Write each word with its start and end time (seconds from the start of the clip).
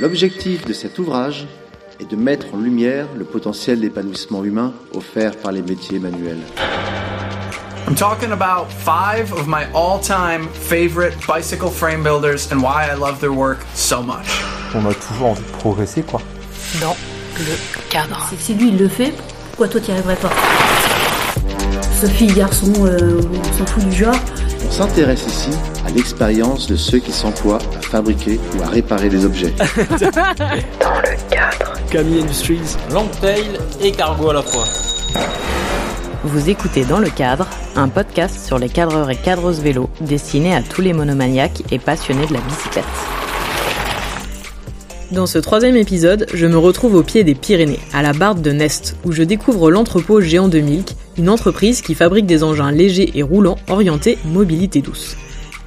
L'objectif 0.00 0.64
de 0.64 0.72
cet 0.72 0.98
ouvrage 0.98 1.46
est 2.00 2.10
de 2.10 2.16
mettre 2.16 2.46
en 2.52 2.56
lumière 2.56 3.06
le 3.16 3.24
potentiel 3.24 3.78
d'épanouissement 3.78 4.42
humain 4.42 4.72
offert 4.92 5.36
par 5.36 5.52
les 5.52 5.62
métiers 5.62 6.00
manuels. 6.00 6.40
I'm 7.86 7.94
talking 7.94 8.32
about 8.32 8.66
five 8.72 9.32
of 9.32 9.46
my 9.46 9.66
all-time 9.72 10.48
favorite 10.52 11.14
bicycle 11.28 11.68
frame 11.68 12.02
builders 12.02 12.50
and 12.50 12.60
why 12.60 12.88
I 12.90 12.98
love 12.98 13.20
their 13.20 13.32
work 13.32 13.58
so 13.74 14.02
much. 14.02 14.42
On 14.74 14.84
a 14.84 14.94
toujours 14.94 15.28
envie 15.28 15.42
de 15.42 15.58
progresser, 15.58 16.02
quoi. 16.02 16.20
Dans 16.80 16.96
le 17.38 17.54
cadre. 17.88 18.28
Si 18.40 18.54
lui 18.54 18.70
il 18.70 18.78
le 18.78 18.88
fait, 18.88 19.14
pourquoi 19.50 19.68
toi 19.68 19.80
t'y 19.80 19.92
arriverais 19.92 20.16
pas? 20.16 20.32
Sophie, 22.00 22.26
garçon, 22.26 22.72
euh, 22.80 23.20
on 23.22 23.58
s'en 23.58 23.66
fout 23.66 23.84
du 23.84 23.92
genre. 23.96 24.18
On 24.66 24.70
s'intéresse 24.72 25.24
ici 25.28 25.50
l'expérience 25.94 26.66
de 26.66 26.76
ceux 26.76 26.98
qui 26.98 27.12
s'emploient 27.12 27.58
à 27.76 27.80
fabriquer 27.80 28.38
ou 28.56 28.62
à 28.62 28.68
réparer 28.68 29.08
des 29.08 29.24
objets. 29.24 29.52
Dans 29.58 31.00
le 31.00 31.30
cadre. 31.30 31.72
Camille 31.90 32.22
Industries. 32.22 32.76
Longtail 32.92 33.44
et 33.82 33.92
cargo 33.92 34.30
à 34.30 34.34
la 34.34 34.42
fois. 34.42 34.64
Vous 36.24 36.48
écoutez 36.48 36.84
Dans 36.84 36.98
le 36.98 37.10
cadre, 37.10 37.46
un 37.76 37.88
podcast 37.88 38.46
sur 38.46 38.58
les 38.58 38.68
cadreurs 38.68 39.10
et 39.10 39.16
cadreuses 39.16 39.60
vélos 39.60 39.90
destiné 40.00 40.54
à 40.54 40.62
tous 40.62 40.80
les 40.80 40.92
monomaniaques 40.92 41.62
et 41.70 41.78
passionnés 41.78 42.26
de 42.26 42.32
la 42.32 42.40
bicyclette. 42.40 42.84
Dans 45.12 45.26
ce 45.26 45.38
troisième 45.38 45.76
épisode, 45.76 46.26
je 46.32 46.46
me 46.46 46.56
retrouve 46.56 46.94
au 46.94 47.02
pied 47.02 47.22
des 47.22 47.34
Pyrénées, 47.34 47.78
à 47.92 48.02
la 48.02 48.12
Barde 48.12 48.42
de 48.42 48.50
Nest, 48.50 48.96
où 49.04 49.12
je 49.12 49.22
découvre 49.22 49.70
l'entrepôt 49.70 50.20
Géant 50.20 50.48
de 50.48 50.58
Milk, 50.58 50.96
une 51.18 51.28
entreprise 51.28 51.82
qui 51.82 51.94
fabrique 51.94 52.26
des 52.26 52.42
engins 52.42 52.72
légers 52.72 53.12
et 53.14 53.22
roulants 53.22 53.58
orientés 53.68 54.18
mobilité 54.24 54.80
douce. 54.80 55.16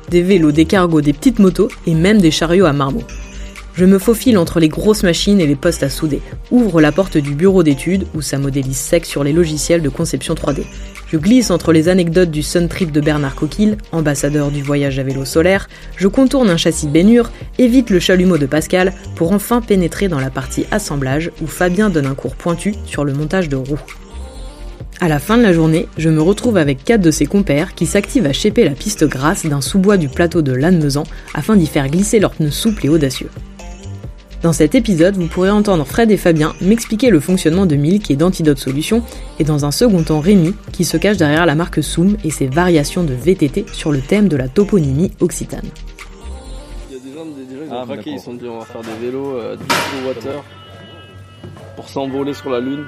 Des 0.09 0.22
vélos, 0.22 0.52
des 0.52 0.66
cargos, 0.66 1.02
des 1.02 1.13
petites 1.13 1.39
motos 1.39 1.69
et 1.86 1.94
même 1.94 2.22
des 2.22 2.31
chariots 2.31 2.66
à 2.66 2.73
marmots. 2.73 3.03
Je 3.77 3.86
me 3.86 4.00
faufile 4.00 4.39
entre 4.39 4.59
les 4.59 4.69
grosses 4.69 5.03
machines 5.03 5.39
et 5.39 5.45
les 5.45 5.55
postes 5.55 5.83
à 5.83 5.89
souder, 5.89 6.22
ouvre 6.50 6.81
la 6.81 6.91
porte 6.91 7.17
du 7.17 7.36
bureau 7.36 7.61
d'études 7.61 8.08
où 8.16 8.22
ça 8.22 8.39
modélise 8.39 8.78
sec 8.78 9.05
sur 9.05 9.23
les 9.23 9.33
logiciels 9.33 9.83
de 9.83 9.89
conception 9.89 10.33
3D. 10.33 10.63
Je 11.11 11.17
glisse 11.17 11.52
entre 11.52 11.72
les 11.72 11.88
anecdotes 11.88 12.31
du 12.31 12.41
Sun 12.41 12.69
Trip 12.69 12.91
de 12.91 13.02
Bernard 13.02 13.35
Coquille, 13.35 13.78
ambassadeur 13.91 14.50
du 14.50 14.63
voyage 14.63 14.97
à 14.97 15.03
vélo 15.03 15.25
solaire, 15.25 15.69
je 15.95 16.08
contourne 16.08 16.50
un 16.50 16.58
châssis 16.58 16.88
Bénure, 16.88 17.31
évite 17.59 17.91
le 17.91 18.00
chalumeau 18.00 18.39
de 18.39 18.47
Pascal 18.47 18.94
pour 19.16 19.31
enfin 19.31 19.61
pénétrer 19.61 20.08
dans 20.08 20.19
la 20.19 20.31
partie 20.31 20.66
assemblage 20.72 21.31
où 21.44 21.47
Fabien 21.47 21.91
donne 21.91 22.08
un 22.08 22.16
cours 22.16 22.35
pointu 22.35 22.73
sur 22.85 23.05
le 23.05 23.13
montage 23.13 23.47
de 23.47 23.58
roues. 23.58 23.80
À 25.00 25.08
la 25.08 25.20
fin 25.20 25.38
de 25.38 25.44
la 25.44 25.53
journée, 25.53 25.88
je 25.98 26.09
me 26.09 26.22
retrouve 26.22 26.58
avec 26.58 26.84
quatre 26.84 27.02
de 27.02 27.12
ses 27.12 27.28
compères 27.28 27.76
qui 27.76 27.86
s'activent 27.86 28.26
à 28.26 28.34
chéper 28.34 28.64
la 28.64 28.72
piste 28.72 29.06
grasse 29.06 29.45
d'un 29.45 29.62
sous-bois 29.62 29.98
du 29.98 30.09
plateau 30.09 30.42
de 30.42 30.52
Lannemezan 30.53 31.03
afin 31.36 31.56
d'y 31.56 31.67
faire 31.67 31.88
glisser 31.88 32.20
leurs 32.20 32.31
pneus 32.34 32.50
souples 32.52 32.88
et 32.88 32.90
audacieux. 32.90 33.30
Dans 34.42 34.53
cet 34.53 34.73
épisode, 34.73 35.16
vous 35.16 35.28
pourrez 35.28 35.52
entendre 35.52 35.86
Fred 35.86 36.09
et 36.09 36.18
Fabien 36.18 36.53
m'expliquer 36.62 37.09
le 37.12 37.20
fonctionnement 37.20 37.68
de 37.68 37.75
Milk 37.75 38.09
et 38.09 38.16
d'Antidote 38.16 38.58
Solutions, 38.58 39.03
et 39.40 39.44
dans 39.44 39.66
un 39.66 39.72
second 39.72 40.02
temps 40.03 40.20
Rémi, 40.20 40.53
qui 40.72 40.84
se 40.86 40.98
cache 40.98 41.18
derrière 41.18 41.45
la 41.45 41.56
marque 41.56 41.84
Soum 41.84 42.18
et 42.23 42.30
ses 42.31 42.48
variations 42.48 43.03
de 43.03 43.14
VTT 43.14 43.66
sur 43.73 43.92
le 43.92 44.00
thème 44.00 44.28
de 44.28 44.38
la 44.38 44.48
toponymie 44.48 45.12
occitane. 45.22 45.66
Il 46.90 46.98
y 46.98 47.00
a 47.00 47.03
des 47.03 47.14
gens, 47.14 47.25
des, 47.25 47.45
des 47.45 47.56
gens 47.56 47.66
ils 47.66 47.73
ont 47.73 47.81
Ah, 47.81 47.86
craqué, 47.86 48.12
ils 48.12 48.20
sont 48.20 48.34
dit 48.34 48.48
on 48.48 48.59
va 48.59 48.66
faire 48.66 48.81
des 48.81 49.06
vélos 49.06 49.36
euh, 49.38 49.56
pour 51.75 51.90
s'envoler 51.90 52.34
sur 52.34 52.50
la 52.50 52.59
lune. 52.59 52.86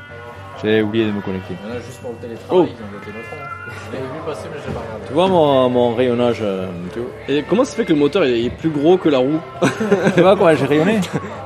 J'avais 0.61 0.81
oublié 0.81 1.05
de 1.05 1.11
me 1.11 1.21
connecter. 1.21 1.55
juste 1.85 1.99
pour 2.02 2.11
le 2.11 2.17
Oh. 2.19 2.21
télétravail, 2.21 2.69
ils 2.69 2.83
ont 2.83 2.99
voté 2.99 3.11
le 3.17 3.23
fond. 3.23 3.35
Je 3.69 3.95
l'avais 3.95 4.05
vu 4.07 4.19
passer, 4.25 4.47
mais 4.52 4.59
j'ai 4.65 4.73
pas 4.73 4.79
regardé. 4.81 5.05
Tu 5.07 5.13
vois 5.13 5.27
mon, 5.27 5.69
mon 5.69 5.95
rayonnage, 5.95 6.39
euh, 6.41 6.67
tu 6.93 6.99
vois 6.99 7.09
Et 7.29 7.43
comment 7.43 7.63
ça 7.63 7.75
fait 7.75 7.85
que 7.85 7.93
le 7.93 7.99
moteur 7.99 8.25
il 8.25 8.33
est- 8.33 8.39
il 8.41 8.45
est 8.47 8.49
plus 8.49 8.69
gros 8.69 8.97
que 8.97 9.07
la 9.09 9.19
roue 9.19 9.39
Tu 10.15 10.21
vois 10.21 10.36
quoi, 10.36 10.55
j'ai 10.55 10.65
rayonné 10.65 10.99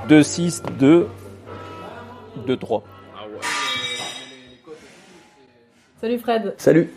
2, 0.09 0.23
6, 0.23 0.63
2, 0.79 1.07
2, 2.47 2.57
3. 2.57 2.83
Salut 6.01 6.17
Fred 6.19 6.53
Salut, 6.57 6.89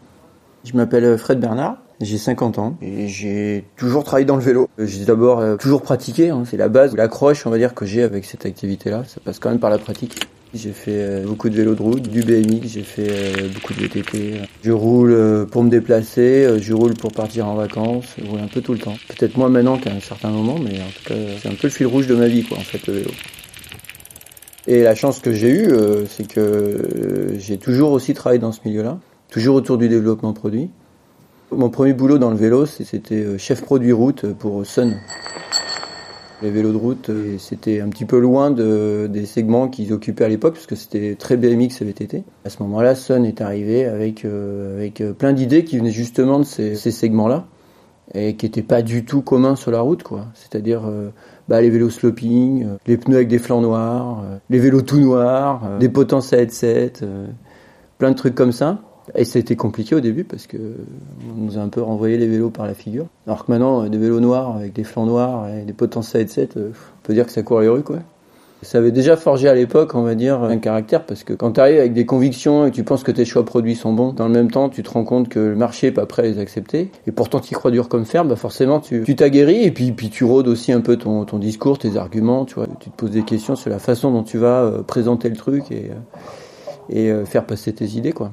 je 0.65 0.73
m'appelle 0.77 1.17
Fred 1.19 1.39
Bernard, 1.39 1.77
j'ai 2.01 2.19
50 2.19 2.59
ans 2.59 2.77
et 2.83 3.07
j'ai 3.09 3.65
toujours 3.77 4.03
travaillé 4.03 4.25
dans 4.27 4.35
le 4.37 4.43
vélo. 4.43 4.69
J'ai 4.79 5.05
d'abord 5.05 5.39
euh, 5.39 5.57
toujours 5.57 5.83
pratiqué, 5.83 6.31
hein, 6.31 6.43
c'est 6.45 6.57
la 6.57 6.69
base, 6.69 6.97
l'accroche 6.97 7.47
on 7.47 7.51
va 7.51 7.59
dire 7.59 7.75
que 7.75 7.85
j'ai 7.87 8.03
avec 8.03 8.25
cette 8.25 8.47
activité-là, 8.47 9.05
ça 9.07 9.21
passe 9.25 9.39
quand 9.39 9.51
même 9.51 9.61
par 9.61 9.71
la 9.71 9.79
pratique. 9.79 10.27
J'ai 10.55 10.73
fait 10.73 10.93
euh, 10.93 11.25
beaucoup 11.27 11.49
de 11.49 11.57
vélo 11.57 11.75
de 11.75 11.83
route, 11.83 12.09
du 12.09 12.23
BMX, 12.23 12.69
j'ai 12.69 12.83
fait 12.83 13.09
euh, 13.11 13.49
beaucoup 13.53 13.75
de 13.75 13.81
VTT. 13.81 14.41
Je 14.63 14.71
roule 14.71 15.13
euh, 15.13 15.45
pour 15.45 15.65
me 15.65 15.71
déplacer, 15.71 16.61
je 16.61 16.73
roule 16.73 16.95
pour 16.95 17.13
partir 17.13 17.49
en 17.49 17.57
vacances, 17.57 18.15
je 18.19 18.25
roule 18.25 18.41
un 18.41 18.47
peu 18.47 18.61
tout 18.61 18.73
le 18.73 18.79
temps. 18.79 18.97
Peut-être 19.09 19.37
moins 19.37 19.49
maintenant 19.49 19.77
qu'à 19.77 19.91
un 19.91 20.01
certain 20.01 20.31
moment, 20.31 20.57
mais 20.59 20.81
en 20.81 20.89
tout 20.89 21.09
cas 21.09 21.15
c'est 21.43 21.49
un 21.49 21.55
peu 21.55 21.67
le 21.67 21.71
fil 21.71 21.87
rouge 21.87 22.07
de 22.07 22.15
ma 22.15 22.29
vie 22.29 22.45
quoi 22.45 22.59
en 22.59 22.63
fait 22.63 22.87
le 22.87 22.95
vélo. 22.95 23.11
Et 24.69 24.83
la 24.83 24.95
chance 24.95 25.21
que 25.21 25.33
j'ai 25.33 25.51
eue, 25.51 25.69
c'est 26.09 26.27
que 26.27 27.35
j'ai 27.39 27.57
toujours 27.57 27.93
aussi 27.93 28.15
travaillé 28.15 28.41
dans 28.41 28.51
ce 28.51 28.61
milieu-là, 28.65 28.99
toujours 29.31 29.55
autour 29.55 29.79
du 29.79 29.89
développement 29.89 30.33
produit. 30.33 30.71
Mon 31.53 31.71
premier 31.71 31.93
boulot 31.93 32.19
dans 32.19 32.31
le 32.31 32.37
vélo, 32.37 32.67
c'était 32.67 33.39
chef 33.39 33.63
produit 33.63 33.93
route 33.93 34.27
pour 34.33 34.67
Sun. 34.67 34.97
Les 36.43 36.51
vélos 36.51 36.73
de 36.73 36.77
route, 36.77 37.09
euh, 37.09 37.37
c'était 37.39 37.81
un 37.81 37.89
petit 37.89 38.05
peu 38.05 38.19
loin 38.19 38.51
de, 38.51 39.09
des 39.11 39.25
segments 39.25 39.69
qu'ils 39.69 39.95
occupaient 39.95 40.25
à 40.25 40.29
l'époque, 40.29 40.55
parce 40.55 40.67
que 40.67 40.77
c'était 40.77 41.15
très 41.15 41.39
BMX 41.39 41.81
et 41.81 41.85
VTT. 41.85 42.25
À 42.45 42.51
ce 42.51 42.63
moment-là, 42.63 42.95
Sun 42.95 43.25
est 43.25 43.41
arrivé 43.41 43.87
avec, 43.87 44.27
euh, 44.27 44.77
avec 44.77 45.01
euh, 45.01 45.15
plein 45.15 45.33
d'idées 45.33 45.65
qui 45.65 45.79
venaient 45.79 45.91
justement 45.91 46.39
de 46.39 46.45
ces, 46.45 46.77
segments-là, 46.77 47.47
et 48.13 48.37
qui 48.37 48.45
n'étaient 48.45 48.63
pas 48.63 48.83
du 48.83 49.07
tout 49.07 49.23
communs 49.23 49.57
sur 49.57 49.71
la 49.71 49.81
route, 49.81 50.03
quoi. 50.03 50.27
C'est-à-dire 50.35 50.83
bah, 51.49 51.61
les 51.61 51.71
vélos 51.71 51.91
sloping, 51.91 52.67
les 52.87 52.97
pneus 52.99 53.17
avec 53.17 53.29
des 53.29 53.39
flancs 53.39 53.63
noirs, 53.63 54.23
les 54.49 54.59
vélos 54.59 54.83
tout 54.83 55.01
noirs, 55.01 55.79
des 55.81 55.89
potences 55.89 56.33
à 56.33 56.39
headset, 56.39 56.93
plein 57.99 58.11
de 58.11 58.17
trucs 58.17 58.37
comme 58.37 58.53
ça. 58.53 58.81
Et 59.15 59.25
c'était 59.25 59.57
compliqué 59.57 59.95
au 59.95 60.01
début 60.01 60.25
parce 60.25 60.47
que 60.47 60.57
on 60.57 61.41
nous 61.41 61.59
a 61.59 61.61
un 61.61 61.69
peu 61.69 61.81
renvoyé 61.81 62.17
les 62.17 62.27
vélos 62.27 62.51
par 62.51 62.67
la 62.67 62.75
figure. 62.75 63.07
Alors 63.27 63.45
que 63.45 63.53
maintenant, 63.53 63.85
euh, 63.85 63.89
des 63.89 63.99
vélos 63.99 64.21
noirs 64.21 64.57
avec 64.57 64.73
des 64.73 64.85
flancs 64.85 65.07
noirs 65.07 65.49
et 65.49 65.63
des 65.63 65.73
potences 65.73 66.15
headset, 66.15 66.51
euh, 66.57 66.71
on 66.71 67.07
peut 67.07 67.15
dire 67.15 67.27
que 67.27 67.33
ça 67.33 67.43
court 67.43 67.61
les 67.61 67.69
rues, 67.69 67.83
quoi. 67.83 67.99
Ça 68.63 68.79
avait 68.79 68.91
déjà 68.91 69.17
forgé 69.17 69.49
à 69.49 69.55
l'époque, 69.55 69.95
on 69.95 70.03
va 70.03 70.15
dire, 70.15 70.43
un 70.43 70.57
caractère, 70.57 71.05
parce 71.05 71.25
que 71.25 71.35
quand 71.35 71.53
tu 71.53 71.61
arrives 71.61 71.79
avec 71.79 71.93
des 71.93 72.07
convictions 72.07 72.67
et 72.67 72.71
tu 72.71 72.85
penses 72.85 73.03
que 73.05 73.13
tes 73.13 73.27
choix 73.27 73.45
produits 73.45 73.77
sont 73.77 73.93
bons, 73.93 74.13
dans 74.13 74.27
le 74.27 74.33
même 74.33 74.51
temps, 74.51 74.71
tu 74.71 74.83
te 74.83 74.91
rends 74.91 75.05
compte 75.05 75.29
que 75.29 75.39
le 75.39 75.55
marché 75.55 75.89
est 75.89 75.93
pas 75.93 76.07
prêt 76.07 76.23
à 76.23 76.25
les 76.25 76.39
accepter, 76.39 76.91
et 77.07 77.13
pourtant 77.13 77.39
tu 77.39 77.55
crois 77.55 77.71
dur 77.71 77.91
comme 77.91 78.07
fer, 78.07 78.25
bah 78.25 78.35
forcément 78.35 78.81
tu 78.81 79.05
t'aguerris, 79.15 79.63
et 79.63 79.71
puis, 79.71 79.93
puis 79.93 80.09
tu 80.09 80.25
rôdes 80.25 80.49
aussi 80.49 80.73
un 80.73 80.81
peu 80.81 80.97
ton, 80.97 81.27
ton 81.27 81.39
discours, 81.39 81.79
tes 81.79 81.99
arguments, 81.99 82.47
tu 82.47 82.55
vois, 82.55 82.67
tu 82.81 82.91
te 82.91 82.97
poses 82.97 83.11
des 83.11 83.23
questions 83.23 83.57
sur 83.57 83.69
la 83.69 83.79
façon 83.79 84.11
dont 84.11 84.23
tu 84.23 84.39
vas 84.39 84.63
euh, 84.63 84.83
présenter 84.83 85.29
le 85.29 85.37
truc 85.37 85.71
et, 85.71 85.91
et 86.89 87.13
faire 87.27 87.45
passer 87.45 87.75
tes 87.75 87.85
idées, 87.85 88.13
quoi. 88.13 88.33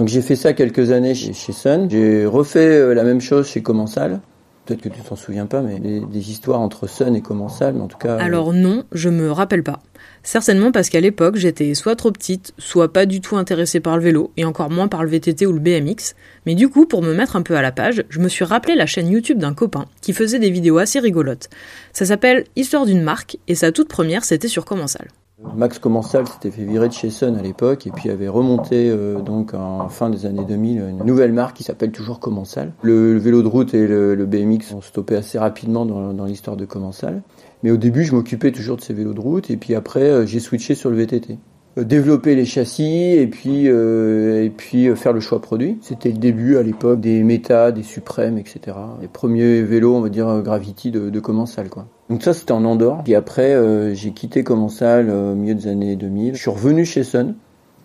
Donc 0.00 0.08
j'ai 0.08 0.22
fait 0.22 0.34
ça 0.34 0.54
quelques 0.54 0.92
années 0.92 1.14
chez, 1.14 1.52
Sun, 1.52 1.86
j'ai 1.90 2.24
refait 2.24 2.64
euh, 2.80 2.94
la 2.94 3.04
même 3.04 3.20
chose 3.20 3.46
chez 3.46 3.60
Commensal, 3.60 4.22
Peut-être 4.64 4.80
que 4.80 4.88
tu 4.88 5.00
t'en 5.02 5.14
souviens 5.14 5.44
pas, 5.44 5.60
mais 5.60 5.78
des, 5.78 6.00
des 6.00 6.30
histoires 6.30 6.60
entre 6.60 6.86
Sun 6.86 7.14
et 7.14 7.20
Commensal, 7.20 7.74
mais 7.74 7.82
en 7.82 7.86
tout 7.86 7.98
cas. 7.98 8.12
euh, 8.16 8.18
Alors 8.18 8.54
non, 8.54 8.84
je 8.92 9.10
me 9.10 9.30
rappelle 9.30 9.62
pas. 9.62 9.80
Certainement 10.22 10.72
parce 10.72 10.88
qu'à 10.88 11.00
l'époque, 11.00 11.36
j'étais 11.36 11.74
soit 11.74 11.96
trop 11.96 12.10
petite, 12.12 12.54
soit 12.56 12.90
pas 12.90 13.04
du 13.04 13.20
tout 13.20 13.36
intéressée 13.36 13.80
par 13.80 13.98
le 13.98 14.02
vélo, 14.02 14.32
et 14.38 14.46
encore 14.46 14.70
moins 14.70 14.88
par 14.88 15.04
le 15.04 15.10
VTT 15.10 15.44
ou 15.44 15.52
le 15.52 15.58
BMX. 15.60 16.14
Mais 16.46 16.54
du 16.54 16.70
coup, 16.70 16.86
pour 16.86 17.02
me 17.02 17.12
mettre 17.12 17.36
un 17.36 17.42
peu 17.42 17.56
à 17.56 17.62
la 17.62 17.72
page, 17.72 18.04
je 18.08 18.20
me 18.20 18.28
suis 18.28 18.46
rappelé 18.46 18.76
la 18.76 18.86
chaîne 18.86 19.08
YouTube 19.08 19.38
d'un 19.38 19.52
copain 19.52 19.84
qui 20.00 20.14
faisait 20.14 20.38
des 20.38 20.50
vidéos 20.50 20.78
assez 20.78 20.98
rigolotes. 20.98 21.50
Ça 21.92 22.06
s'appelle 22.06 22.44
Histoire 22.56 22.86
d'une 22.86 23.02
marque, 23.02 23.36
et 23.48 23.54
sa 23.54 23.70
toute 23.70 23.88
première, 23.88 24.24
c'était 24.24 24.48
sur 24.48 24.64
Commensal. 24.64 25.08
Max 25.54 25.78
Commensal 25.78 26.28
s'était 26.28 26.50
fait 26.50 26.64
virer 26.64 26.88
de 26.88 26.92
chez 26.92 27.08
Sun 27.08 27.36
à 27.36 27.42
l'époque 27.42 27.86
et 27.86 27.90
puis 27.90 28.10
avait 28.10 28.28
remonté 28.28 28.90
euh, 28.90 29.20
donc 29.20 29.54
en 29.54 29.88
fin 29.88 30.10
des 30.10 30.26
années 30.26 30.44
2000 30.44 30.80
une 30.80 31.04
nouvelle 31.04 31.32
marque 31.32 31.56
qui 31.56 31.62
s'appelle 31.62 31.92
toujours 31.92 32.20
Commensal. 32.20 32.72
Le, 32.82 33.16
vélo 33.16 33.42
de 33.42 33.48
route 33.48 33.72
et 33.72 33.86
le, 33.86 34.26
BMX 34.26 34.74
ont 34.74 34.82
stoppé 34.82 35.16
assez 35.16 35.38
rapidement 35.38 35.86
dans, 35.86 36.24
l'histoire 36.24 36.56
de 36.56 36.64
Commensal. 36.64 37.22
Mais 37.62 37.70
au 37.70 37.76
début, 37.76 38.04
je 38.04 38.14
m'occupais 38.14 38.52
toujours 38.52 38.76
de 38.76 38.82
ces 38.82 38.92
vélos 38.92 39.14
de 39.14 39.20
route 39.20 39.50
et 39.50 39.56
puis 39.56 39.74
après, 39.74 40.02
euh, 40.02 40.26
j'ai 40.26 40.40
switché 40.40 40.74
sur 40.74 40.90
le 40.90 40.96
VTT. 40.96 41.38
Euh, 41.78 41.84
Développer 41.84 42.34
les 42.34 42.44
châssis 42.44 43.14
et 43.14 43.26
puis 43.26 43.66
et 43.66 44.52
puis 44.54 44.94
faire 44.94 45.12
le 45.12 45.20
choix 45.20 45.40
produit. 45.40 45.78
C'était 45.80 46.10
le 46.10 46.18
début 46.18 46.58
à 46.58 46.62
l'époque 46.62 47.00
des 47.00 47.22
Meta, 47.22 47.72
des 47.72 47.82
Suprêmes, 47.82 48.36
etc. 48.36 48.76
Les 49.00 49.08
premiers 49.08 49.62
vélos, 49.62 49.94
on 49.94 50.00
va 50.00 50.10
dire 50.10 50.42
Gravity 50.42 50.90
de, 50.90 51.08
de 51.08 51.20
Commensal, 51.20 51.70
quoi. 51.70 51.86
Donc 52.10 52.24
ça, 52.24 52.34
c'était 52.34 52.52
en 52.52 52.64
Andorre. 52.64 53.04
Puis 53.04 53.14
après, 53.14 53.54
euh, 53.54 53.94
j'ai 53.94 54.10
quitté 54.10 54.42
Commensal 54.42 55.08
euh, 55.08 55.32
au 55.32 55.36
milieu 55.36 55.54
des 55.54 55.68
années 55.68 55.94
2000. 55.94 56.34
Je 56.34 56.40
suis 56.40 56.50
revenu 56.50 56.84
chez 56.84 57.04
Sun. 57.04 57.36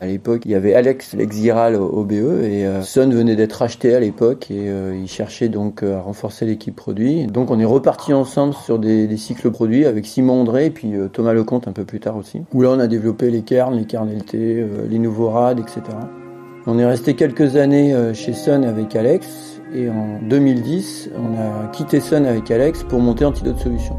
À 0.02 0.08
l'époque, 0.08 0.42
il 0.46 0.52
y 0.52 0.56
avait 0.56 0.74
Alex 0.74 1.14
Lexiral 1.14 1.76
au 1.76 2.04
BE 2.04 2.14
et 2.44 2.66
euh, 2.66 2.82
Sun 2.82 3.14
venait 3.14 3.36
d'être 3.36 3.62
acheté 3.62 3.94
à 3.96 4.00
l'époque 4.00 4.52
et 4.52 4.68
euh, 4.68 4.94
il 5.00 5.08
cherchait 5.08 5.48
donc 5.48 5.84
à 5.84 6.02
renforcer 6.02 6.46
l'équipe 6.46 6.76
produit. 6.76 7.28
Donc 7.28 7.50
on 7.50 7.60
est 7.60 7.66
reparti 7.66 8.14
ensemble 8.14 8.56
sur 8.56 8.78
des, 8.78 9.16
cycles 9.16 9.52
produits 9.52 9.86
avec 9.86 10.06
Simon 10.06 10.42
André 10.42 10.66
et 10.66 10.72
puis 10.72 10.92
Thomas 11.14 11.32
Lecomte 11.32 11.70
un 11.70 11.72
peu 11.72 11.86
plus 11.86 12.02
tard 12.02 12.18
aussi. 12.18 12.42
Où 12.54 12.62
là 12.62 12.72
on 12.72 12.80
a 12.80 12.88
développé 12.88 13.30
les 13.30 13.44
Cairns, 13.44 13.76
les 13.76 13.86
Cairn 13.86 14.10
LT, 14.10 14.34
les 14.90 15.00
nouveaux 15.00 15.30
RAD, 15.30 15.60
etc. 15.60 15.82
On 16.68 16.78
est 16.78 16.86
resté 16.86 17.14
quelques 17.14 17.56
années 17.56 17.96
chez 18.14 18.34
Sun 18.34 18.66
avec 18.66 18.98
Alex 18.98 19.55
et 19.76 19.90
en 19.90 20.20
2010 20.22 21.10
on 21.16 21.36
a 21.38 21.68
quitté 21.72 22.00
Sun 22.00 22.26
avec 22.26 22.50
Alex 22.52 22.84
pour 22.84 23.00
monter 23.00 23.26
Antidote 23.26 23.60
Solutions. 23.60 23.98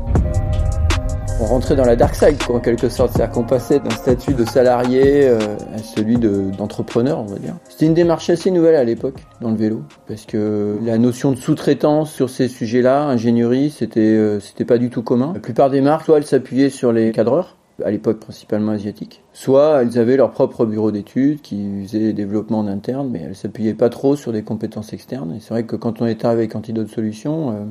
On 1.38 1.44
rentrait 1.44 1.76
dans 1.76 1.84
la 1.84 1.96
dark 1.96 2.14
side, 2.14 2.36
en 2.48 2.60
quelque 2.60 2.88
sorte. 2.88 3.12
C'est-à-dire 3.12 3.30
qu'on 3.34 3.44
passait 3.44 3.78
d'un 3.78 3.90
statut 3.90 4.32
de 4.32 4.42
salarié 4.46 5.28
euh, 5.28 5.38
à 5.74 5.78
celui 5.78 6.16
de- 6.16 6.50
d'entrepreneur, 6.56 7.18
on 7.20 7.26
va 7.26 7.38
dire. 7.38 7.52
C'était 7.68 7.84
une 7.84 7.92
démarche 7.92 8.30
assez 8.30 8.50
nouvelle 8.50 8.74
à 8.74 8.84
l'époque 8.84 9.16
dans 9.42 9.50
le 9.50 9.56
vélo, 9.56 9.82
parce 10.08 10.24
que 10.24 10.78
la 10.82 10.96
notion 10.96 11.32
de 11.32 11.36
sous-traitance 11.36 12.10
sur 12.10 12.30
ces 12.30 12.48
sujets-là, 12.48 13.02
ingénierie, 13.04 13.68
c'était 13.68 14.00
euh, 14.00 14.38
pas 14.66 14.78
du 14.78 14.88
tout 14.88 15.02
commun. 15.02 15.32
La 15.34 15.40
plupart 15.40 15.68
des 15.68 15.82
marques, 15.82 16.06
soit 16.06 16.16
elles 16.16 16.24
s'appuyaient 16.24 16.70
sur 16.70 16.90
les 16.90 17.12
cadreurs, 17.12 17.58
à 17.84 17.90
l'époque 17.90 18.20
principalement 18.20 18.72
asiatiques, 18.72 19.22
soit 19.32 19.82
elles 19.82 19.98
avaient 19.98 20.16
leur 20.16 20.30
propre 20.30 20.64
bureau 20.64 20.90
d'études 20.90 21.40
qui 21.42 21.82
faisait 21.82 21.98
des 21.98 22.12
développements 22.12 22.60
en 22.60 22.66
interne, 22.66 23.08
mais 23.10 23.20
elles 23.20 23.36
s'appuyaient 23.36 23.74
pas 23.74 23.90
trop 23.90 24.16
sur 24.16 24.32
des 24.32 24.42
compétences 24.42 24.92
externes. 24.92 25.34
Et 25.36 25.40
c'est 25.40 25.50
vrai 25.50 25.64
que 25.64 25.76
quand 25.76 26.00
on 26.00 26.06
est 26.06 26.24
arrivé 26.24 26.42
avec 26.42 26.56
Antidote 26.56 26.88
Solutions, 26.88 27.50
euh, 27.50 27.64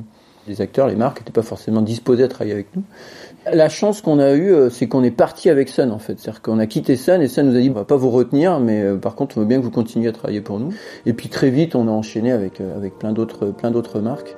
les 0.46 0.60
acteurs, 0.60 0.86
les 0.86 0.94
marques 0.94 1.20
n'étaient 1.20 1.32
pas 1.32 1.42
forcément 1.42 1.82
disposés 1.82 2.22
à 2.22 2.28
travailler 2.28 2.52
avec 2.52 2.68
nous. 2.76 2.84
La 3.52 3.68
chance 3.68 4.00
qu'on 4.00 4.20
a 4.20 4.32
eue, 4.34 4.52
euh, 4.52 4.70
c'est 4.70 4.86
qu'on 4.86 5.02
est 5.02 5.10
parti 5.10 5.50
avec 5.50 5.68
Sun 5.68 5.90
en 5.90 5.98
fait. 5.98 6.20
C'est-à-dire 6.20 6.40
qu'on 6.40 6.60
a 6.60 6.66
quitté 6.66 6.94
Sun 6.94 7.20
et 7.20 7.26
Sun 7.28 7.48
nous 7.48 7.56
a 7.56 7.60
dit 7.60 7.70
on 7.70 7.74
va 7.74 7.84
pas 7.84 7.96
vous 7.96 8.10
retenir, 8.10 8.60
mais 8.60 8.82
euh, 8.82 8.96
par 8.96 9.16
contre 9.16 9.38
on 9.38 9.40
veut 9.40 9.46
bien 9.46 9.58
que 9.58 9.64
vous 9.64 9.70
continuiez 9.72 10.08
à 10.08 10.12
travailler 10.12 10.40
pour 10.40 10.60
nous. 10.60 10.72
Et 11.04 11.14
puis 11.14 11.28
très 11.28 11.50
vite 11.50 11.74
on 11.74 11.88
a 11.88 11.90
enchaîné 11.90 12.30
avec 12.30 12.60
avec 12.60 12.96
plein 12.98 13.12
d'autres 13.12 13.46
plein 13.46 13.72
d'autres 13.72 14.00
marques. 14.00 14.36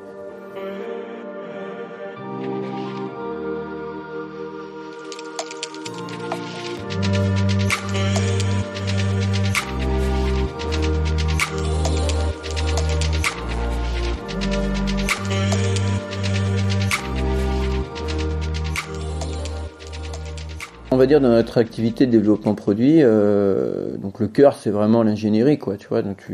Va 20.98 21.06
dire 21.06 21.20
dans 21.20 21.28
notre 21.28 21.58
activité 21.58 22.06
de 22.06 22.10
développement 22.10 22.54
produit, 22.54 23.02
euh, 23.02 23.96
donc 23.96 24.20
le 24.20 24.28
cœur 24.28 24.54
c'est 24.54 24.70
vraiment 24.70 25.02
l'ingénierie 25.02 25.58
quoi, 25.58 25.76
tu 25.76 25.88
vois. 25.88 26.02
Donc 26.02 26.24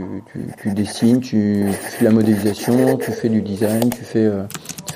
tu, 0.58 0.72
dessines, 0.72 1.20
tu, 1.20 1.70
fais 1.72 2.04
la 2.04 2.10
modélisation, 2.10 2.96
tu 2.96 3.12
fais 3.12 3.28
du 3.28 3.42
design, 3.42 3.90
tu 3.90 4.04
fais, 4.04 4.24
euh, 4.24 4.42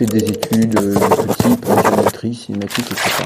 des 0.00 0.24
études 0.24 0.78
euh, 0.78 0.94
de 0.94 1.26
tout 1.26 1.34
type, 1.42 1.66
géométrie, 1.66 2.34
cinématique, 2.34 2.86
etc. 2.86 3.24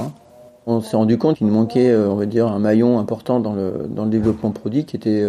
On 0.66 0.80
s'est 0.80 0.96
rendu 0.96 1.18
compte 1.18 1.36
qu'il 1.36 1.46
manquait, 1.48 1.94
on 1.94 2.14
va 2.14 2.26
dire, 2.26 2.46
un 2.46 2.58
maillon 2.58 2.98
important 2.98 3.40
dans 3.40 3.52
le 3.52 3.86
dans 3.88 4.04
le 4.04 4.10
développement 4.10 4.50
produit 4.50 4.84
qui 4.84 4.96
était 4.96 5.24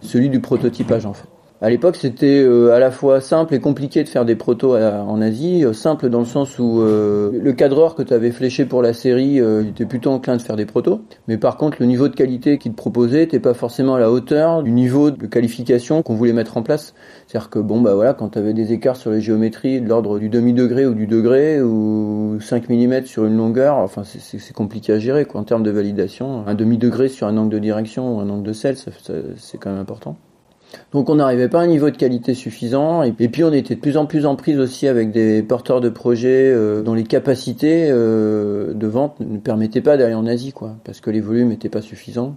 celui 0.00 0.30
du 0.30 0.40
prototypage 0.40 1.04
en 1.04 1.12
fait. 1.12 1.28
À 1.64 1.70
l'époque, 1.70 1.96
c'était 1.96 2.42
euh, 2.42 2.74
à 2.74 2.78
la 2.78 2.90
fois 2.90 3.22
simple 3.22 3.54
et 3.54 3.58
compliqué 3.58 4.04
de 4.04 4.08
faire 4.10 4.26
des 4.26 4.36
protos 4.36 4.76
en 4.76 5.22
Asie. 5.22 5.64
Euh, 5.64 5.72
simple 5.72 6.10
dans 6.10 6.18
le 6.18 6.26
sens 6.26 6.58
où 6.58 6.82
euh, 6.82 7.30
le 7.32 7.52
cadreur 7.54 7.94
que 7.94 8.02
tu 8.02 8.12
avais 8.12 8.32
fléché 8.32 8.66
pour 8.66 8.82
la 8.82 8.92
série, 8.92 9.38
était 9.38 9.86
plutôt 9.86 10.10
enclin 10.10 10.36
de 10.36 10.42
faire 10.42 10.56
des 10.56 10.66
protos. 10.66 11.00
Mais 11.26 11.38
par 11.38 11.56
contre, 11.56 11.78
le 11.80 11.86
niveau 11.86 12.08
de 12.08 12.14
qualité 12.14 12.58
qu'il 12.58 12.72
te 12.72 12.76
proposait 12.76 13.20
n'était 13.20 13.40
pas 13.40 13.54
forcément 13.54 13.94
à 13.94 13.98
la 13.98 14.10
hauteur 14.10 14.62
du 14.62 14.72
niveau 14.72 15.10
de 15.10 15.26
qualification 15.26 16.02
qu'on 16.02 16.16
voulait 16.16 16.34
mettre 16.34 16.58
en 16.58 16.62
place. 16.62 16.92
C'est-à-dire 17.26 17.48
que 17.48 17.60
bon, 17.60 17.80
bah 17.80 17.94
voilà, 17.94 18.12
quand 18.12 18.28
tu 18.28 18.38
avais 18.38 18.52
des 18.52 18.74
écarts 18.74 18.96
sur 18.96 19.10
les 19.10 19.22
géométries 19.22 19.80
de 19.80 19.88
l'ordre 19.88 20.18
du 20.18 20.28
demi-degré 20.28 20.84
ou 20.84 20.92
du 20.92 21.06
degré 21.06 21.62
ou 21.62 22.36
5 22.42 22.68
mm 22.68 23.06
sur 23.06 23.24
une 23.24 23.38
longueur, 23.38 23.78
enfin 23.78 24.02
c'est- 24.04 24.52
compliqué 24.52 24.92
à 24.92 24.98
gérer 24.98 25.26
en 25.32 25.44
termes 25.44 25.62
de 25.62 25.70
validation. 25.70 26.46
Un 26.46 26.54
demi-degré 26.54 27.08
sur 27.08 27.26
un 27.26 27.38
angle 27.38 27.54
de 27.54 27.58
direction 27.58 28.18
ou 28.18 28.20
un 28.20 28.28
angle 28.28 28.42
de 28.42 28.52
sel, 28.52 28.76
c'est 28.76 29.56
quand 29.56 29.70
même 29.70 29.80
important. 29.80 30.18
Donc 30.92 31.10
on 31.10 31.16
n'arrivait 31.16 31.48
pas 31.48 31.60
à 31.60 31.62
un 31.62 31.66
niveau 31.66 31.90
de 31.90 31.96
qualité 31.96 32.34
suffisant 32.34 33.02
et, 33.02 33.12
puis 33.12 33.44
on 33.44 33.52
était 33.52 33.74
de 33.74 33.80
plus 33.80 33.96
en 33.96 34.06
plus 34.06 34.26
en 34.26 34.36
prise 34.36 34.58
aussi 34.58 34.88
avec 34.88 35.10
des 35.10 35.42
porteurs 35.42 35.80
de 35.80 35.88
projets 35.88 36.50
euh, 36.52 36.82
dont 36.82 36.94
les 36.94 37.04
capacités 37.04 37.88
euh, 37.90 38.72
de 38.74 38.86
vente 38.86 39.20
ne 39.20 39.38
permettaient 39.38 39.80
pas 39.80 39.96
d'aller 39.96 40.14
en 40.14 40.26
Asie 40.26 40.52
quoi 40.52 40.76
parce 40.84 41.00
que 41.00 41.10
les 41.10 41.20
volumes 41.20 41.48
n'étaient 41.48 41.68
pas 41.68 41.82
suffisants. 41.82 42.36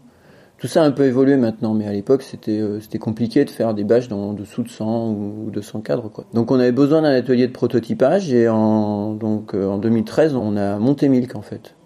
Tout 0.57 0.65
ça 0.65 0.81
a 0.81 0.85
un 0.87 0.91
peu 0.91 1.05
évolué 1.05 1.37
maintenant 1.37 1.73
mais 1.73 1.87
à 1.87 1.93
l'époque 1.93 2.23
c'était 2.23 2.59
euh, 2.59 2.79
c'était 2.79 2.97
compliqué 2.97 3.45
de 3.45 3.49
faire 3.49 3.73
des 3.73 3.83
bâches 3.83 4.07
dans 4.07 4.29
en 4.29 4.33
dessous 4.33 4.63
de 4.63 4.69
100 4.69 5.11
ou 5.11 5.51
200 5.51 5.81
cadres 5.81 6.09
quoi. 6.09 6.25
Donc 6.33 6.51
on 6.51 6.59
avait 6.59 6.71
besoin 6.71 7.03
d'un 7.03 7.13
atelier 7.13 7.47
de 7.47 7.53
prototypage 7.53 8.33
et 8.33 8.49
en 8.49 9.13
donc 9.13 9.53
euh, 9.53 9.67
en 9.67 9.77
2013 9.77 10.35
on 10.35 10.57
a 10.57 10.77
monté 10.77 11.09
Milk 11.09 11.35
en 11.35 11.41
fait 11.41 11.76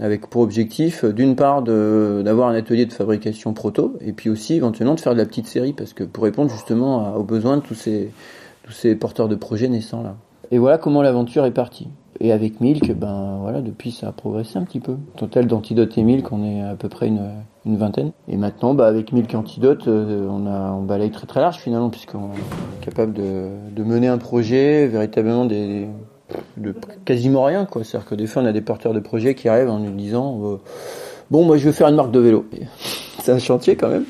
avec 0.00 0.28
pour 0.28 0.42
objectif 0.42 1.04
euh, 1.04 1.12
d'une 1.12 1.36
part 1.36 1.62
d'avoir 1.62 2.48
un 2.48 2.54
atelier 2.54 2.86
de 2.86 2.92
fabrication 2.92 3.52
proto 3.52 3.96
et 4.00 4.12
puis 4.12 4.30
aussi 4.30 4.54
éventuellement 4.54 4.94
de 4.94 5.00
faire 5.00 5.14
de 5.14 5.18
la 5.18 5.26
petite 5.26 5.46
série 5.46 5.72
parce 5.72 5.92
que 5.92 6.04
pour 6.04 6.24
répondre 6.24 6.50
justement 6.50 7.14
aux 7.16 7.24
besoins 7.24 7.56
de 7.56 7.62
tous 7.62 7.74
ces 7.74 8.94
porteurs 8.96 9.28
de 9.28 9.36
projets 9.36 9.68
naissants 9.68 10.02
là. 10.02 10.16
Et 10.50 10.58
voilà 10.58 10.78
comment 10.78 11.02
l'aventure 11.02 11.44
est 11.44 11.52
partie. 11.52 11.88
Et 12.20 12.32
avec 12.32 12.60
Milk, 12.60 12.92
ben 12.96 13.38
voilà, 13.40 13.60
depuis 13.60 13.92
ça 13.92 14.08
a 14.08 14.12
progressé 14.12 14.58
un 14.58 14.64
petit 14.64 14.80
peu. 14.80 14.96
Total 15.16 15.46
d'Antidote 15.46 15.96
et 15.98 16.02
Milk, 16.02 16.32
on 16.32 16.42
est 16.42 16.62
à 16.62 16.74
peu 16.74 16.88
près 16.88 17.06
une, 17.06 17.76
vingtaine. 17.76 18.12
Et 18.28 18.36
maintenant, 18.36 18.72
bah, 18.72 18.86
avec 18.86 19.12
Milk 19.12 19.32
et 19.32 19.36
Antidote, 19.36 19.86
euh, 19.86 20.26
on 20.28 20.46
a 20.46 20.80
balaye 20.80 21.10
très 21.10 21.26
très 21.26 21.40
large 21.40 21.58
finalement 21.58 21.90
puisqu'on 21.90 22.30
est 22.32 22.84
capable 22.84 23.12
de 23.12 23.82
mener 23.84 24.08
un 24.08 24.18
projet 24.18 24.86
véritablement 24.86 25.44
des 25.44 25.86
de 26.56 26.74
quasiment 27.04 27.44
rien 27.44 27.64
quoi. 27.64 27.84
C'est-à-dire 27.84 28.08
que 28.08 28.14
des 28.14 28.26
fois 28.26 28.42
on 28.42 28.46
a 28.46 28.52
des 28.52 28.60
porteurs 28.60 28.92
de 28.92 29.00
projets 29.00 29.34
qui 29.34 29.48
arrivent 29.48 29.70
en 29.70 29.78
nous 29.78 29.90
disant 29.90 30.40
euh, 30.44 30.56
bon 31.30 31.44
moi 31.44 31.56
je 31.56 31.66
veux 31.66 31.72
faire 31.72 31.88
une 31.88 31.96
marque 31.96 32.10
de 32.10 32.20
vélo. 32.20 32.46
C'est 33.22 33.32
un 33.32 33.38
chantier 33.38 33.76
quand 33.76 33.88
même. 33.88 34.04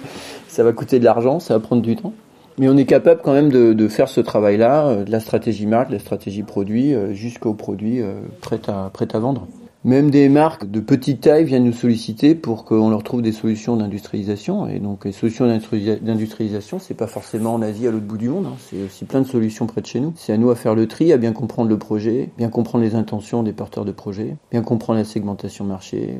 Ça 0.48 0.64
va 0.64 0.72
coûter 0.72 0.98
de 0.98 1.04
l'argent, 1.04 1.40
ça 1.40 1.54
va 1.54 1.60
prendre 1.60 1.82
du 1.82 1.96
temps. 1.96 2.12
Mais 2.58 2.68
on 2.68 2.76
est 2.76 2.86
capable 2.86 3.20
quand 3.22 3.32
même 3.32 3.50
de, 3.50 3.88
faire 3.88 4.08
ce 4.08 4.20
travail-là, 4.20 4.88
euh, 4.88 5.04
de 5.04 5.10
la 5.12 5.20
stratégie 5.20 5.66
marque, 5.66 5.88
de 5.88 5.94
la 5.94 6.00
stratégie 6.00 6.42
produit, 6.42 6.92
euh, 6.92 7.12
jusqu'au 7.12 7.54
produit 7.54 8.02
prêt 8.40 8.58
prêt 8.92 9.08
à 9.12 9.18
vendre. 9.18 9.46
Même 9.88 10.10
des 10.10 10.28
marques 10.28 10.70
de 10.70 10.80
petite 10.80 11.22
taille 11.22 11.44
viennent 11.44 11.64
nous 11.64 11.72
solliciter 11.72 12.34
pour 12.34 12.66
qu'on 12.66 12.90
leur 12.90 13.02
trouve 13.02 13.22
des 13.22 13.32
solutions 13.32 13.74
d'industrialisation. 13.74 14.68
Et 14.68 14.80
donc 14.80 15.06
les 15.06 15.12
solutions 15.12 15.46
d'industri- 15.46 15.98
d'industrialisation, 16.02 16.78
c'est 16.78 16.92
pas 16.92 17.06
forcément 17.06 17.54
en 17.54 17.62
Asie 17.62 17.86
à 17.86 17.90
l'autre 17.90 18.04
bout 18.04 18.18
du 18.18 18.28
monde. 18.28 18.44
hein. 18.44 18.56
C'est 18.58 18.82
aussi 18.82 19.06
plein 19.06 19.22
de 19.22 19.26
solutions 19.26 19.66
près 19.66 19.80
de 19.80 19.86
chez 19.86 20.00
nous. 20.00 20.12
C'est 20.14 20.34
à 20.34 20.36
nous 20.36 20.50
à 20.50 20.56
faire 20.56 20.74
le 20.74 20.86
tri, 20.88 21.10
à 21.10 21.16
bien 21.16 21.32
comprendre 21.32 21.70
le 21.70 21.78
projet, 21.78 22.28
bien 22.36 22.50
comprendre 22.50 22.84
les 22.84 22.96
intentions 22.96 23.42
des 23.42 23.54
porteurs 23.54 23.86
de 23.86 23.92
projet, 23.92 24.36
bien 24.50 24.60
comprendre 24.60 24.98
la 24.98 25.06
segmentation 25.06 25.64
marché, 25.64 26.18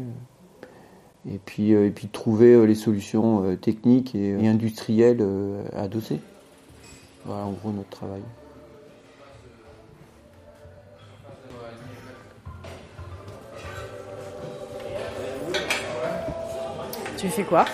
et 1.31 1.39
puis 1.45 1.75
euh, 1.75 1.89
et 1.89 1.91
puis 1.91 2.07
trouver 2.07 2.55
euh, 2.55 2.65
les 2.65 2.75
solutions 2.75 3.45
euh, 3.45 3.57
techniques 3.57 4.15
et, 4.15 4.49
industrielles 4.49 5.19
euh, 5.21 5.63
à 5.77 5.83
adosser. 5.83 6.21
Voilà 7.27 7.45
en 7.45 7.51
gros 7.53 7.71
notre 7.71 7.91
travail. 7.91 8.23
Tu 17.19 17.29
fais 17.29 17.43
quoi 17.43 17.65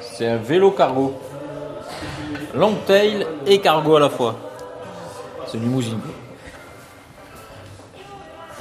C'est 0.00 0.26
un 0.26 0.38
vélo 0.38 0.70
cargo. 0.70 1.14
Long 2.54 2.76
tail 2.86 3.26
et 3.46 3.60
cargo 3.60 3.96
à 3.96 4.00
la 4.00 4.08
fois. 4.08 4.34
C'est 5.46 5.58
limousine. 5.58 6.00
quoi. 6.00 6.14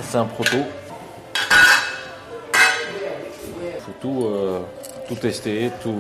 C'est 0.02 0.18
un 0.18 0.26
proto. 0.26 0.58
Faut 3.80 3.92
tout, 4.02 4.26
euh, 4.26 4.60
tout 5.08 5.16
tester, 5.16 5.72
tout. 5.82 5.96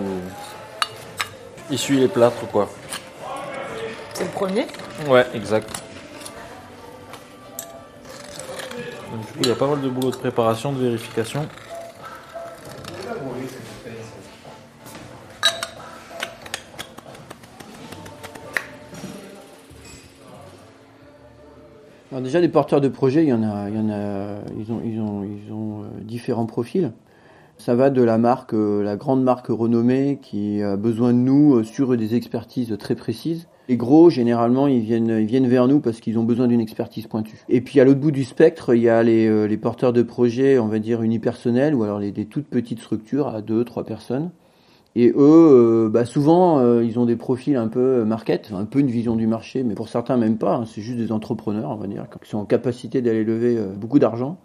Essuyer 1.72 2.01
les 2.01 2.08
plâtres 2.10 2.46
quoi. 2.51 2.68
C'est 4.13 4.25
le 4.25 4.30
premier 4.32 4.68
Ouais, 5.08 5.25
exact. 5.34 5.70
Donc, 9.12 9.22
du 9.27 9.32
coup, 9.32 9.39
il 9.44 9.48
y 9.48 9.51
a 9.51 9.56
pas 9.56 9.68
mal 9.68 9.80
de 9.80 9.88
boulot 9.88 10.12
de 10.12 10.18
préparation, 10.18 10.74
de 10.74 10.84
vérification. 10.84 11.48
Alors 22.12 22.24
déjà 22.24 22.40
les 22.40 22.50
porteurs 22.50 22.82
de 22.82 22.88
projets, 22.88 23.24
il 23.24 23.30
y 23.30 23.34
en 23.34 23.44
a, 23.44 23.68
ils 23.70 25.02
ont, 25.02 25.24
euh, 25.24 25.88
différents 26.02 26.46
profils. 26.46 26.92
Ça 27.58 27.74
va 27.74 27.90
de 27.90 28.04
la 28.04 28.18
marque, 28.18 28.54
euh, 28.54 28.84
la 28.84 28.96
grande 28.96 29.24
marque 29.24 29.48
renommée 29.48 30.20
qui 30.22 30.62
a 30.62 30.76
besoin 30.76 31.14
de 31.14 31.18
nous 31.18 31.56
euh, 31.56 31.64
sur 31.64 31.98
des 31.98 32.16
expertises 32.16 32.76
très 32.78 32.96
précises. 32.96 33.48
Les 33.70 33.78
gros, 33.78 34.12
généralement, 34.12 34.68
ils 34.68 34.82
viennent, 34.82 35.18
ils 35.20 35.26
viennent 35.26 35.48
vers 35.48 35.68
nous 35.68 35.80
parce 35.80 36.00
qu'ils 36.00 36.20
ont 36.20 36.24
besoin 36.24 36.48
d'une 36.48 36.62
expertise 36.62 37.08
pointue. 37.08 37.40
Et 37.50 37.62
puis 37.62 37.80
à 37.80 37.86
l'autre 37.86 38.00
bout 38.00 38.12
du 38.12 38.24
spectre, 38.24 38.76
il 38.76 38.84
y 38.84 38.90
a 38.90 39.02
les, 39.02 39.58
porteurs 39.58 39.92
de 39.92 40.04
projets, 40.04 40.60
on 40.60 40.68
va 40.68 40.78
dire 40.78 41.02
unipersonnels, 41.02 41.74
ou 41.74 41.82
alors 41.82 42.00
des 42.00 42.26
toutes 42.26 42.46
petites 42.46 42.82
structures 42.82 43.30
à 43.30 43.42
deux, 43.42 43.64
trois 43.66 43.84
personnes. 43.84 44.30
Et 44.96 45.10
eux, 45.10 45.16
euh, 45.18 45.90
bah 45.90 46.06
souvent, 46.06 46.60
euh, 46.60 46.84
ils 46.84 47.00
ont 47.00 47.06
des 47.06 47.18
profils 47.18 47.56
un 47.58 47.68
peu 47.68 48.06
market, 48.06 48.52
un 48.54 48.66
peu 48.66 48.80
une 48.80 48.90
vision 48.90 49.16
du 49.16 49.28
marché, 49.28 49.64
mais 49.64 49.75
pour 49.75 49.90
certains 49.90 50.16
même 50.18 50.38
pas. 50.38 50.56
hein, 50.56 50.66
c'est 50.66 50.82
juste 50.82 50.98
des 50.98 51.12
entrepreneurs, 51.12 51.72
on 51.72 51.75
va 51.75 51.88
dire, 51.88 52.08
qui 52.24 52.30
sont 52.30 52.38
en 52.38 52.46
capacité 52.46 53.02
d'aller 53.02 53.24
lever 53.24 53.58
euh, 53.58 53.74
beaucoup 53.75 54.00
d'argent. 54.00 54.38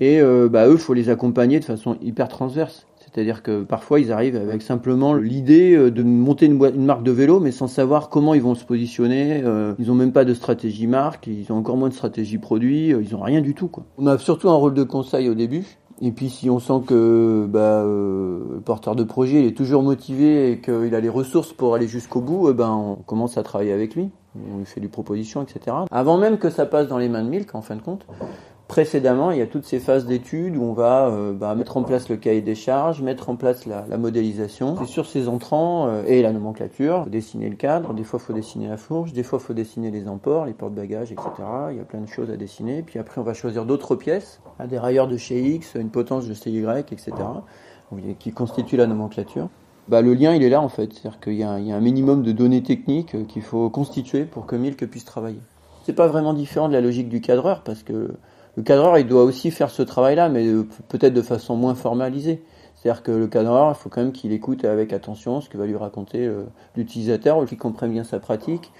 Et 0.00 0.20
euh, 0.20 0.48
bah 0.48 0.66
eux, 0.66 0.78
faut 0.78 0.94
les 0.94 1.10
accompagner 1.10 1.60
de 1.60 1.64
façon 1.64 1.96
hyper 2.00 2.28
transverse. 2.28 2.86
C'est-à-dire 3.12 3.42
que 3.42 3.64
parfois 3.64 3.98
ils 3.98 4.12
arrivent 4.12 4.36
avec 4.36 4.62
simplement 4.62 5.14
l'idée 5.14 5.74
euh, 5.74 5.90
de 5.90 6.02
monter 6.02 6.46
une, 6.46 6.84
marque 6.84 7.02
de 7.02 7.10
vélo, 7.10 7.40
mais 7.40 7.50
sans 7.50 7.66
savoir 7.66 8.08
comment 8.08 8.34
ils 8.34 8.42
vont 8.42 8.54
se 8.54 8.64
positionner. 8.64 9.42
euh, 9.44 9.74
ils 9.78 9.90
ont 9.90 9.94
même 9.94 10.12
pas 10.12 10.24
de 10.24 10.32
stratégie 10.32 10.86
marque, 10.86 11.26
ils 11.26 11.50
ont 11.52 11.56
encore 11.56 11.76
moins 11.76 11.88
de 11.88 11.94
stratégie 11.94 12.38
produit, 12.38 12.92
euh, 12.92 13.02
ils 13.02 13.16
ont 13.16 13.20
rien 13.20 13.40
du 13.40 13.54
tout. 13.54 13.70
On 13.98 14.06
a 14.06 14.16
surtout 14.18 14.48
un 14.48 14.54
rôle 14.54 14.74
de 14.74 14.84
conseil 14.84 15.28
au 15.28 15.34
début. 15.34 15.64
Et 16.02 16.12
puis 16.12 16.30
si 16.30 16.48
on 16.48 16.58
sent 16.58 16.82
que 16.86 17.46
bah, 17.46 17.82
euh, 17.82 18.40
le 18.54 18.60
porteur 18.60 18.96
de 18.96 19.04
projet 19.04 19.40
il 19.40 19.46
est 19.46 19.56
toujours 19.56 19.82
motivé 19.82 20.52
et 20.52 20.60
qu'il 20.60 20.94
a 20.94 21.00
les 21.00 21.08
ressources 21.08 21.52
pour 21.52 21.74
aller 21.74 21.88
jusqu'au 21.88 22.20
bout, 22.20 22.48
eh 22.50 22.54
ben, 22.54 22.70
on 22.70 22.94
commence 22.96 23.36
à 23.36 23.42
travailler 23.42 23.72
avec 23.72 23.94
lui. 23.94 24.10
On 24.54 24.58
lui 24.58 24.64
fait 24.64 24.80
des 24.80 24.88
propositions, 24.88 25.42
etc. 25.42 25.76
Avant 25.90 26.16
même 26.16 26.38
que 26.38 26.50
ça 26.50 26.64
passe 26.64 26.88
dans 26.88 26.98
les 26.98 27.08
mains 27.08 27.22
de 27.22 27.28
Milk, 27.28 27.54
en 27.54 27.62
fin 27.62 27.74
de 27.74 27.82
compte, 27.82 28.06
précédemment, 28.70 29.32
il 29.32 29.38
y 29.38 29.42
a 29.42 29.48
toutes 29.48 29.64
ces 29.64 29.80
phases 29.80 30.06
d'études 30.06 30.56
où 30.56 30.62
on 30.62 30.72
va 30.72 31.08
euh, 31.08 31.32
bah, 31.32 31.56
mettre 31.56 31.76
en 31.76 31.82
place 31.82 32.08
le 32.08 32.16
cahier 32.16 32.40
des 32.40 32.54
charges, 32.54 33.02
mettre 33.02 33.28
en 33.28 33.34
place 33.34 33.66
la, 33.66 33.84
modélisation. 33.98 34.76
C'est 34.78 34.86
sur 34.86 35.06
ces 35.06 35.26
entrants 35.26 35.88
euh, 35.88 36.04
et 36.06 36.22
la 36.22 36.32
nomenclature, 36.32 37.02
faut 37.02 37.10
dessiner 37.10 37.48
le 37.48 37.56
cadre, 37.56 37.94
des 37.94 38.04
fois 38.04 38.20
faut 38.20 38.32
dessiner 38.32 38.68
la 38.68 38.76
fourche, 38.76 39.12
des 39.12 39.24
fois 39.24 39.40
faut 39.40 39.54
dessiner 39.54 39.90
les 39.90 40.06
emports, 40.06 40.46
les 40.46 40.52
porte-bagages, 40.52 41.10
etc. 41.10 41.28
Il 41.72 41.78
y 41.78 41.80
a 41.80 41.84
plein 41.84 42.00
de 42.00 42.06
choses 42.06 42.30
à 42.30 42.36
dessiner. 42.36 42.82
Puis 42.82 43.00
après 43.00 43.20
on 43.20 43.24
va 43.24 43.34
choisir 43.34 43.64
d'autres 43.66 43.96
pièces, 43.96 44.40
des 44.68 44.78
railleurs 44.78 45.08
de 45.08 45.16
chez 45.16 45.42
X, 45.42 45.74
une 45.74 45.90
potence 45.90 46.28
de 46.28 46.34
CY, 46.34 46.64
etc. 46.78 47.10
qui 48.20 48.30
constituent 48.30 48.76
la 48.76 48.86
nomenclature. 48.86 49.48
Bah, 49.88 50.00
le 50.00 50.14
lien 50.14 50.32
il 50.32 50.44
est 50.44 50.48
là 50.48 50.60
en 50.62 50.68
fait, 50.68 50.92
c'est-à-dire 50.92 51.18
qu'il 51.18 51.34
y, 51.34 51.42
un- 51.42 51.58
y 51.58 51.72
a 51.72 51.76
un 51.76 51.80
minimum 51.80 52.22
de 52.22 52.30
données 52.30 52.62
techniques 52.62 53.16
euh, 53.16 53.24
qu'il 53.24 53.42
faut 53.42 53.68
constituer 53.68 54.26
pour 54.26 54.46
que 54.46 54.54
Milk 54.54 54.86
puisse 54.86 55.04
travailler. 55.04 55.40
C'est 55.82 55.96
pas 55.96 56.06
vraiment 56.06 56.34
différent 56.34 56.68
de 56.68 56.74
la 56.74 56.80
logique 56.80 57.08
du 57.08 57.20
cadreur 57.20 57.62
parce 57.64 57.82
que 57.82 58.12
le 58.56 58.62
cadreur, 58.62 58.98
il 58.98 59.06
doit 59.06 59.24
aussi 59.24 59.50
faire 59.50 59.70
ce 59.70 59.82
travail-là, 59.82 60.28
mais 60.28 60.46
euh, 60.46 60.66
peut-être 60.88 61.14
de 61.14 61.22
façon 61.22 61.56
moins 61.56 61.74
formalisée. 61.74 62.42
C'est-à-dire 62.74 63.02
que 63.02 63.12
le 63.12 63.26
cadreur, 63.26 63.70
il 63.70 63.74
faut 63.80 63.88
quand 63.90 64.00
même 64.00 64.12
qu'il 64.12 64.32
écoute 64.32 64.64
avec 64.64 64.92
attention 64.92 65.40
ce 65.40 65.48
que 65.48 65.58
va 65.58 65.66
lui 65.66 65.76
raconter 65.76 66.26
euh, 66.26 66.44
l'utilisateur, 66.76 67.44
qu'il 67.44 67.58
comprenne 67.58 67.92
bien 67.92 68.04
sa 68.04 68.18
pratique, 68.20 68.72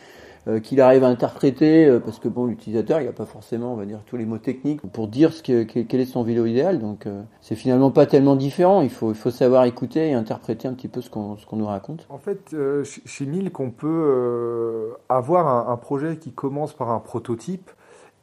euh, 0.49 0.59
qu'il 0.59 0.81
arrive 0.81 1.05
à 1.05 1.09
interpréter, 1.09 1.99
parce 2.03 2.19
que 2.19 2.27
bon, 2.29 2.47
l'utilisateur, 2.47 3.01
il 3.01 3.07
n'a 3.07 3.13
pas 3.13 3.27
forcément, 3.27 3.75
on 3.75 3.77
va 3.77 3.85
dire, 3.85 4.01
tous 4.07 4.17
les 4.17 4.25
mots 4.25 4.39
techniques 4.39 4.81
pour 4.81 5.07
dire 5.07 5.35
ce 5.35 5.43
que, 5.43 5.65
que- 5.65 5.81
quel 5.81 6.01
est 6.01 6.07
son 6.07 6.23
vélo 6.23 6.47
idéal. 6.47 6.79
Donc, 6.79 7.07
c'est 7.43 7.57
finalement 7.57 7.91
pas 7.91 8.07
tellement 8.07 8.37
différent. 8.37 8.81
Il 8.81 8.89
faut, 8.89 9.11
il 9.11 9.17
faut 9.17 9.31
savoir 9.31 9.65
écouter 9.67 10.09
et 10.09 10.15
interpréter 10.15 10.67
un 10.67 10.73
petit 10.73 10.89
peu 10.89 11.03
ce 11.03 11.11
qu'on 11.11 11.37
ce 11.37 11.45
qu'on 11.45 11.57
nous 11.57 11.67
raconte. 11.67 12.07
En 12.09 12.17
fait, 12.17 12.57
chez 12.85 13.27
Milk, 13.27 13.61
on 13.61 13.71
peut 13.71 14.95
avoir 15.11 15.69
un 15.69 15.77
projet 15.77 16.17
qui 16.17 16.33
commence 16.33 16.73
par 16.73 16.91
un 16.91 17.01
prototype 17.01 17.71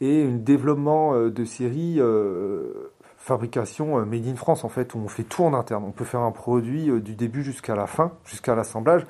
et 0.02 0.24
un 0.24 0.36
développement 0.36 1.14
euh, 1.14 1.30
de 1.30 1.46
série 1.46 1.96
euh, 2.00 2.92
fabrication 3.18 4.00
euh, 4.00 4.06
made 4.06 4.28
in 4.28 4.36
France, 4.36 4.64
en 4.64 4.70
fait, 4.70 4.94
où 4.94 5.00
on 5.00 5.08
fait 5.08 5.24
tout 5.24 5.44
en 5.44 5.54
interne. 5.54 5.84
On 5.86 5.92
peut 5.92 6.06
faire 6.06 6.22
un 6.22 6.32
produit 6.32 6.90
euh, 6.90 7.00
du 7.00 7.16
début 7.16 7.44
jusqu'à 7.44 7.76
la 7.76 7.88
fin, 7.88 8.14
jusqu'à 8.26 8.56
l'assemblage, 8.56 9.06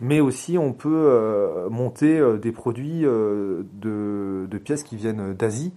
mais 0.00 0.20
aussi 0.20 0.58
on 0.58 0.72
peut 0.72 1.68
monter 1.70 2.22
des 2.40 2.52
produits 2.52 3.00
de, 3.02 4.58
pièces 4.62 4.82
qui 4.82 4.96
viennent 4.96 5.34
d'Asie. 5.34 5.72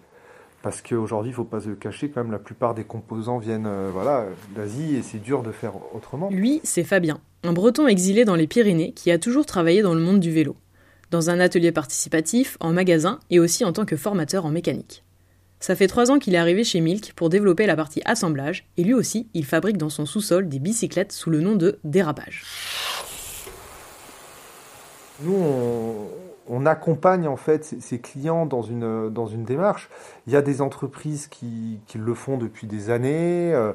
Parce 0.61 0.81
qu'aujourd'hui, 0.81 1.31
il 1.31 1.33
faut 1.33 1.45
pas 1.45 1.61
se 1.61 1.69
cacher, 1.69 2.09
quand 2.09 2.21
même, 2.21 2.33
la 2.33 2.39
plupart 2.39 2.73
des 2.73 2.83
composants 2.83 3.37
viennent 3.37 3.69
voilà, 3.93 4.25
d'Asie 4.53 4.97
et 4.97 5.01
c'est 5.01 5.19
dur 5.19 5.41
de 5.41 5.53
faire 5.53 5.71
autrement. 5.95 6.29
Lui, 6.31 6.59
c'est 6.65 6.83
Fabien, 6.83 7.21
un 7.43 7.53
breton 7.53 7.87
exilé 7.87 8.25
dans 8.25 8.35
les 8.35 8.45
Pyrénées 8.45 8.91
qui 8.91 9.09
a 9.09 9.17
toujours 9.17 9.45
travaillé 9.45 9.81
dans 9.81 9.93
le 9.93 10.01
monde 10.01 10.19
du 10.19 10.31
vélo. 10.31 10.57
Dans 11.11 11.29
un 11.29 11.39
atelier 11.39 11.71
participatif, 11.71 12.57
en 12.59 12.71
magasin 12.71 13.19
et 13.29 13.39
aussi 13.39 13.65
en 13.65 13.73
tant 13.73 13.85
que 13.85 13.97
formateur 13.97 14.45
en 14.45 14.51
mécanique. 14.51 15.03
Ça 15.59 15.75
fait 15.75 15.87
trois 15.87 16.09
ans 16.09 16.19
qu'il 16.19 16.35
est 16.35 16.37
arrivé 16.37 16.63
chez 16.63 16.79
Milk 16.79 17.13
pour 17.15 17.29
développer 17.29 17.65
la 17.65 17.75
partie 17.75 18.01
assemblage 18.05 18.67
et 18.77 18.83
lui 18.83 18.93
aussi, 18.93 19.27
il 19.33 19.45
fabrique 19.45 19.77
dans 19.77 19.89
son 19.89 20.05
sous-sol 20.05 20.47
des 20.47 20.59
bicyclettes 20.59 21.11
sous 21.11 21.29
le 21.29 21.41
nom 21.41 21.55
de 21.55 21.79
dérapage. 21.83 22.43
Nous, 25.21 25.35
on, 26.47 26.65
accompagne 26.65 27.27
en 27.27 27.35
fait 27.35 27.75
ces 27.79 27.99
clients 27.99 28.45
dans 28.45 28.61
une, 28.61 29.09
dans 29.09 29.25
une 29.25 29.43
démarche. 29.43 29.89
Il 30.27 30.33
y 30.33 30.37
a 30.37 30.41
des 30.41 30.61
entreprises 30.61 31.27
qui, 31.27 31.81
qui 31.87 31.97
le 31.97 32.13
font 32.13 32.37
depuis 32.37 32.67
des 32.67 32.89
années, 32.89 33.53
euh, 33.53 33.73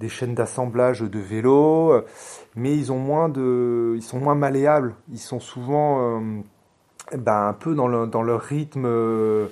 des 0.00 0.08
chaînes 0.08 0.34
d'assemblage 0.34 1.00
de 1.00 1.18
vélos, 1.18 1.92
euh, 1.92 2.06
mais 2.56 2.74
ils, 2.74 2.90
ont 2.90 2.98
moins 2.98 3.28
de, 3.28 3.94
ils 3.96 4.02
sont 4.02 4.18
moins 4.18 4.34
malléables. 4.34 4.94
Ils 5.12 5.18
sont 5.18 5.40
souvent 5.40 6.16
euh, 6.16 6.40
ben, 7.16 7.48
un 7.48 7.52
peu 7.54 7.74
dans, 7.74 7.88
le- 7.88 8.06
dans 8.06 8.22
leur 8.22 8.40
rythme 8.42 8.84
euh, 8.86 9.46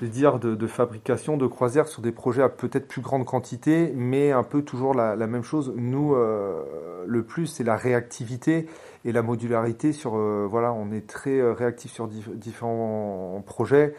je 0.00 0.06
vais 0.06 0.10
dire, 0.10 0.38
de, 0.38 0.54
de 0.54 0.66
fabrication 0.66 1.36
de 1.36 1.46
croisières 1.46 1.88
sur 1.88 2.02
des 2.02 2.12
projets 2.12 2.42
à 2.42 2.48
peut-être 2.48 2.88
plus 2.88 3.00
grande 3.00 3.24
quantité, 3.24 3.92
mais 3.96 4.32
un 4.32 4.42
peu 4.44 4.62
toujours 4.62 4.94
la, 4.94 5.16
la 5.16 5.26
même 5.26 5.42
chose. 5.42 5.72
Nous, 5.76 6.14
euh, 6.14 6.62
le 7.06 7.22
plus, 7.24 7.46
c'est 7.46 7.64
la 7.64 7.76
réactivité 7.76 8.66
et 9.04 9.12
la 9.12 9.22
modularité 9.22 9.92
sur 9.92 10.16
euh, 10.16 10.46
voilà 10.50 10.72
on 10.72 10.90
est 10.92 11.06
très 11.06 11.38
euh, 11.38 11.52
réactif 11.52 11.92
sur 11.92 12.08
dif- 12.08 12.34
différents 12.34 13.42
projets 13.46 13.94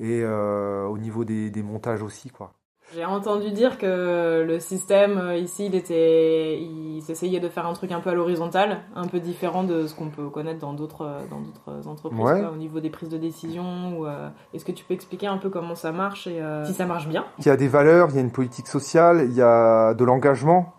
et 0.00 0.22
euh, 0.24 0.84
au 0.86 0.98
niveau 0.98 1.24
des, 1.24 1.50
des 1.50 1.62
montages 1.62 2.02
aussi 2.02 2.30
quoi 2.30 2.57
J'ai 2.94 3.04
entendu 3.04 3.50
dire 3.50 3.76
que 3.76 4.42
le 4.46 4.60
système 4.60 5.18
euh, 5.18 5.36
ici, 5.36 5.66
il 5.66 5.74
était, 5.74 6.58
il 6.58 7.02
s'essayait 7.02 7.38
de 7.38 7.48
faire 7.50 7.66
un 7.66 7.74
truc 7.74 7.92
un 7.92 8.00
peu 8.00 8.08
à 8.08 8.14
l'horizontale, 8.14 8.78
un 8.96 9.06
peu 9.06 9.20
différent 9.20 9.62
de 9.62 9.86
ce 9.86 9.94
qu'on 9.94 10.08
peut 10.08 10.30
connaître 10.30 10.60
dans 10.60 10.72
d'autres, 10.72 11.02
euh, 11.04 11.20
dans 11.30 11.40
d'autres 11.40 11.86
entreprises, 11.86 12.18
Ouais. 12.20 12.40
quoi, 12.40 12.50
au 12.50 12.56
niveau 12.56 12.80
des 12.80 12.88
prises 12.88 13.10
de 13.10 13.18
décision. 13.18 14.06
Euh, 14.06 14.30
est-ce 14.54 14.64
que 14.64 14.72
tu 14.72 14.84
peux 14.84 14.94
expliquer 14.94 15.26
un 15.26 15.36
peu 15.36 15.50
comment 15.50 15.74
ça 15.74 15.92
marche 15.92 16.26
et 16.26 16.40
euh, 16.40 16.64
si 16.64 16.72
ça 16.72 16.86
marche 16.86 17.08
bien? 17.08 17.26
Il 17.38 17.46
y 17.46 17.50
a 17.50 17.56
des 17.56 17.68
valeurs 17.68 18.08
il 18.10 18.16
y 18.16 18.18
a 18.18 18.22
une 18.22 18.30
politique 18.32 18.66
sociale 18.68 19.22
il 19.28 19.34
y 19.34 19.42
a 19.42 19.92
de 19.94 20.04
l'engagement 20.04 20.72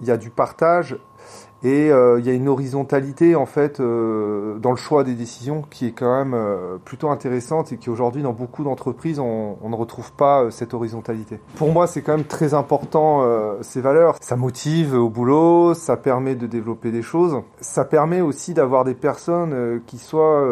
il 0.00 0.06
y 0.06 0.10
a 0.12 0.16
du 0.16 0.30
partage 0.30 0.96
et 1.64 1.90
euh, 1.90 2.20
il 2.20 2.26
y 2.26 2.30
a 2.30 2.32
une 2.32 2.48
horizontalité 2.48 3.34
en 3.34 3.46
fait 3.46 3.80
euh, 3.80 4.58
dans 4.58 4.70
le 4.70 4.76
choix 4.76 5.02
des 5.02 5.14
décisions 5.14 5.64
qui 5.68 5.86
est 5.86 5.92
quand 5.92 6.16
même 6.16 6.34
euh, 6.34 6.78
plutôt 6.84 7.10
intéressante 7.10 7.72
et 7.72 7.78
qui 7.78 7.90
aujourd'hui 7.90 8.22
dans 8.22 8.32
beaucoup 8.32 8.62
d'entreprises 8.62 9.18
on, 9.18 9.56
on 9.60 9.68
ne 9.68 9.74
retrouve 9.74 10.12
pas 10.12 10.44
euh, 10.44 10.50
cette 10.50 10.72
horizontalité. 10.72 11.40
Pour 11.56 11.72
moi 11.72 11.88
c'est 11.88 12.02
quand 12.02 12.16
même 12.16 12.26
très 12.26 12.54
important 12.54 13.22
euh, 13.22 13.56
ces 13.62 13.80
valeurs. 13.80 14.16
Ça 14.20 14.36
motive 14.36 14.94
au 14.94 15.08
boulot, 15.08 15.74
ça 15.74 15.96
permet 15.96 16.36
de 16.36 16.46
développer 16.46 16.92
des 16.92 17.02
choses, 17.02 17.42
ça 17.60 17.84
permet 17.84 18.20
aussi 18.20 18.54
d'avoir 18.54 18.84
des 18.84 18.94
personnes 18.94 19.80
qui 19.86 19.98
soient 19.98 20.46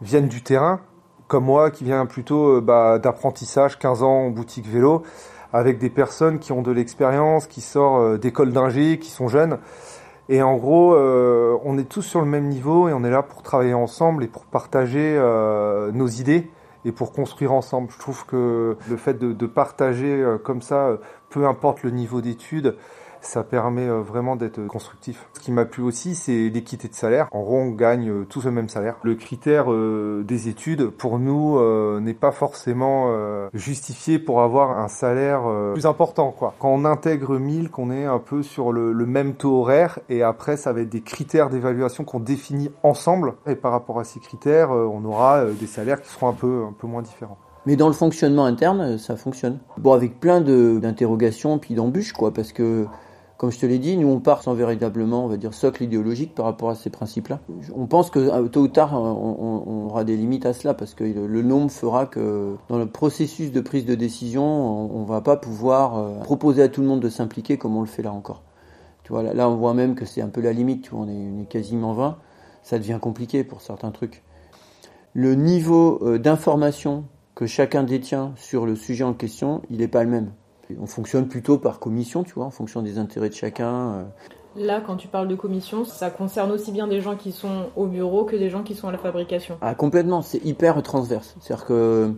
viennent 0.00 0.28
du 0.28 0.42
terrain 0.42 0.80
comme 1.26 1.44
moi 1.44 1.70
qui 1.70 1.84
vient 1.84 2.06
plutôt 2.06 2.60
bah, 2.62 2.98
d'apprentissage 2.98 3.78
15 3.78 4.02
ans 4.02 4.26
en 4.26 4.30
boutique 4.30 4.66
vélo 4.66 5.02
avec 5.52 5.78
des 5.78 5.90
personnes 5.90 6.38
qui 6.38 6.52
ont 6.52 6.62
de 6.62 6.70
l'expérience, 6.70 7.46
qui 7.46 7.60
sortent 7.60 8.20
d'école 8.20 8.52
d'ingé, 8.52 8.98
qui 8.98 9.10
sont 9.10 9.28
jeunes. 9.28 9.58
Et 10.30 10.42
en 10.42 10.56
gros, 10.56 10.94
euh, 10.94 11.56
on 11.64 11.78
est 11.78 11.88
tous 11.88 12.02
sur 12.02 12.20
le 12.20 12.26
même 12.26 12.48
niveau 12.48 12.88
et 12.88 12.92
on 12.92 13.02
est 13.02 13.10
là 13.10 13.22
pour 13.22 13.42
travailler 13.42 13.74
ensemble 13.74 14.24
et 14.24 14.26
pour 14.28 14.44
partager 14.44 15.16
euh, 15.16 15.90
nos 15.92 16.06
idées 16.06 16.50
et 16.84 16.92
pour 16.92 17.12
construire 17.12 17.52
ensemble. 17.52 17.88
Je 17.90 17.98
trouve 17.98 18.26
que 18.26 18.76
le 18.88 18.96
fait 18.96 19.14
de, 19.14 19.32
de 19.32 19.46
partager 19.46 20.22
euh, 20.22 20.36
comme 20.38 20.60
ça, 20.60 20.88
euh, 20.88 20.96
peu 21.30 21.46
importe 21.46 21.82
le 21.82 21.90
niveau 21.90 22.20
d'études, 22.20 22.76
ça 23.20 23.42
permet 23.42 23.88
euh, 23.88 24.00
vraiment 24.00 24.36
d'être 24.36 24.64
constructif. 24.66 25.26
Ce 25.34 25.40
qui 25.40 25.52
m'a 25.52 25.64
plu 25.64 25.82
aussi, 25.82 26.14
c'est 26.14 26.48
l'équité 26.48 26.88
de 26.88 26.94
salaire. 26.94 27.28
En 27.32 27.42
gros, 27.42 27.56
on 27.56 27.70
gagne 27.70 28.08
euh, 28.10 28.26
tous 28.28 28.44
le 28.44 28.50
même 28.50 28.68
salaire. 28.68 28.96
Le 29.02 29.14
critère 29.14 29.72
euh, 29.72 30.22
des 30.26 30.48
études, 30.48 30.88
pour 30.90 31.18
nous, 31.18 31.58
n'est 32.00 32.14
pas 32.14 32.30
forcément 32.30 33.08
justifié 33.54 34.18
pour 34.18 34.42
avoir 34.42 34.78
un 34.78 34.88
salaire 34.88 35.42
plus 35.72 35.86
important. 35.86 36.34
Quoi. 36.36 36.54
Quand 36.58 36.68
on 36.68 36.84
intègre 36.84 37.38
1000, 37.38 37.70
qu'on 37.70 37.90
est 37.90 38.04
un 38.04 38.18
peu 38.18 38.42
sur 38.42 38.72
le, 38.72 38.92
le 38.92 39.06
même 39.06 39.34
taux 39.34 39.60
horaire, 39.60 39.98
et 40.08 40.22
après, 40.22 40.56
ça 40.56 40.72
va 40.72 40.80
être 40.80 40.88
des 40.88 41.00
critères 41.00 41.50
d'évaluation 41.50 42.04
qu'on 42.04 42.20
définit 42.20 42.70
ensemble. 42.82 43.34
Et 43.46 43.54
par 43.54 43.72
rapport 43.72 43.98
à 44.00 44.04
ces 44.04 44.20
critères, 44.20 44.70
on 44.70 45.04
aura 45.04 45.44
des 45.46 45.66
salaires 45.66 46.00
qui 46.00 46.08
seront 46.08 46.28
un 46.28 46.34
peu, 46.34 46.64
un 46.68 46.72
peu 46.72 46.86
moins 46.86 47.02
différents. 47.02 47.38
Mais 47.68 47.76
dans 47.76 47.88
le 47.88 47.94
fonctionnement 47.94 48.46
interne, 48.46 48.96
ça 48.96 49.16
fonctionne. 49.16 49.58
Bon, 49.76 49.92
avec 49.92 50.20
plein 50.20 50.40
d'interrogations 50.40 51.58
puis 51.58 51.74
d'embûches, 51.74 52.14
quoi, 52.14 52.32
parce 52.32 52.52
que, 52.52 52.86
comme 53.38 53.52
je 53.52 53.58
te 53.60 53.66
l'ai 53.66 53.78
dit, 53.78 53.96
nous 53.96 54.08
on 54.08 54.18
part 54.18 54.42
sans 54.42 54.52
véritablement, 54.52 55.24
on 55.24 55.28
va 55.28 55.36
dire, 55.36 55.54
socle 55.54 55.84
idéologique 55.84 56.34
par 56.34 56.44
rapport 56.44 56.70
à 56.70 56.74
ces 56.74 56.90
principes-là. 56.90 57.38
On 57.74 57.86
pense 57.86 58.10
que 58.10 58.18
euh, 58.18 58.48
tôt 58.48 58.62
ou 58.62 58.68
tard, 58.68 58.92
on, 58.94 59.62
on- 59.64 59.86
aura 59.86 60.04
des 60.04 60.16
limites 60.16 60.44
à 60.44 60.52
cela, 60.52 60.74
parce 60.74 60.92
que 60.92 61.04
le, 61.04 61.42
nombre 61.42 61.70
fera 61.70 62.06
que 62.06 62.56
dans 62.68 62.78
le 62.78 62.86
processus 62.86 63.52
de 63.52 63.60
prise 63.60 63.86
de 63.86 63.94
décision, 63.94 64.42
on, 64.44 65.00
on 65.00 65.04
va 65.04 65.20
pas 65.20 65.36
pouvoir 65.36 65.96
euh, 65.98 66.18
proposer 66.20 66.62
à 66.62 66.68
tout 66.68 66.82
le 66.82 66.88
monde 66.88 67.00
de 67.00 67.08
s'impliquer 67.08 67.56
comme 67.58 67.76
on 67.76 67.80
le 67.80 67.86
fait 67.86 68.02
là 68.02 68.12
encore. 68.12 68.42
Tu 69.04 69.12
vois, 69.12 69.22
là, 69.22 69.48
on 69.48 69.56
voit 69.56 69.72
même 69.72 69.94
que 69.94 70.04
c'est 70.04 70.20
un 70.20 70.28
peu 70.28 70.40
la 70.40 70.52
limite, 70.52 70.82
tu 70.82 70.90
vois, 70.90 71.00
on 71.00 71.08
est, 71.08 71.30
on 71.38 71.40
est 71.42 71.46
quasiment 71.48 71.92
20, 71.94 72.18
ça 72.64 72.78
devient 72.78 72.98
compliqué 73.00 73.44
pour 73.44 73.62
certains 73.62 73.92
trucs. 73.92 74.24
Le 75.14 75.34
niveau 75.36 76.00
euh, 76.02 76.18
d'information 76.18 77.04
que 77.36 77.46
chacun 77.46 77.84
détient 77.84 78.32
sur 78.36 78.66
le 78.66 78.74
sujet 78.74 79.04
en 79.04 79.14
question, 79.14 79.62
il 79.70 79.78
n'est 79.78 79.88
pas 79.88 80.02
le 80.04 80.10
même. 80.10 80.32
On 80.80 80.86
fonctionne 80.86 81.28
plutôt 81.28 81.58
par 81.58 81.78
commission, 81.80 82.24
tu 82.24 82.34
vois, 82.34 82.44
en 82.44 82.50
fonction 82.50 82.82
des 82.82 82.98
intérêts 82.98 83.28
de 83.28 83.34
chacun. 83.34 83.92
euh. 83.92 84.02
Là, 84.56 84.80
quand 84.84 84.96
tu 84.96 85.08
parles 85.08 85.28
de 85.28 85.34
commission, 85.34 85.84
ça 85.84 86.10
concerne 86.10 86.50
aussi 86.50 86.72
bien 86.72 86.88
des 86.88 87.00
gens 87.00 87.16
qui 87.16 87.32
sont 87.32 87.66
au 87.76 87.86
bureau 87.86 88.24
que 88.24 88.36
des 88.36 88.50
gens 88.50 88.62
qui 88.62 88.74
sont 88.74 88.88
à 88.88 88.92
la 88.92 88.98
fabrication. 88.98 89.56
Ah, 89.60 89.74
complètement, 89.74 90.22
c'est 90.22 90.44
hyper 90.44 90.82
transverse. 90.82 91.36
C'est-à-dire 91.40 91.66
que 91.66 92.12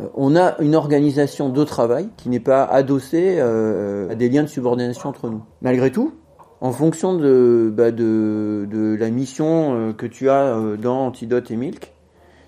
euh, 0.00 0.06
on 0.14 0.34
a 0.36 0.58
une 0.60 0.74
organisation 0.74 1.48
de 1.50 1.64
travail 1.64 2.08
qui 2.16 2.28
n'est 2.28 2.40
pas 2.40 2.64
adossée 2.64 3.36
euh, 3.38 4.10
à 4.10 4.14
des 4.14 4.28
liens 4.28 4.42
de 4.42 4.48
subordination 4.48 5.08
entre 5.08 5.28
nous. 5.30 5.42
Malgré 5.62 5.92
tout, 5.92 6.14
en 6.60 6.72
fonction 6.72 7.14
de, 7.16 7.72
bah, 7.72 7.90
de, 7.92 8.66
de 8.70 8.96
la 8.98 9.10
mission 9.10 9.94
que 9.96 10.06
tu 10.06 10.28
as 10.30 10.56
dans 10.80 11.06
Antidote 11.06 11.50
et 11.50 11.56
Milk, 11.56 11.92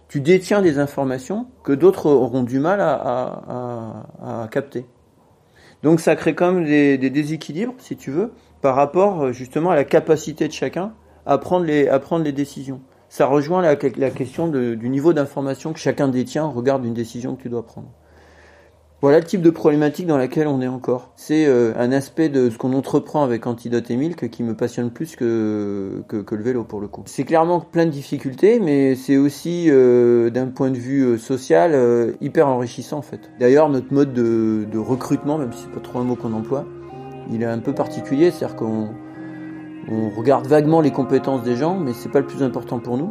tu 0.09 0.21
détiens 0.21 0.61
des 0.61 0.81
informations 0.81 1.47
que 1.63 1.73
d'autres 1.73 2.07
auront 2.11 2.43
du 2.43 2.59
mal 2.59 2.81
à, 2.81 2.95
à, 2.95 4.05
à, 4.21 4.43
à, 4.43 4.49
capter. 4.49 4.85
Donc 5.83 6.01
ça 6.01 6.17
crée 6.17 6.35
quand 6.35 6.53
même 6.53 6.65
des, 6.65 6.99
déséquilibres, 7.11 7.75
si 7.79 7.97
tu 7.97 8.11
veux, 8.11 8.33
par 8.61 8.75
rapport 8.75 9.23
euh, 9.23 9.33
justement 9.33 9.71
à 9.71 9.77
la 9.77 9.85
capacité 9.85 10.47
de 10.47 10.53
chacun 10.53 10.93
à 11.27 11.39
prendre 11.39 11.65
les, 11.65 12.33
décisions. 12.33 12.81
Ça 13.09 13.27
rejoint 13.27 13.63
la, 13.63 13.77
question 13.77 14.49
du 14.49 14.89
niveau 14.89 15.13
d'information 15.13 15.73
que 15.73 15.79
chacun 15.79 16.09
détient 16.09 16.47
au 16.47 16.51
regard 16.51 16.81
d'une 16.81 16.95
décision 16.95 17.37
que 17.37 17.43
tu 17.43 17.49
dois 17.49 17.65
prendre. 17.65 17.89
Voilà 19.03 19.19
le 19.19 19.25
type 19.25 19.41
de 19.41 19.49
problématique 19.49 20.07
dans 20.07 20.19
laquelle 20.19 20.47
on 20.47 20.61
est 20.61 20.69
encore. 20.69 21.09
C'est 21.17 21.47
euh, 21.47 21.73
un 21.79 21.91
aspect 21.91 22.29
de 22.29 22.51
ce 22.51 22.59
qu'on 22.59 22.75
entreprend 22.75 23.23
avec 23.23 23.47
Antidote 23.47 23.91
et 23.91 23.97
Milk 23.97 24.29
qui 24.29 24.43
me 24.43 24.55
passionne 24.55 24.91
plus 24.91 25.17
que, 25.17 26.05
que, 26.07 26.35
le 26.35 26.43
vélo 26.43 26.65
pour 26.65 26.83
le 26.83 26.89
coup. 26.89 27.03
C'est 27.07 27.25
clairement 27.25 27.61
plein 27.61 27.87
de 27.87 27.91
difficultés, 27.91 28.61
mais 28.61 28.95
c'est 28.97 29.17
aussi 29.17 29.69
euh, 29.71 30.29
d'un 30.29 30.49
point 30.49 30.71
de 30.71 30.77
vue 30.77 31.03
euh, 31.03 31.17
social 31.17 32.15
hyper 32.21 32.47
enrichissant 32.47 32.99
en 32.99 33.03
fait. 33.03 33.31
D'ailleurs, 33.39 33.71
notre 33.71 33.93
mode 33.95 34.13
de, 34.13 34.79
recrutement, 34.79 35.39
même 35.39 35.53
si 35.55 35.63
c'est 35.63 35.73
pas 35.73 35.81
trop 35.81 36.01
un 36.01 36.05
mot 36.05 36.17
qu'on 36.17 36.35
emploie, 36.35 36.67
il 37.33 37.43
est 37.43 37.47
un 37.47 37.59
peu 37.59 37.75
particulier, 37.75 38.31
c'est-à-dire 38.31 38.57
qu'on 38.57 38.91
on 39.91 40.11
regarde 40.11 40.47
vaguement 40.47 40.83
les 40.83 40.91
compétences 40.91 41.43
des 41.43 41.57
gens, 41.57 41.79
mais 41.79 41.95
c'est 41.95 42.11
pas 42.11 42.21
le 42.21 42.27
plus 42.27 42.43
important 42.43 42.81
pour 42.81 42.99
nous. 42.99 43.11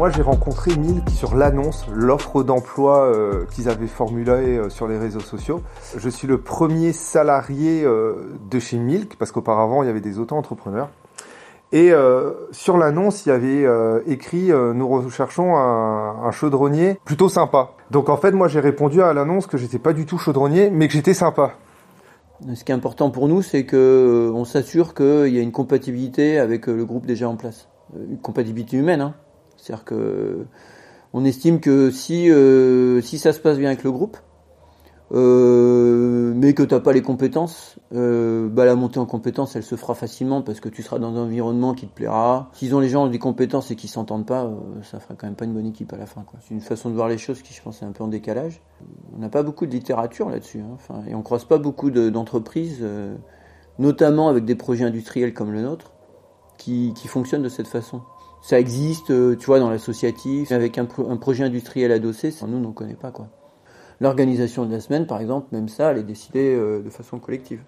Moi, 0.00 0.08
j'ai 0.08 0.22
rencontré 0.22 0.74
Milk 0.76 1.10
sur 1.10 1.34
l'annonce, 1.34 1.84
l'offre 1.92 2.42
d'emploi 2.42 3.04
euh, 3.04 3.44
qu'ils 3.50 3.68
avaient 3.68 3.86
formulée 3.86 4.56
euh, 4.56 4.70
sur 4.70 4.88
les 4.88 4.96
réseaux 4.96 5.20
sociaux. 5.20 5.60
Je 5.94 6.08
suis 6.08 6.26
le 6.26 6.40
premier 6.40 6.94
salarié 6.94 7.84
euh, 7.84 8.32
de 8.50 8.58
chez 8.58 8.78
Milk, 8.78 9.16
parce 9.18 9.30
qu'auparavant, 9.30 9.82
il 9.82 9.88
y 9.88 9.90
avait 9.90 10.00
des 10.00 10.18
auto-entrepreneurs. 10.18 10.88
Et 11.72 11.92
sur 12.50 12.78
l'annonce, 12.78 13.26
il 13.26 13.28
y 13.28 13.32
avait 13.32 13.64
écrit 14.06 14.48
Nous 14.48 14.88
recherchons 14.88 15.54
un, 15.54 16.24
un, 16.24 16.30
chaudronnier 16.32 16.98
plutôt 17.04 17.28
sympa. 17.28 17.72
Donc 17.90 18.08
en 18.08 18.16
fait, 18.16 18.32
moi, 18.32 18.48
j'ai 18.48 18.58
répondu 18.58 19.02
à 19.02 19.12
l'annonce 19.12 19.46
que 19.46 19.58
j'étais 19.58 19.78
pas 19.78 19.92
du 19.92 20.06
tout 20.06 20.16
chaudronnier, 20.16 20.70
mais 20.70 20.88
que 20.88 20.94
j'étais 20.94 21.14
sympa. 21.14 21.52
Ce 22.54 22.64
qui 22.64 22.72
est 22.72 22.74
important 22.74 23.10
pour 23.10 23.28
nous, 23.28 23.42
c'est 23.42 23.66
que 23.66 24.32
on 24.34 24.46
s'assure 24.46 24.94
qu'il 24.94 25.28
y 25.28 25.38
a 25.38 25.42
une 25.42 25.52
compatibilité 25.52 26.38
avec 26.38 26.66
le 26.68 26.86
groupe 26.86 27.04
déjà 27.04 27.28
en 27.28 27.36
place. 27.36 27.68
Une 27.94 28.18
compatibilité 28.18 28.78
humaine, 28.78 29.02
hein. 29.02 29.14
C'est-à-dire 29.60 29.84
que 29.84 30.46
on 31.12 31.24
estime 31.24 31.60
que 31.60 31.90
si 31.90 32.30
euh, 32.30 33.00
si 33.00 33.18
ça 33.18 33.32
se 33.32 33.40
passe 33.40 33.58
bien 33.58 33.68
avec 33.68 33.84
le 33.84 33.90
groupe, 33.90 34.16
euh, 35.12 36.32
mais 36.36 36.54
que 36.54 36.62
t'as 36.62 36.78
pas 36.78 36.92
les 36.92 37.02
compétences, 37.02 37.76
euh, 37.92 38.48
bah 38.48 38.64
la 38.64 38.76
montée 38.76 39.00
en 39.00 39.06
compétences 39.06 39.56
elle 39.56 39.64
se 39.64 39.74
fera 39.74 39.94
facilement 39.94 40.40
parce 40.40 40.60
que 40.60 40.68
tu 40.68 40.84
seras 40.84 41.00
dans 41.00 41.16
un 41.16 41.24
environnement 41.24 41.74
qui 41.74 41.88
te 41.88 41.94
plaira. 41.94 42.50
S'ils 42.52 42.74
ont 42.74 42.80
les 42.80 42.88
gens 42.88 43.04
ont 43.04 43.08
des 43.08 43.18
compétences 43.18 43.70
et 43.70 43.76
qu'ils 43.76 43.90
s'entendent 43.90 44.26
pas, 44.26 44.50
ça 44.82 45.00
fera 45.00 45.14
quand 45.14 45.26
même 45.26 45.34
pas 45.34 45.46
une 45.46 45.54
bonne 45.54 45.66
équipe 45.66 45.92
à 45.92 45.96
la 45.96 46.06
fin. 46.06 46.24
C'est 46.42 46.54
une 46.54 46.60
façon 46.60 46.90
de 46.90 46.94
voir 46.94 47.08
les 47.08 47.18
choses 47.18 47.42
qui 47.42 47.52
je 47.52 47.60
pense 47.60 47.82
est 47.82 47.84
un 47.84 47.92
peu 47.92 48.04
en 48.04 48.08
décalage. 48.08 48.62
On 49.14 49.18
n'a 49.18 49.28
pas 49.28 49.42
beaucoup 49.42 49.66
de 49.66 49.72
littérature 49.72 50.30
là-dessus, 50.30 50.60
hein. 50.60 51.02
et 51.08 51.14
on 51.14 51.22
croise 51.22 51.44
pas 51.44 51.58
beaucoup 51.58 51.90
d'entreprises, 51.90 52.80
de, 52.80 53.16
notamment 53.78 54.28
avec 54.28 54.44
des 54.44 54.54
projets 54.54 54.84
industriels 54.84 55.34
comme 55.34 55.50
le 55.50 55.62
nôtre, 55.62 55.92
qui, 56.56 56.92
qui 56.94 57.08
fonctionnent 57.08 57.42
de 57.42 57.48
cette 57.48 57.68
façon 57.68 58.02
ça 58.42 58.58
existe, 58.58 59.10
euh, 59.10 59.36
tu 59.36 59.46
vois, 59.46 59.58
dans 59.58 59.70
l'associatif, 59.70 60.50
avec 60.52 60.78
un, 60.78 60.86
projet 60.86 61.44
industriel 61.44 61.92
adossé, 61.92 62.34
nous, 62.46 62.56
on 62.56 62.60
ne 62.60 62.72
connaît 62.72 62.94
pas, 62.94 63.10
quoi. 63.10 63.28
L'organisation 64.00 64.64
de 64.64 64.72
la 64.72 64.80
semaine, 64.80 65.06
par 65.06 65.20
exemple, 65.20 65.48
même 65.52 65.68
ça, 65.68 65.90
elle 65.90 65.98
est 65.98 66.02
décidée 66.02 66.54
euh, 66.54 66.80
de 66.82 66.88
façon 66.88 67.18
collective. 67.18 67.60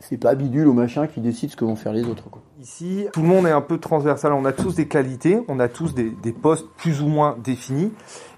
C'est 0.00 0.18
pas 0.18 0.34
bidule 0.34 0.68
ou 0.68 0.72
machin 0.72 1.06
qui 1.06 1.20
décide 1.20 1.50
ce 1.50 1.56
que 1.56 1.64
vont 1.64 1.76
faire 1.76 1.92
les 1.92 2.04
autres. 2.04 2.24
Ici, 2.60 3.06
tout 3.12 3.22
le 3.22 3.28
monde 3.28 3.46
est 3.46 3.50
un 3.50 3.60
peu 3.60 3.78
transversal. 3.78 4.32
On 4.32 4.44
a 4.44 4.52
tous 4.52 4.74
des 4.74 4.86
qualités, 4.86 5.40
on 5.48 5.58
a 5.58 5.68
tous 5.68 5.94
des, 5.94 6.10
des 6.10 6.32
postes 6.32 6.68
plus 6.76 7.02
ou 7.02 7.08
moins 7.08 7.36
définis. 7.42 7.92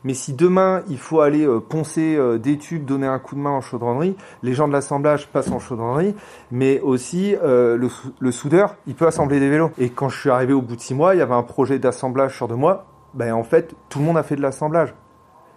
Mais 0.04 0.14
si 0.14 0.32
demain 0.32 0.82
il 0.88 0.98
faut 0.98 1.20
aller 1.20 1.44
euh, 1.46 1.60
poncer 1.60 2.16
euh, 2.16 2.38
des 2.38 2.56
tubes, 2.58 2.84
donner 2.84 3.06
un 3.06 3.18
coup 3.18 3.34
de 3.34 3.40
main 3.40 3.50
en 3.50 3.60
chaudronnerie, 3.60 4.16
les 4.42 4.54
gens 4.54 4.68
de 4.68 4.72
l'assemblage 4.72 5.28
passent 5.28 5.50
en 5.50 5.58
chaudronnerie, 5.58 6.14
mais 6.50 6.80
aussi 6.80 7.34
euh, 7.36 7.76
le, 7.76 7.88
le, 8.18 8.32
soudeur, 8.32 8.76
il 8.86 8.94
peut 8.94 9.06
assembler 9.06 9.40
des 9.40 9.50
vélos. 9.50 9.70
Et 9.78 9.90
quand 9.90 10.08
je 10.08 10.18
suis 10.18 10.30
arrivé 10.30 10.52
au 10.52 10.62
bout 10.62 10.76
de 10.76 10.80
six 10.80 10.94
mois, 10.94 11.14
il 11.14 11.18
y 11.18 11.22
avait 11.22 11.34
un 11.34 11.42
projet 11.42 11.78
d'assemblage 11.78 12.36
sur 12.36 12.48
deux 12.48 12.54
mois. 12.54 12.86
Ben 13.14 13.32
en 13.32 13.44
fait, 13.44 13.74
tout 13.88 13.98
le 13.98 14.04
monde 14.04 14.18
a 14.18 14.22
fait 14.22 14.36
de 14.36 14.42
l'assemblage 14.42 14.94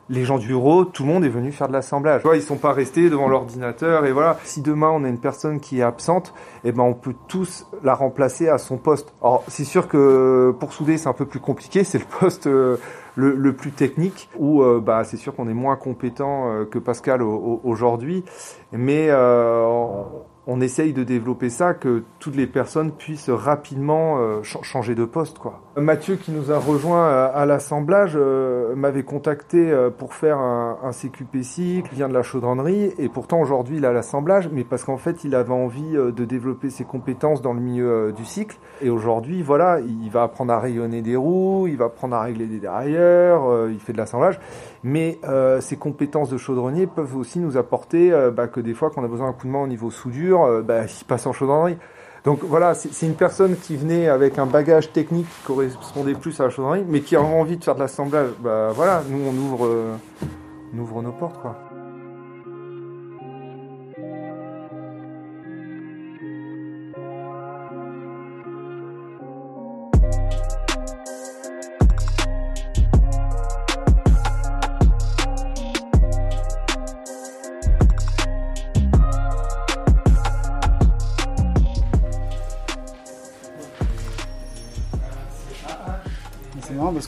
les 0.10 0.26
gens 0.26 0.38
du 0.38 0.48
bureau, 0.48 0.84
tout 0.84 1.04
le 1.04 1.10
monde 1.10 1.24
est 1.24 1.30
venu 1.30 1.52
faire 1.52 1.68
de 1.68 1.74
l'assemblage. 1.74 2.22
Ils 2.34 2.42
sont 2.42 2.58
pas 2.58 2.74
restés 2.74 3.10
devant 3.10 3.28
l'ordinateur 3.28 4.06
et 4.06 4.12
voilà. 4.12 4.38
Si 4.44 4.62
demain 4.62 4.90
on 4.90 5.04
a 5.04 5.08
une 5.08 5.20
personne 5.20 5.60
qui 5.60 5.80
est 5.80 5.84
absente, 5.84 6.34
eh 6.64 6.72
ben 6.72 6.84
on 6.84 6.94
peut 6.94 7.16
tous 7.28 7.66
la 7.84 7.94
remplacer 7.94 8.50
à 8.50 8.58
son 8.58 8.78
poste. 8.78 9.14
Alors 9.22 9.44
c'est 9.48 9.64
sûr 9.64 9.88
que 9.88 10.54
pour 10.60 10.74
souder 10.74 10.98
c'est 10.98 11.08
un 11.08 11.14
peu 11.14 11.26
plus 11.26 11.40
compliqué, 11.40 11.84
c'est 11.84 12.00
le 12.00 12.20
poste 12.20 12.48
euh, 12.48 12.78
le, 13.16 13.54
plus 13.54 13.72
technique 13.72 14.30
où 14.38 14.62
euh, 14.62 14.82
bah 14.84 15.04
c'est 15.04 15.18
sûr 15.18 15.36
qu'on 15.36 15.48
est 15.48 15.54
moins 15.54 15.76
compétent 15.76 16.52
euh, 16.52 16.66
que 16.66 16.80
Pascal 16.80 17.22
aujourd'hui, 17.22 18.24
mais 18.72 19.08
euh, 19.10 19.64
on 20.48 20.60
essaye 20.60 20.94
de 20.94 21.04
développer 21.04 21.50
ça, 21.50 21.74
que 21.74 22.04
toutes 22.20 22.36
les 22.36 22.48
personnes 22.48 22.92
puissent 22.92 23.30
rapidement 23.30 24.42
ch 24.42 24.58
changer 24.64 24.96
de 24.96 25.06
poste. 25.06 25.38
Quoi. 25.38 25.62
Mathieu, 25.78 26.16
qui 26.16 26.32
nous 26.32 26.52
a 26.52 26.58
rejoint 26.58 27.08
à, 27.08 27.46
l'assemblage, 27.46 28.18
m'avait 28.76 29.04
contacté 29.04 29.72
pour 30.00 30.16
faire 30.16 30.40
un, 30.40 30.80
un 30.84 30.92
CQP 30.92 31.44
cycle, 31.44 31.90
il 31.92 31.96
vient 31.96 32.10
de 32.10 32.14
la 32.14 32.24
chaudronnerie, 32.24 32.92
et 32.98 33.08
pourtant 33.08 33.40
aujourd'hui 33.40 33.78
il 33.78 33.86
a 33.86 33.94
l'assemblage, 33.94 34.50
mais 34.52 34.64
parce 34.64 34.84
qu'en 34.84 34.98
fait 34.98 35.24
il 35.24 35.36
avait 35.36 35.54
envie 35.54 35.94
de 35.94 36.26
développer 36.26 36.72
ses 36.72 36.86
compétences 36.86 37.44
dans 37.44 37.54
le 37.54 37.62
milieu 37.62 38.12
du 38.12 38.26
cycle, 38.26 38.58
et 38.82 38.90
aujourd'hui 38.90 39.44
voilà, 39.44 39.80
il 39.80 40.10
va 40.10 40.24
apprendre 40.24 40.54
à 40.54 40.60
rayonner 40.60 41.04
des 41.04 41.16
roues, 41.16 41.68
il 41.68 41.78
va 41.78 41.86
apprendre 41.86 42.16
à 42.16 42.24
régler 42.24 42.48
des 42.48 42.60
dérailleurs, 42.60 43.01
euh, 43.02 43.70
il 43.72 43.80
fait 43.80 43.94
de 43.94 43.98
l'assemblage, 43.98 44.40
mais 44.84 45.20
ses 45.60 45.78
compétences 45.78 46.30
de 46.30 46.38
chaudronnier 46.38 46.88
peuvent 46.88 47.16
aussi 47.16 47.40
nous 47.40 47.58
apporter 47.58 48.12
bah, 48.36 48.48
que 48.48 48.60
des 48.60 48.74
fois 48.74 48.90
qu'on 48.90 49.04
a 49.04 49.08
besoin 49.08 49.28
d'un 49.28 49.34
coup 49.34 49.48
de 49.48 49.52
main 49.52 49.64
au 49.64 49.68
niveau 49.68 49.92
soudure, 49.92 50.44
euh, 50.44 50.62
bah, 50.62 50.86
il 50.86 51.06
passe 51.06 51.26
en 51.26 51.34
chaudronnerie. 51.34 51.78
Donc 52.24 52.44
voilà, 52.44 52.76
c'est 52.76 53.08
une 53.08 53.16
personne 53.16 53.56
qui 53.58 53.76
venait 53.76 54.08
avec 54.08 54.38
un 54.38 54.46
bagage 54.46 54.92
technique 54.92 55.28
qui 55.28 55.48
correspondait 55.48 56.14
plus 56.14 56.40
à 56.40 56.46
la 56.46 56.50
chaudronnerie, 56.52 56.86
mais 56.88 57.02
qui 57.02 57.16
a 57.16 57.22
envie 57.22 57.58
de 57.58 57.64
faire 57.64 57.74
de 57.76 57.80
l'assemblage. 57.80 58.30
Bah 58.40 58.70
voilà, 58.76 59.04
nous 59.10 59.20
on 59.28 59.34
ouvre, 59.34 59.66
euh, 59.66 59.96
on 60.76 60.80
ouvre 60.80 61.02
nos 61.02 61.12
portes 61.12 61.42
quoi. 61.42 61.71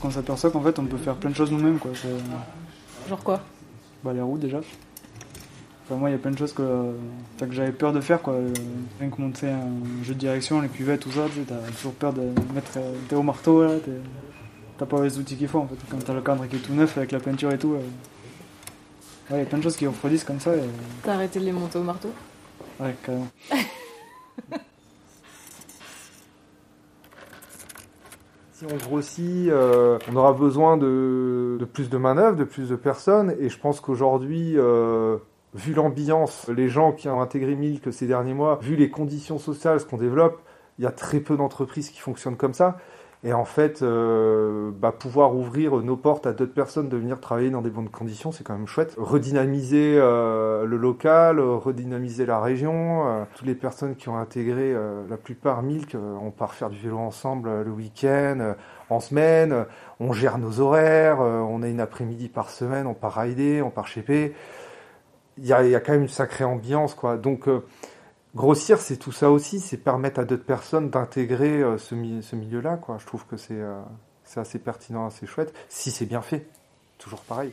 Qu'on 0.03 0.11
s'aperçoit 0.11 0.51
qu'en 0.51 0.61
fait 0.61 0.77
on 0.79 0.85
peut 0.85 0.97
faire 0.97 1.15
plein 1.15 1.29
de 1.29 1.35
choses 1.35 1.49
nous-mêmes 1.49 1.79
quoi. 1.79 1.91
Genre 3.07 3.23
quoi? 3.23 3.39
Bah 4.03 4.11
les 4.11 4.21
roues 4.21 4.37
déjà. 4.37 4.59
Enfin 5.85 5.95
moi 5.95 6.09
il 6.09 6.11
y 6.11 6.15
a 6.15 6.17
plein 6.17 6.31
de 6.31 6.37
choses 6.37 6.51
que, 6.51 6.93
que 7.39 7.51
j'avais 7.51 7.71
peur 7.71 7.93
de 7.93 8.01
faire 8.01 8.21
quoi. 8.21 8.35
Rien 8.99 9.09
que 9.09 9.21
monter 9.21 9.47
un 9.47 10.03
jeu 10.03 10.13
de 10.13 10.19
direction, 10.19 10.59
les 10.59 10.67
cuvettes, 10.67 10.99
tout 10.99 11.11
ça, 11.11 11.21
t'as 11.47 11.71
toujours 11.71 11.93
peur 11.93 12.11
de 12.11 12.21
mettre 12.53 12.71
t'es 13.07 13.15
au 13.15 13.23
marteau 13.23 13.63
là, 13.63 13.75
t'as 14.77 14.85
pas 14.85 15.01
les 15.01 15.17
outils 15.17 15.37
qu'il 15.37 15.47
faut 15.47 15.59
en 15.59 15.67
fait. 15.67 15.77
Quand 15.89 16.03
t'as 16.03 16.13
le 16.13 16.21
cadre 16.21 16.45
qui 16.47 16.57
est 16.57 16.59
tout 16.59 16.73
neuf 16.73 16.97
avec 16.97 17.13
la 17.13 17.19
peinture 17.21 17.51
et 17.51 17.57
tout. 17.57 17.73
Euh... 17.73 17.79
Ouais, 19.29 19.37
il 19.37 19.39
y 19.39 19.41
a 19.43 19.45
plein 19.45 19.59
de 19.59 19.63
choses 19.63 19.77
qui 19.77 19.87
refroidissent 19.87 20.25
comme 20.25 20.41
ça. 20.41 20.53
Et... 20.53 20.59
T'as 21.01 21.13
arrêté 21.13 21.39
de 21.39 21.45
les 21.45 21.53
monter 21.53 21.79
au 21.79 21.83
marteau? 21.83 22.09
Ouais, 22.77 22.93
carrément. 23.05 23.27
on 28.71 28.77
grossit, 28.77 29.49
euh, 29.49 29.97
on 30.11 30.15
aura 30.15 30.33
besoin 30.33 30.77
de, 30.77 31.57
de 31.59 31.65
plus 31.65 31.89
de 31.89 31.97
manœuvres, 31.97 32.37
de 32.37 32.43
plus 32.43 32.69
de 32.69 32.75
personnes. 32.75 33.35
Et 33.39 33.49
je 33.49 33.59
pense 33.59 33.79
qu'aujourd'hui, 33.79 34.53
euh, 34.57 35.17
vu 35.53 35.73
l'ambiance, 35.73 36.47
les 36.49 36.69
gens 36.69 36.91
qui 36.91 37.07
ont 37.09 37.21
intégré 37.21 37.55
Milk 37.55 37.91
ces 37.91 38.07
derniers 38.07 38.33
mois, 38.33 38.59
vu 38.61 38.75
les 38.75 38.89
conditions 38.89 39.39
sociales, 39.39 39.79
ce 39.79 39.85
qu'on 39.85 39.97
développe, 39.97 40.39
il 40.79 40.83
y 40.83 40.87
a 40.87 40.91
très 40.91 41.19
peu 41.19 41.37
d'entreprises 41.37 41.89
qui 41.89 41.99
fonctionnent 41.99 42.37
comme 42.37 42.53
ça. 42.53 42.77
Et 43.25 43.31
en 43.31 43.45
fait, 43.45 43.81
euh, 43.81 44.71
bah, 44.71 44.91
pouvoir 44.91 45.33
ouvrir 45.33 45.77
nos 45.77 45.95
portes 45.95 46.27
à 46.27 46.33
d'autres 46.33 46.53
personnes 46.53 46.89
de 46.89 46.97
venir 46.97 47.21
travailler 47.21 47.49
dans 47.49 47.61
des 47.61 47.69
bonnes 47.69 47.87
conditions, 47.89 48.33
c'est 48.33 48.43
quand 48.43 48.53
même 48.53 48.67
chouette. 48.67 48.95
Redynamiser 48.97 49.95
euh, 49.97 50.65
le 50.65 50.75
local, 50.75 51.39
redynamiser 51.39 52.25
la 52.25 52.41
région. 52.41 53.07
Euh, 53.07 53.23
toutes 53.33 53.47
les 53.47 53.55
personnes 53.55 53.95
qui 53.95 54.09
ont 54.09 54.17
intégré, 54.17 54.75
la 55.09 55.17
plupart 55.17 55.63
Milk, 55.63 55.95
on 55.95 56.31
part 56.31 56.53
faire 56.53 56.69
du 56.69 56.77
vélo 56.77 56.97
ensemble 56.97 57.61
le 57.61 57.71
week-end, 57.71 58.55
en 58.89 58.99
semaine. 58.99 59.65
on 60.01 60.11
gère 60.11 60.37
nos 60.37 60.59
horaires. 60.59 61.19
on 61.19 61.63
a 61.63 61.69
une 61.69 61.79
après-midi 61.79 62.27
par 62.27 62.49
semaine, 62.49 62.87
on 62.87 62.93
part 62.93 63.13
rider, 63.13 63.61
on 63.61 63.69
part 63.69 63.87
chéper. 63.87 64.33
Il 65.37 65.45
y 65.45 65.53
a, 65.53 65.63
y 65.63 65.75
a 65.75 65.79
quand 65.79 65.93
même 65.93 66.03
une 66.03 66.07
sacrée 66.09 66.43
ambiance, 66.43 66.93
quoi. 66.93 67.17
Donc 67.17 67.47
grossir, 68.35 68.79
c'est 68.79 68.97
tout 68.97 69.11
ça 69.11 69.31
aussi, 69.31 69.59
c'est 69.59 69.77
permettre 69.77 70.19
à 70.19 70.25
d'autres 70.25 70.45
personnes 70.45 70.89
d'intégrer 70.89 71.61
euh, 71.61 71.77
ce, 71.77 71.95
milieu-là. 71.95 72.79
Je 72.99 73.05
trouve 73.05 73.25
que 73.25 73.35
euh, 73.51 73.81
c'est 74.23 74.39
assez 74.39 74.59
pertinent, 74.59 75.05
assez 75.05 75.25
chouette, 75.25 75.53
si 75.69 75.91
c'est 75.91 76.05
bien 76.05 76.21
fait. 76.21 76.47
Toujours 76.97 77.21
pareil. 77.21 77.51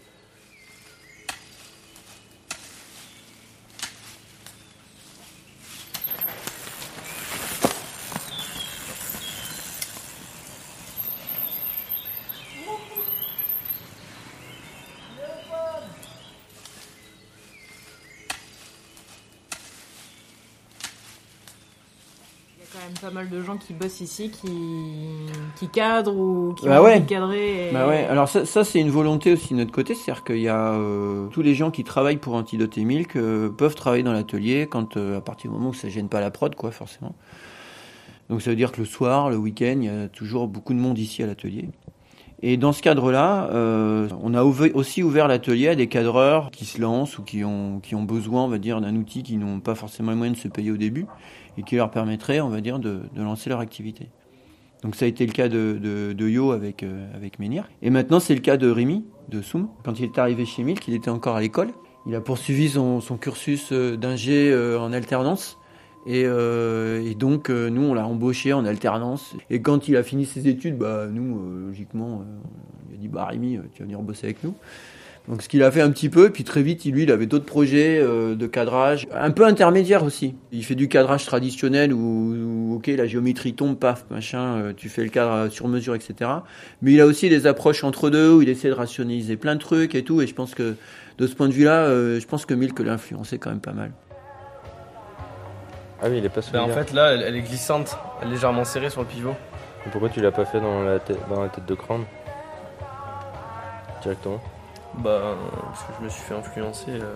Pas 23.11 23.15
mal 23.15 23.29
de 23.29 23.43
gens 23.43 23.57
qui 23.57 23.73
bossent 23.73 24.01
ici, 24.01 24.31
qui, 24.31 24.51
qui 25.57 25.69
cadrent 25.69 26.17
ou 26.17 26.55
qui 26.55 26.67
bah 26.67 26.81
ont 26.81 26.85
ouais. 26.85 26.93
envie 26.93 27.01
de 27.01 27.09
cadrer. 27.09 27.69
et- 27.69 27.73
Bah 27.73 27.89
ouais, 27.89 28.05
alors 28.05 28.29
ça, 28.29 28.45
ça 28.45 28.63
c'est 28.63 28.79
une 28.79 28.91
volonté 28.91 29.33
aussi 29.33 29.53
de 29.53 29.59
notre 29.59 29.73
côté, 29.73 29.95
c'est-à-dire 29.95 30.23
qu'il 30.23 30.39
y 30.39 30.49
a 30.49 30.75
euh, 30.75 31.27
tous 31.29 31.43
les 31.43 31.55
gens 31.55 31.73
qui 31.73 31.83
travaillent 31.83 32.19
pour 32.19 32.35
Antidote 32.35 32.79
et 32.79 32.85
Milk 32.85 33.17
euh, 33.17 33.49
peuvent 33.49 33.75
travailler 33.75 34.05
dans 34.05 34.13
l'atelier 34.13 34.69
quand 34.71 34.97
euh, 34.97 35.19
à 35.19 35.21
partir 35.21 35.51
du 35.51 35.57
moment 35.57 35.71
où 35.71 35.75
ça 35.75 35.89
gêne 35.89 36.09
pas 36.09 36.21
la 36.21 36.31
prod, 36.31 36.55
quoi, 36.55 36.71
forcément. 36.71 37.15
Donc 38.29 38.43
ça 38.43 38.51
veut 38.51 38.57
dire 38.57 38.71
que 38.71 38.79
le 38.79 38.87
soir, 38.87 39.29
le 39.29 39.37
week-end, 39.37 39.77
il 39.79 39.85
y 39.85 39.89
a 39.89 40.09
toujours 40.09 40.47
beaucoup 40.47 40.73
de 40.73 40.79
monde 40.79 40.99
ici 40.99 41.21
à 41.23 41.27
l'atelier. 41.27 41.69
Et 42.43 42.57
dans 42.57 42.73
ce 42.73 42.81
cadre-là, 42.81 43.51
euh, 43.53 44.09
on 44.23 44.33
a 44.35 44.43
aussi 44.45 45.03
ouvert 45.03 45.29
l'atelier 45.29 45.69
à 45.69 45.75
des 45.75 45.89
cadreurs 45.89 46.51
qui 46.51 46.65
se 46.65 46.81
lancent 46.81 47.19
ou 47.19 47.23
qui 47.23 47.45
ont, 47.45 47.81
qui 47.81 47.95
ont 47.95 48.03
besoin, 48.05 48.45
on 48.45 48.49
va 48.49 48.59
dire, 48.59 48.81
d'un 48.81 48.95
outil 48.97 49.23
qui 49.23 49.37
n'ont 49.37 49.61
pas 49.61 49.75
forcément 49.75 50.13
les 50.13 50.17
moyens 50.17 50.39
de 50.39 50.43
se 50.43 50.49
payer 50.49 50.71
au 50.71 50.79
début 50.79 51.07
et 51.59 51.63
qui 51.63 51.77
leur 51.77 51.91
permettrait, 51.91 52.41
on 52.41 52.49
va 52.49 52.61
dire, 52.61 52.79
de, 52.79 53.03
lancer 53.17 53.51
leur 53.51 53.61
activité. 53.61 54.09
Donc 54.83 54.97
ça 54.97 55.05
a 55.05 55.09
été 55.09 55.27
le 55.27 55.33
cas 55.33 55.49
de, 55.49 56.29
Yo 56.29 56.53
avec, 56.53 56.83
euh, 56.83 57.15
avec 57.15 57.39
Menhir. 57.39 57.69
Et 57.83 57.91
maintenant, 57.91 58.21
c'est 58.21 58.35
le 58.35 58.41
cas 58.41 58.57
de 58.57 58.71
Rémi, 58.71 59.05
de 59.29 59.43
Soum. 59.43 59.69
Quand 59.85 59.99
il 59.99 60.05
est 60.05 60.19
arrivé 60.19 60.47
chez 60.47 60.63
Milk, 60.63 60.87
il 60.89 60.95
était 60.95 61.11
encore 61.11 61.37
à 61.37 61.41
l'école. 61.41 61.69
Il 62.07 62.15
a 62.15 62.21
poursuivi 62.21 62.69
son, 62.69 63.01
cursus 63.21 63.73
euh, 63.73 63.97
d'ingé 63.97 64.51
euh, 64.51 64.81
en 64.81 64.93
alternance. 64.93 65.59
Et, 66.07 66.23
euh, 66.25 67.13
donc, 67.15 67.51
nous, 67.51 67.83
on 67.83 67.95
l'a 67.95 68.07
embauché 68.07 68.53
en 68.53 68.65
alternance. 68.65 69.35
Et 69.51 69.61
quand 69.61 69.87
il 69.89 69.97
a 69.97 70.03
fini 70.03 70.25
ses 70.25 70.49
études, 70.49 70.79
bah, 70.79 71.07
nous, 71.11 71.67
logiquement, 71.67 72.23
euh, 72.23 72.41
il 72.91 72.95
a 72.95 72.99
dit, 72.99 73.09
bah, 73.09 73.27
Rémi, 73.27 73.59
tu 73.75 73.81
vas 73.81 73.85
venir 73.85 74.01
bosser 74.01 74.27
avec 74.27 74.43
nous. 74.43 74.55
Donc, 75.31 75.43
ce 75.43 75.49
qu'il 75.49 75.63
a 75.63 75.71
fait 75.71 75.81
un 75.81 75.93
petit 75.93 76.09
peu, 76.09 76.27
et 76.27 76.31
puis 76.31 76.43
très 76.43 76.61
vite, 76.61 76.85
lui, 76.87 77.05
il 77.05 77.13
avait 77.13 77.27
d'autres 77.27 77.45
projets 77.45 78.01
euh, 78.01 78.35
de 78.35 78.47
cadrage, 78.49 79.07
un 79.15 79.31
peu 79.31 79.47
intermédiaire 79.47 80.03
aussi. 80.03 80.35
Il 80.51 80.65
fait 80.65 80.75
du 80.75 80.89
cadrage 80.89 81.25
traditionnel 81.25 81.93
où, 81.93 82.35
où, 82.35 82.75
ok, 82.75 82.89
la 82.89 83.07
géométrie 83.07 83.55
tombe, 83.55 83.79
paf, 83.79 84.05
machin, 84.11 84.57
euh, 84.57 84.73
tu 84.77 84.89
fais 84.89 85.05
le 85.05 85.09
cadre 85.09 85.49
sur 85.49 85.69
mesure, 85.69 85.95
etc. 85.95 86.29
Mais 86.83 86.95
il 86.95 87.01
a 87.01 87.07
aussi 87.07 87.29
des 87.29 87.47
approches 87.47 87.85
entre 87.85 88.11
deux 88.11 88.33
où 88.33 88.43
il 88.43 88.49
essaie 88.49 88.71
de 88.71 88.75
rationaliser 88.75 89.37
plein 89.37 89.55
de 89.55 89.61
trucs 89.61 89.95
et 89.95 90.03
tout. 90.03 90.21
Et 90.21 90.27
je 90.27 90.35
pense 90.35 90.53
que, 90.57 90.75
de 91.19 91.27
ce 91.29 91.37
point 91.37 91.47
de 91.47 91.53
vue-là, 91.53 91.85
euh, 91.85 92.19
je 92.19 92.27
pense 92.27 92.45
que 92.45 92.55
Milk 92.55 92.77
l'a 92.81 92.95
influencé 92.95 93.39
quand 93.39 93.51
même 93.51 93.61
pas 93.61 93.73
mal. 93.73 93.93
Ah 96.03 96.07
oui, 96.11 96.19
il 96.19 96.25
est 96.25 96.29
pas 96.29 96.41
Ben, 96.53 96.63
en 96.63 96.69
fait, 96.71 96.93
là, 96.93 97.13
elle, 97.13 97.23
elle 97.23 97.37
est 97.37 97.43
glissante, 97.43 97.97
elle 98.21 98.29
est 98.29 98.33
légèrement 98.33 98.65
serrée 98.65 98.91
sur 98.91 99.03
le 99.03 99.07
pivot. 99.07 99.37
Et 99.87 99.91
Pourquoi 99.91 100.09
tu 100.09 100.21
l'as 100.21 100.33
pas 100.33 100.45
fait 100.45 100.59
dans 100.59 100.83
la 100.83 100.99
tête, 100.99 101.21
dans 101.29 101.41
la 101.41 101.49
tête 101.51 101.67
de 101.67 101.75
crâne 101.77 102.03
Directement 104.03 104.41
Bah, 104.99 105.37
parce 105.65 105.83
que 105.85 105.93
je 105.99 106.05
me 106.05 106.09
suis 106.09 106.23
fait 106.23 106.35
influencer 106.35 106.91
euh, 106.91 107.15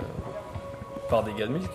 par 1.08 1.22
des 1.24 1.32
gars 1.34 1.46
de 1.46 1.52
Milk. 1.52 1.70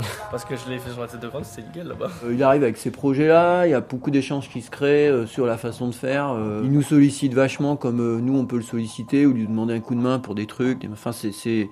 parce 0.30 0.44
que 0.44 0.56
je 0.56 0.68
l'ai 0.70 0.78
fait 0.78 0.90
sur 0.90 1.00
la 1.00 1.08
tête 1.08 1.20
de 1.20 1.28
crâne, 1.28 1.44
c'était 1.44 1.62
illégal 1.62 1.88
là-bas. 1.88 2.10
Euh, 2.24 2.34
il 2.34 2.42
arrive 2.42 2.62
avec 2.62 2.76
ces 2.76 2.90
projets-là, 2.90 3.66
il 3.66 3.70
y 3.70 3.74
a 3.74 3.80
beaucoup 3.80 4.10
d'échanges 4.10 4.48
qui 4.48 4.62
se 4.62 4.70
créent 4.70 5.08
euh, 5.08 5.26
sur 5.26 5.46
la 5.46 5.56
façon 5.56 5.88
de 5.88 5.94
faire. 5.94 6.30
euh, 6.32 6.62
il 6.64 6.70
nous 6.70 6.82
sollicite 6.82 7.34
vachement 7.34 7.76
comme 7.76 8.20
nous 8.20 8.36
on 8.38 8.46
peut 8.46 8.56
le 8.56 8.62
solliciter 8.62 9.26
ou 9.26 9.32
lui 9.32 9.46
demander 9.46 9.74
un 9.74 9.80
coup 9.80 9.94
de 9.94 10.00
main 10.00 10.18
pour 10.18 10.34
des 10.34 10.46
trucs. 10.46 10.86
Enfin, 10.90 11.12
c'est 11.12 11.32
c'est 11.32 11.68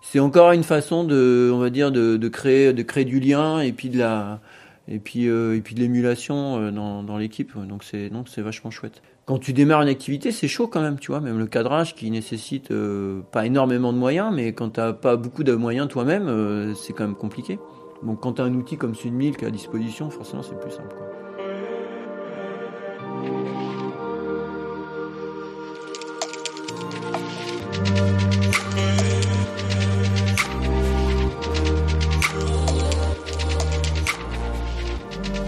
c'est 0.00 0.18
encore 0.18 0.52
une 0.52 0.64
façon 0.64 1.04
de, 1.04 1.50
on 1.54 1.58
va 1.58 1.70
dire, 1.70 1.92
de, 1.92 2.16
de 2.16 2.28
créer 2.28 2.72
de 2.72 2.82
créer 2.82 3.04
du 3.04 3.20
lien 3.20 3.60
et 3.60 3.72
puis 3.72 3.88
de 3.88 3.98
la 3.98 4.40
et 4.88 4.98
puis 4.98 5.26
et 5.26 5.60
puis 5.62 5.74
de 5.74 5.80
l'émulation 5.80 6.70
dans, 6.72 7.02
dans 7.02 7.16
l'équipe. 7.16 7.56
Donc 7.56 7.84
c'est 7.84 8.10
donc 8.10 8.28
c'est 8.28 8.42
vachement 8.42 8.70
chouette. 8.70 9.00
Quand 9.24 9.38
tu 9.38 9.52
démarres 9.52 9.82
une 9.82 9.88
activité, 9.88 10.32
c'est 10.32 10.48
chaud 10.48 10.66
quand 10.66 10.80
même, 10.80 10.98
tu 10.98 11.12
vois. 11.12 11.20
Même 11.20 11.38
le 11.38 11.46
cadrage 11.46 11.94
qui 11.94 12.10
nécessite 12.10 12.72
euh, 12.72 13.20
pas 13.30 13.46
énormément 13.46 13.92
de 13.92 13.98
moyens, 13.98 14.32
mais 14.34 14.52
quand 14.52 14.70
t'as 14.70 14.92
pas 14.92 15.14
beaucoup 15.16 15.44
de 15.44 15.54
moyens 15.54 15.86
toi-même, 15.86 16.26
euh, 16.26 16.74
c'est 16.74 16.92
quand 16.92 17.04
même 17.04 17.14
compliqué. 17.14 17.60
Donc 18.02 18.20
quand 18.20 18.32
tu 18.32 18.42
as 18.42 18.44
un 18.46 18.54
outil 18.54 18.76
comme 18.76 18.96
Sudmilk 18.96 19.44
à 19.44 19.50
disposition, 19.50 20.10
forcément 20.10 20.42
c'est 20.42 20.58
plus 20.58 20.72
simple. 20.72 20.96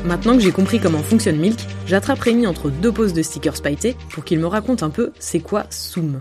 Maintenant 0.04 0.34
que 0.34 0.40
j'ai 0.40 0.52
compris 0.52 0.78
comment 0.78 0.98
fonctionne 0.98 1.38
Milk, 1.38 1.58
j'attrape 1.86 2.20
Rémi 2.20 2.46
entre 2.46 2.70
deux 2.70 2.92
poses 2.92 3.12
de 3.12 3.22
stickers 3.22 3.60
pailletés 3.62 3.96
pour 4.10 4.24
qu'il 4.24 4.38
me 4.38 4.46
raconte 4.46 4.82
un 4.82 4.90
peu 4.90 5.12
c'est 5.18 5.40
quoi 5.40 5.64
Soum. 5.70 6.20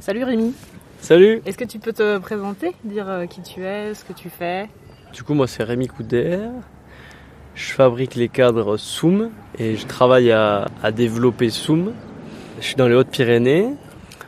Salut 0.00 0.24
Rémi, 0.24 0.52
Salut 1.00 1.40
est-ce 1.46 1.56
que 1.56 1.64
tu 1.64 1.78
peux 1.78 1.92
te 1.92 2.18
présenter, 2.18 2.72
dire 2.84 3.08
euh, 3.08 3.26
qui 3.26 3.40
tu 3.40 3.62
es, 3.62 3.94
ce 3.94 4.04
que 4.04 4.12
tu 4.12 4.28
fais? 4.28 4.68
Du 5.12 5.22
coup, 5.22 5.34
moi, 5.34 5.46
c'est 5.46 5.62
Rémi 5.62 5.86
Couder. 5.86 6.38
Je 7.54 7.72
fabrique 7.72 8.16
les 8.16 8.28
cadres 8.28 8.76
Soum 8.76 9.30
et 9.58 9.76
je 9.76 9.86
travaille 9.86 10.30
à, 10.32 10.66
à 10.82 10.92
développer 10.92 11.48
Soum. 11.48 11.92
Je 12.60 12.66
suis 12.66 12.76
dans 12.76 12.88
les 12.88 12.94
Hautes-Pyrénées. 12.94 13.68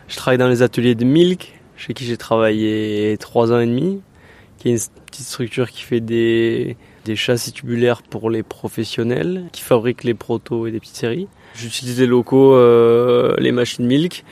Je 0.08 0.16
travaille 0.16 0.38
dans 0.38 0.48
les 0.48 0.62
ateliers 0.62 0.94
de 0.94 1.04
Milk, 1.04 1.60
chez 1.76 1.92
qui 1.92 2.04
j'ai 2.04 2.16
travaillé 2.16 3.16
trois 3.18 3.52
ans 3.52 3.60
et 3.60 3.66
demi, 3.66 4.00
qui 4.56 4.68
est 4.68 4.72
une 4.72 5.04
petite 5.06 5.26
structure 5.26 5.70
qui 5.70 5.82
fait 5.82 6.00
des, 6.00 6.76
des 7.08 7.16
châssis 7.16 7.52
tubulaires 7.52 8.02
pour 8.02 8.28
les 8.28 8.42
professionnels, 8.42 9.44
qui 9.50 9.62
fabrique 9.62 10.04
les 10.04 10.14
protos 10.14 10.66
et 10.66 10.70
des 10.70 10.78
petites 10.78 10.96
séries. 10.96 11.26
J'utilise 11.54 11.98
les 11.98 12.06
locaux, 12.06 12.54
euh, 12.54 13.34
les 13.38 13.50
machines 13.50 13.86
Milk, 13.86 14.24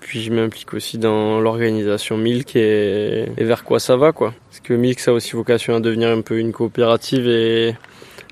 puis 0.00 0.22
je 0.22 0.32
m'implique 0.32 0.72
aussi 0.72 0.98
dans 0.98 1.40
l'organisation 1.40 2.16
Milk 2.16 2.54
et, 2.54 3.26
et 3.36 3.44
vers 3.44 3.64
quoi 3.64 3.80
ça 3.80 3.96
va 3.96 4.12
quoi. 4.12 4.34
Parce 4.48 4.60
que 4.60 4.72
Milk 4.72 5.00
ça 5.00 5.10
a 5.10 5.14
aussi 5.14 5.32
vocation 5.32 5.74
à 5.74 5.80
devenir 5.80 6.10
un 6.10 6.20
peu 6.20 6.38
une 6.38 6.52
coopérative 6.52 7.26
et 7.28 7.74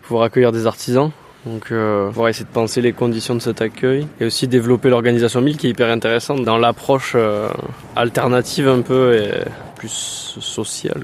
pouvoir 0.02 0.24
accueillir 0.24 0.52
des 0.52 0.66
artisans. 0.66 1.10
Donc 1.46 1.72
euh, 1.72 2.08
pouvoir 2.08 2.28
essayer 2.28 2.44
de 2.44 2.52
penser 2.52 2.80
les 2.82 2.92
conditions 2.92 3.34
de 3.34 3.40
cet 3.40 3.60
accueil 3.62 4.06
et 4.20 4.26
aussi 4.26 4.46
développer 4.46 4.90
l'organisation 4.90 5.40
Milk 5.40 5.58
qui 5.58 5.66
est 5.66 5.70
hyper 5.70 5.88
intéressante 5.88 6.44
dans 6.44 6.58
l'approche 6.58 7.14
euh, 7.16 7.48
alternative 7.96 8.68
un 8.68 8.82
peu 8.82 9.14
et 9.14 9.30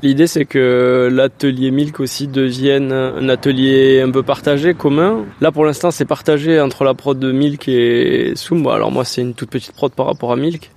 L'idée 0.03 0.27
c'est 0.27 0.45
que 0.45 1.09
l'atelier 1.13 1.71
Milk 1.71 2.01
aussi 2.01 2.27
devienne 2.27 2.93
un 2.93 3.29
atelier 3.29 4.01
un 4.01 4.11
peu 4.11 4.23
partagé, 4.23 4.75
commun. 4.75 5.25
Là 5.41 5.53
pour 5.53 5.65
l'instant 5.65 5.91
c'est 5.91 6.05
partagé 6.05 6.61
entre 6.61 6.85
la 6.85 6.95
prod 6.95 7.19
de 7.19 7.33
Milk 7.33 7.69
et 7.69 8.33
Soum. 8.35 8.67
Alors 8.67 8.91
moi 8.91 9.05
c'est 9.05 9.23
une 9.23 9.35
toute 9.35 9.51
petite 9.51 9.73
prod 9.73 9.93
par 9.93 10.07
rapport 10.07 10.33
à 10.33 10.37
Milk. 10.37 10.71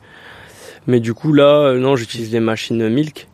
Mais 0.87 0.99
du 0.99 1.13
coup 1.13 1.33
là, 1.33 1.67
euh, 1.67 1.79
non 1.79 1.95
j'utilise 1.95 2.31
les 2.31 2.39
machines 2.39 2.89
Milk. 2.89 3.28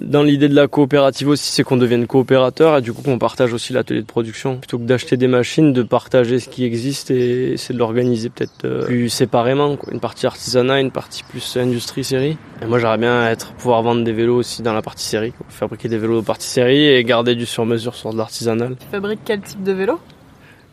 Dans 0.00 0.22
l'idée 0.22 0.48
de 0.48 0.54
la 0.54 0.66
coopérative 0.66 1.28
aussi, 1.28 1.52
c'est 1.52 1.62
qu'on 1.62 1.76
devienne 1.76 2.06
coopérateur 2.06 2.78
et 2.78 2.80
du 2.80 2.92
coup 2.92 3.02
qu'on 3.02 3.18
partage 3.18 3.52
aussi 3.52 3.74
l'atelier 3.74 4.00
de 4.00 4.06
production. 4.06 4.56
Plutôt 4.56 4.78
que 4.78 4.84
d'acheter 4.84 5.18
des 5.18 5.28
machines, 5.28 5.74
de 5.74 5.82
partager 5.82 6.40
ce 6.40 6.48
qui 6.48 6.64
existe 6.64 7.10
et 7.10 7.56
c'est 7.58 7.74
de 7.74 7.78
l'organiser 7.78 8.30
peut-être 8.30 8.64
euh, 8.64 8.86
plus 8.86 9.10
séparément. 9.10 9.76
Quoi. 9.76 9.92
Une 9.92 10.00
partie 10.00 10.26
artisanat, 10.26 10.80
une 10.80 10.90
partie 10.90 11.22
plus 11.22 11.56
industrie 11.58 12.02
série. 12.02 12.38
Et 12.62 12.66
moi 12.66 12.78
j'aimerais 12.78 12.96
bien 12.96 13.28
être 13.28 13.52
pouvoir 13.52 13.82
vendre 13.82 14.02
des 14.02 14.12
vélos 14.12 14.36
aussi 14.36 14.62
dans 14.62 14.72
la 14.72 14.80
partie 14.80 15.04
série. 15.04 15.32
Quoi. 15.32 15.46
Fabriquer 15.50 15.88
des 15.90 15.98
vélos 15.98 16.22
de 16.22 16.26
partie 16.26 16.48
série 16.48 16.86
et 16.86 17.04
garder 17.04 17.34
du 17.34 17.44
sur-mesure 17.44 17.94
sur 17.94 18.12
de 18.12 18.16
l'artisanal. 18.16 18.76
Tu 18.80 18.86
fabriques 18.90 19.20
quel 19.26 19.42
type 19.42 19.62
de 19.62 19.72
vélo? 19.72 20.00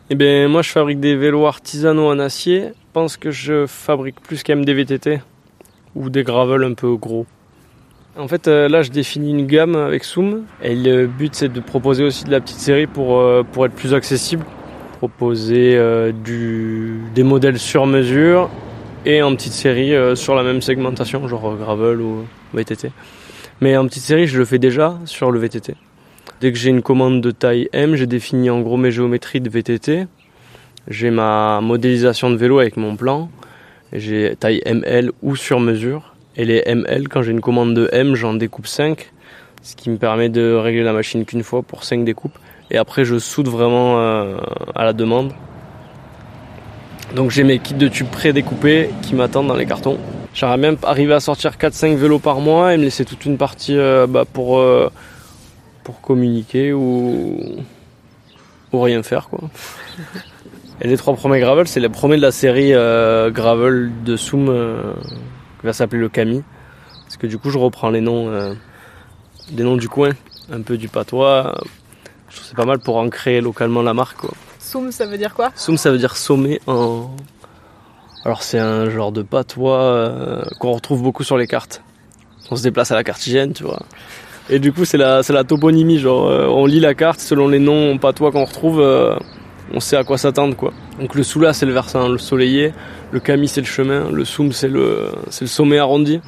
Eh 0.08 0.14
bien 0.14 0.48
moi 0.48 0.62
je 0.62 0.70
fabrique 0.70 1.00
des 1.00 1.16
vélos 1.16 1.44
artisanaux 1.44 2.08
en 2.08 2.18
acier. 2.18 2.68
Je 2.68 2.92
pense 2.94 3.18
que 3.18 3.30
je 3.30 3.66
fabrique 3.66 4.20
plus 4.22 4.42
quand 4.42 4.54
même 4.54 4.64
des 4.64 4.72
VTT 4.72 5.20
ou 5.94 6.08
des 6.08 6.22
gravels 6.22 6.64
un 6.64 6.72
peu 6.72 6.96
gros. 6.96 7.26
En 8.16 8.26
fait, 8.26 8.48
euh, 8.48 8.68
là, 8.68 8.82
je 8.82 8.90
définis 8.90 9.30
une 9.30 9.46
gamme 9.46 9.76
avec 9.76 10.04
Soum. 10.04 10.44
Et 10.62 10.74
le 10.74 11.06
but, 11.06 11.34
c'est 11.34 11.52
de 11.52 11.60
proposer 11.60 12.04
aussi 12.04 12.24
de 12.24 12.30
la 12.30 12.40
petite 12.40 12.58
série 12.58 12.86
pour, 12.86 13.18
euh, 13.18 13.42
pour 13.42 13.66
être 13.66 13.74
plus 13.74 13.94
accessible. 13.94 14.44
proposer 14.98 15.76
euh, 15.76 16.10
des 17.14 17.22
modèles 17.22 17.60
sur 17.60 17.86
mesure 17.86 18.50
et 19.06 19.22
en 19.22 19.36
petite 19.36 19.52
série 19.52 19.92
sur 20.16 20.34
la 20.34 20.42
même 20.42 20.60
segmentation, 20.60 21.28
genre 21.28 21.54
gravel 21.54 22.00
ou 22.00 22.26
VTT. 22.52 22.90
Mais 23.60 23.76
en 23.76 23.86
petite 23.86 24.02
série, 24.02 24.26
je 24.26 24.36
le 24.38 24.44
fais 24.44 24.58
déjà 24.58 24.98
sur 25.04 25.30
le 25.30 25.38
VTT. 25.38 25.76
Dès 26.40 26.50
que 26.50 26.58
j'ai 26.58 26.70
une 26.70 26.82
commande 26.82 27.20
de 27.20 27.30
taille 27.30 27.68
M, 27.72 27.94
j'ai 27.94 28.08
défini 28.08 28.50
en 28.50 28.60
gros 28.60 28.76
mes 28.76 28.90
géométries 28.90 29.40
de 29.40 29.48
VTT. 29.48 30.06
J'ai 30.88 31.10
ma 31.10 31.60
modélisation 31.60 32.28
de 32.28 32.36
vélo 32.36 32.58
avec 32.58 32.76
mon 32.76 32.96
plan. 32.96 33.30
J'ai 33.92 34.34
taille 34.34 34.62
ML 34.66 35.12
ou 35.22 35.36
sur 35.36 35.60
mesure. 35.60 36.07
Et 36.38 36.44
les 36.44 36.62
ML, 36.64 37.08
quand 37.08 37.22
j'ai 37.22 37.32
une 37.32 37.40
commande 37.40 37.74
de 37.74 37.88
M, 37.92 38.14
j'en 38.14 38.32
découpe 38.32 38.68
5. 38.68 39.10
Ce 39.62 39.74
qui 39.74 39.90
me 39.90 39.96
permet 39.96 40.28
de 40.28 40.54
régler 40.54 40.84
la 40.84 40.92
machine 40.92 41.24
qu'une 41.24 41.42
fois 41.42 41.62
pour 41.62 41.82
5 41.82 42.04
découpes. 42.04 42.38
Et 42.70 42.78
après, 42.78 43.04
je 43.04 43.18
soude 43.18 43.48
vraiment 43.48 43.98
euh, 43.98 44.36
à 44.76 44.84
la 44.84 44.92
demande. 44.92 45.32
Donc 47.16 47.32
j'ai 47.32 47.42
mes 47.42 47.58
kits 47.58 47.74
de 47.74 47.88
tubes 47.88 48.08
pré-découpés 48.08 48.90
qui 49.02 49.16
m'attendent 49.16 49.48
dans 49.48 49.56
les 49.56 49.66
cartons. 49.66 49.98
J'aimerais 50.32 50.58
même 50.58 50.76
arriver 50.84 51.14
à 51.14 51.20
sortir 51.20 51.56
4-5 51.56 51.96
vélos 51.96 52.20
par 52.20 52.40
mois 52.40 52.72
et 52.72 52.76
me 52.76 52.84
laisser 52.84 53.04
toute 53.04 53.24
une 53.24 53.36
partie 53.36 53.76
euh, 53.76 54.06
bah, 54.06 54.24
pour, 54.30 54.58
euh, 54.58 54.92
pour 55.82 56.00
communiquer 56.00 56.72
ou, 56.72 57.56
ou 58.72 58.80
rien 58.80 59.02
faire. 59.02 59.28
quoi. 59.28 59.40
Et 60.80 60.86
les 60.86 60.96
trois 60.96 61.16
premiers 61.16 61.40
gravel, 61.40 61.66
c'est 61.66 61.80
les 61.80 61.88
premiers 61.88 62.18
de 62.18 62.22
la 62.22 62.30
série 62.30 62.72
euh, 62.72 63.32
gravel 63.32 63.90
de 64.04 64.14
Soum 64.14 64.48
qui 65.60 65.66
va 65.66 65.72
s'appeler 65.72 66.00
le 66.00 66.08
Cami. 66.08 66.42
Parce 67.04 67.16
que 67.16 67.26
du 67.26 67.38
coup, 67.38 67.50
je 67.50 67.58
reprends 67.58 67.90
les 67.90 68.00
noms, 68.00 68.28
euh, 68.28 68.54
des 69.50 69.62
noms 69.62 69.76
du 69.76 69.88
coin, 69.88 70.10
un 70.52 70.62
peu 70.62 70.76
du 70.76 70.88
patois. 70.88 71.54
Je 72.28 72.36
trouve 72.36 72.42
que 72.42 72.48
c'est 72.50 72.56
pas 72.56 72.66
mal 72.66 72.78
pour 72.78 72.96
ancrer 72.98 73.40
localement 73.40 73.82
la 73.82 73.94
marque. 73.94 74.18
Quoi. 74.18 74.30
Soum, 74.58 74.92
ça 74.92 75.06
veut 75.06 75.16
dire 75.16 75.34
quoi? 75.34 75.50
Soum, 75.54 75.76
ça 75.76 75.90
veut 75.90 75.98
dire 75.98 76.16
sommet 76.16 76.60
en. 76.66 77.10
Alors, 78.24 78.42
c'est 78.42 78.58
un 78.58 78.90
genre 78.90 79.12
de 79.12 79.22
patois 79.22 79.80
euh, 79.80 80.42
qu'on 80.60 80.72
retrouve 80.72 81.02
beaucoup 81.02 81.24
sur 81.24 81.38
les 81.38 81.46
cartes. 81.46 81.82
On 82.50 82.56
se 82.56 82.62
déplace 82.62 82.90
à 82.90 82.94
la 82.94 83.04
cartigène, 83.04 83.52
tu 83.52 83.62
vois. 83.62 83.80
Et 84.50 84.58
du 84.58 84.72
coup, 84.72 84.84
c'est 84.84 84.98
la, 84.98 85.22
la 85.28 85.44
toponymie. 85.44 85.98
Genre, 85.98 86.26
euh, 86.26 86.46
on 86.46 86.66
lit 86.66 86.80
la 86.80 86.94
carte 86.94 87.20
selon 87.20 87.48
les 87.48 87.58
noms 87.58 87.96
patois 87.98 88.32
qu'on 88.32 88.44
retrouve. 88.44 88.80
On 89.72 89.80
sait 89.80 89.96
à 89.96 90.04
quoi 90.04 90.18
s'attendre, 90.18 90.56
quoi. 90.56 90.72
Donc, 91.00 91.14
le 91.14 91.22
Soula, 91.22 91.52
c'est 91.52 91.66
le 91.66 91.72
versant 91.72 92.08
le 92.08 92.18
soleillé. 92.18 92.72
Le 93.12 93.20
Cami, 93.20 93.48
c'est 93.48 93.60
le 93.60 93.66
chemin. 93.66 94.10
Le 94.10 94.24
Soum, 94.24 94.52
c'est 94.52 94.68
le, 94.68 95.10
sommet 95.30 95.78
arrondi. 95.78 96.20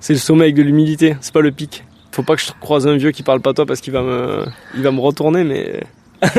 C'est 0.00 0.12
le 0.12 0.18
sommet 0.18 0.44
avec 0.44 0.54
de 0.54 0.62
l'humidité. 0.62 1.16
C'est 1.20 1.32
pas 1.32 1.40
le 1.40 1.50
pic. 1.50 1.84
Faut 2.12 2.22
pas 2.22 2.36
que 2.36 2.42
je 2.42 2.52
croise 2.60 2.86
un 2.86 2.96
vieux 2.96 3.10
qui 3.10 3.22
parle 3.22 3.40
patois 3.40 3.66
parce 3.66 3.80
qu'il 3.80 3.92
va 3.92 4.02
me, 4.02 4.44
il 4.76 4.82
va 4.82 4.90
me 4.90 5.00
retourner, 5.00 5.44
mais. 5.44 5.82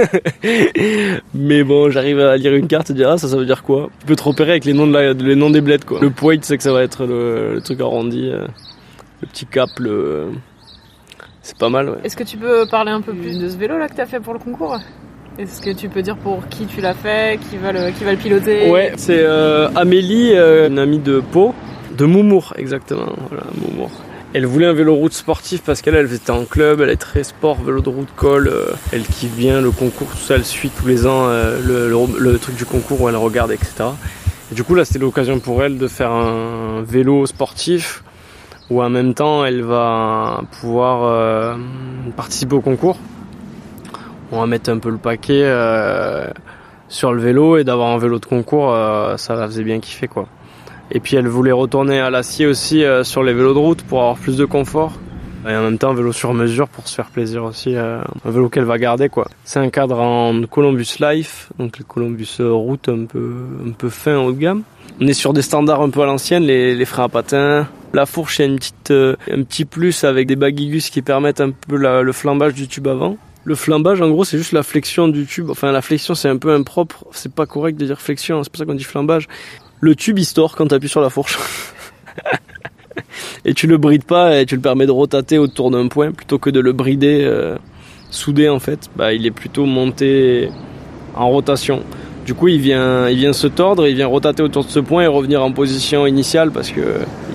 mais 1.33 1.63
bon, 1.63 1.89
j'arrive 1.89 2.19
à 2.19 2.37
lire 2.37 2.55
une 2.55 2.67
carte 2.67 2.89
et 2.89 2.93
dire 2.93 3.09
ah 3.09 3.17
ça 3.17 3.27
ça 3.27 3.37
veut 3.37 3.45
dire 3.45 3.61
quoi? 3.61 3.89
Tu 3.99 4.05
peux 4.07 4.15
te 4.15 4.23
repérer 4.23 4.51
avec 4.51 4.65
les 4.65 4.73
noms 4.73 4.87
de 4.87 4.93
la, 4.93 5.13
les 5.13 5.51
des 5.51 5.61
bleds 5.61 5.85
quoi. 5.85 5.99
Le 6.01 6.09
point 6.09 6.37
c'est 6.41 6.57
que 6.57 6.63
ça 6.63 6.71
va 6.71 6.81
être 6.81 7.05
le, 7.05 7.59
truc 7.63 7.81
arrondi, 7.81 8.29
euh, 8.31 8.47
le 9.21 9.27
petit 9.27 9.45
cap, 9.45 9.69
c'est 11.41 11.57
pas 11.57 11.69
mal. 11.69 11.99
Est-ce 12.03 12.15
que 12.15 12.23
tu 12.23 12.37
peux 12.37 12.65
parler 12.65 12.91
un 12.91 13.01
peu 13.01 13.13
plus 13.13 13.37
de 13.37 13.47
ce 13.47 13.57
vélo 13.57 13.77
là 13.77 13.87
que 13.87 13.95
t'as 13.95 14.07
fait 14.07 14.19
pour 14.19 14.33
le 14.33 14.39
concours? 14.39 14.79
Est-ce 15.37 15.61
que 15.61 15.71
tu 15.71 15.89
peux 15.89 16.01
dire 16.01 16.15
pour 16.15 16.47
qui 16.47 16.65
tu 16.65 16.79
l'as 16.79 16.93
fait, 16.93 17.37
qui 17.49 17.57
va 17.57 17.73
le, 17.73 17.91
qui 17.91 18.05
piloter 18.15 18.69
Ouais, 18.69 18.93
c'est 18.95 19.19
euh, 19.19 19.67
Amélie, 19.75 20.31
euh, 20.33 20.69
une 20.69 20.79
amie 20.79 20.99
de 20.99 21.19
Pau, 21.19 21.53
de 21.97 22.05
Moumour 22.05 22.53
exactement. 22.57 23.11
Elle 24.33 24.45
voulait 24.45 24.65
un 24.65 24.73
vélo 24.73 24.95
route 24.95 25.11
sportif 25.11 25.61
parce 25.61 25.81
qu'elle 25.81 25.95
elle 25.95 26.11
était 26.13 26.31
en 26.31 26.45
club, 26.45 26.79
elle 26.79 26.89
est 26.89 26.95
très 26.95 27.23
sport, 27.25 27.61
vélo 27.61 27.81
de 27.81 27.89
route 27.89 28.07
colle, 28.15 28.47
euh, 28.47 28.71
elle 28.93 29.03
kiffe 29.03 29.35
bien 29.35 29.59
le 29.59 29.71
concours, 29.71 30.07
tout 30.07 30.17
ça, 30.17 30.35
elle 30.35 30.45
suit 30.45 30.69
tous 30.69 30.87
les 30.87 31.05
ans 31.05 31.25
euh, 31.27 31.59
le, 32.17 32.39
truc 32.39 32.55
du 32.55 32.65
concours 32.65 33.01
où 33.01 33.09
elle 33.09 33.17
regarde, 33.17 33.51
etc. 33.51 33.89
Et 34.53 34.55
du 34.55 34.63
coup 34.63 34.73
là 34.73 34.85
c'était 34.85 34.99
l'occasion 34.99 35.39
pour 35.39 35.61
elle 35.63 35.77
de 35.77 35.87
faire 35.89 36.11
un 36.11 36.81
vélo 36.81 37.25
sportif 37.25 38.05
où 38.69 38.81
en 38.81 38.89
même 38.89 39.13
temps 39.13 39.43
elle 39.43 39.63
va 39.63 40.43
pouvoir 40.61 41.57
participer 42.15 42.55
au 42.55 42.61
concours. 42.61 42.97
On 44.31 44.39
va 44.39 44.47
mettre 44.47 44.69
un 44.71 44.79
peu 44.79 44.89
le 44.89 44.97
paquet 44.97 45.41
euh, 45.43 46.27
sur 46.89 47.13
le 47.13 47.21
vélo 47.21 47.57
et 47.57 47.63
d'avoir 47.63 47.89
un 47.89 47.97
vélo 47.97 48.19
de 48.19 48.25
concours, 48.25 48.73
euh, 48.73 49.17
ça 49.17 49.35
la 49.35 49.45
faisait 49.47 49.63
bien 49.63 49.79
kiffer 49.79 50.07
quoi. 50.07 50.27
Et 50.91 50.99
puis 50.99 51.15
elle 51.15 51.27
voulait 51.27 51.51
retourner 51.51 51.99
à 51.99 52.09
l'acier 52.09 52.47
aussi 52.47 52.83
euh, 52.83 53.03
sur 53.03 53.23
les 53.23 53.33
vélos 53.33 53.53
de 53.53 53.59
route 53.59 53.81
pour 53.83 54.01
avoir 54.01 54.17
plus 54.17 54.37
de 54.37 54.45
confort. 54.45 54.93
Et 55.47 55.55
en 55.55 55.61
même 55.61 55.77
temps 55.77 55.91
un 55.91 55.93
vélo 55.93 56.11
sur 56.11 56.33
mesure 56.33 56.67
pour 56.67 56.87
se 56.87 56.95
faire 56.95 57.11
plaisir 57.11 57.43
aussi, 57.43 57.75
un 57.77 58.01
vélo 58.25 58.49
qu'elle 58.49 58.63
va 58.63 58.79
garder 58.79 59.09
quoi. 59.09 59.27
C'est 59.43 59.59
un 59.59 59.69
cadre 59.69 59.99
en 59.99 60.41
Columbus 60.49 60.95
Life, 60.99 61.51
donc 61.59 61.77
le 61.77 61.83
Columbus 61.83 62.37
route 62.39 62.89
un 62.89 63.05
peu 63.05 63.35
un 63.63 63.71
peu 63.71 63.89
fin 63.89 64.17
haut 64.17 64.31
de 64.31 64.39
gamme. 64.39 64.63
On 64.99 65.05
est 65.05 65.13
sur 65.13 65.33
des 65.33 65.43
standards 65.43 65.81
un 65.81 65.91
peu 65.91 66.01
à 66.01 66.07
l'ancienne, 66.07 66.43
les, 66.43 66.73
les 66.73 66.85
freins 66.85 67.03
à 67.03 67.09
patins. 67.09 67.67
La 67.93 68.07
fourche, 68.07 68.39
a 68.39 68.45
une 68.45 68.55
petite, 68.55 68.89
un 68.89 69.43
petit 69.43 69.65
plus 69.65 70.03
avec 70.03 70.25
des 70.25 70.35
baguigus 70.35 70.89
qui 70.89 71.03
permettent 71.03 71.41
un 71.41 71.51
peu 71.51 71.77
le 71.77 72.11
flambage 72.11 72.55
du 72.55 72.67
tube 72.67 72.87
avant. 72.87 73.15
Le 73.45 73.53
flambage, 73.53 74.01
en 74.01 74.09
gros, 74.09 74.25
c'est 74.25 74.39
juste 74.39 74.53
la 74.53 74.63
flexion 74.63 75.07
du 75.07 75.27
tube. 75.27 75.51
Enfin, 75.51 75.71
la 75.71 75.83
flexion, 75.83 76.15
c'est 76.15 76.27
un 76.27 76.37
peu 76.37 76.51
impropre. 76.51 77.05
C'est 77.11 77.31
pas 77.31 77.45
correct 77.45 77.77
de 77.77 77.85
dire 77.85 78.01
flexion, 78.01 78.43
c'est 78.43 78.51
pour 78.51 78.57
ça 78.57 78.65
qu'on 78.65 78.73
dit 78.73 78.83
flambage. 78.83 79.27
Le 79.81 79.95
tube, 79.95 80.17
il 80.17 80.25
se 80.25 80.33
tord 80.33 80.55
quand 80.55 80.65
t'appuies 80.65 80.89
sur 80.89 81.01
la 81.01 81.11
fourche. 81.11 81.37
et 83.45 83.53
tu 83.53 83.67
le 83.67 83.77
brides 83.77 84.03
pas 84.03 84.41
et 84.41 84.47
tu 84.47 84.55
le 84.55 84.61
permets 84.61 84.87
de 84.87 84.91
rotater 84.91 85.37
autour 85.37 85.69
d'un 85.69 85.87
point 85.87 86.11
plutôt 86.11 86.39
que 86.39 86.49
de 86.49 86.59
le 86.59 86.73
brider, 86.73 87.21
euh, 87.23 87.55
soudé 88.09 88.49
en 88.49 88.59
fait. 88.59 88.89
Bah, 88.95 89.13
il 89.13 89.27
est 89.27 89.31
plutôt 89.31 89.65
monté 89.65 90.49
en 91.13 91.29
rotation. 91.29 91.83
Du 92.25 92.33
coup, 92.33 92.47
il 92.47 92.59
vient, 92.59 93.07
il 93.07 93.17
vient 93.17 93.33
se 93.33 93.45
tordre, 93.45 93.87
il 93.87 93.95
vient 93.95 94.07
rotater 94.07 94.41
autour 94.41 94.65
de 94.65 94.71
ce 94.71 94.79
point 94.79 95.03
et 95.03 95.07
revenir 95.07 95.43
en 95.43 95.51
position 95.51 96.07
initiale 96.07 96.49
parce 96.49 96.71
que 96.71 96.81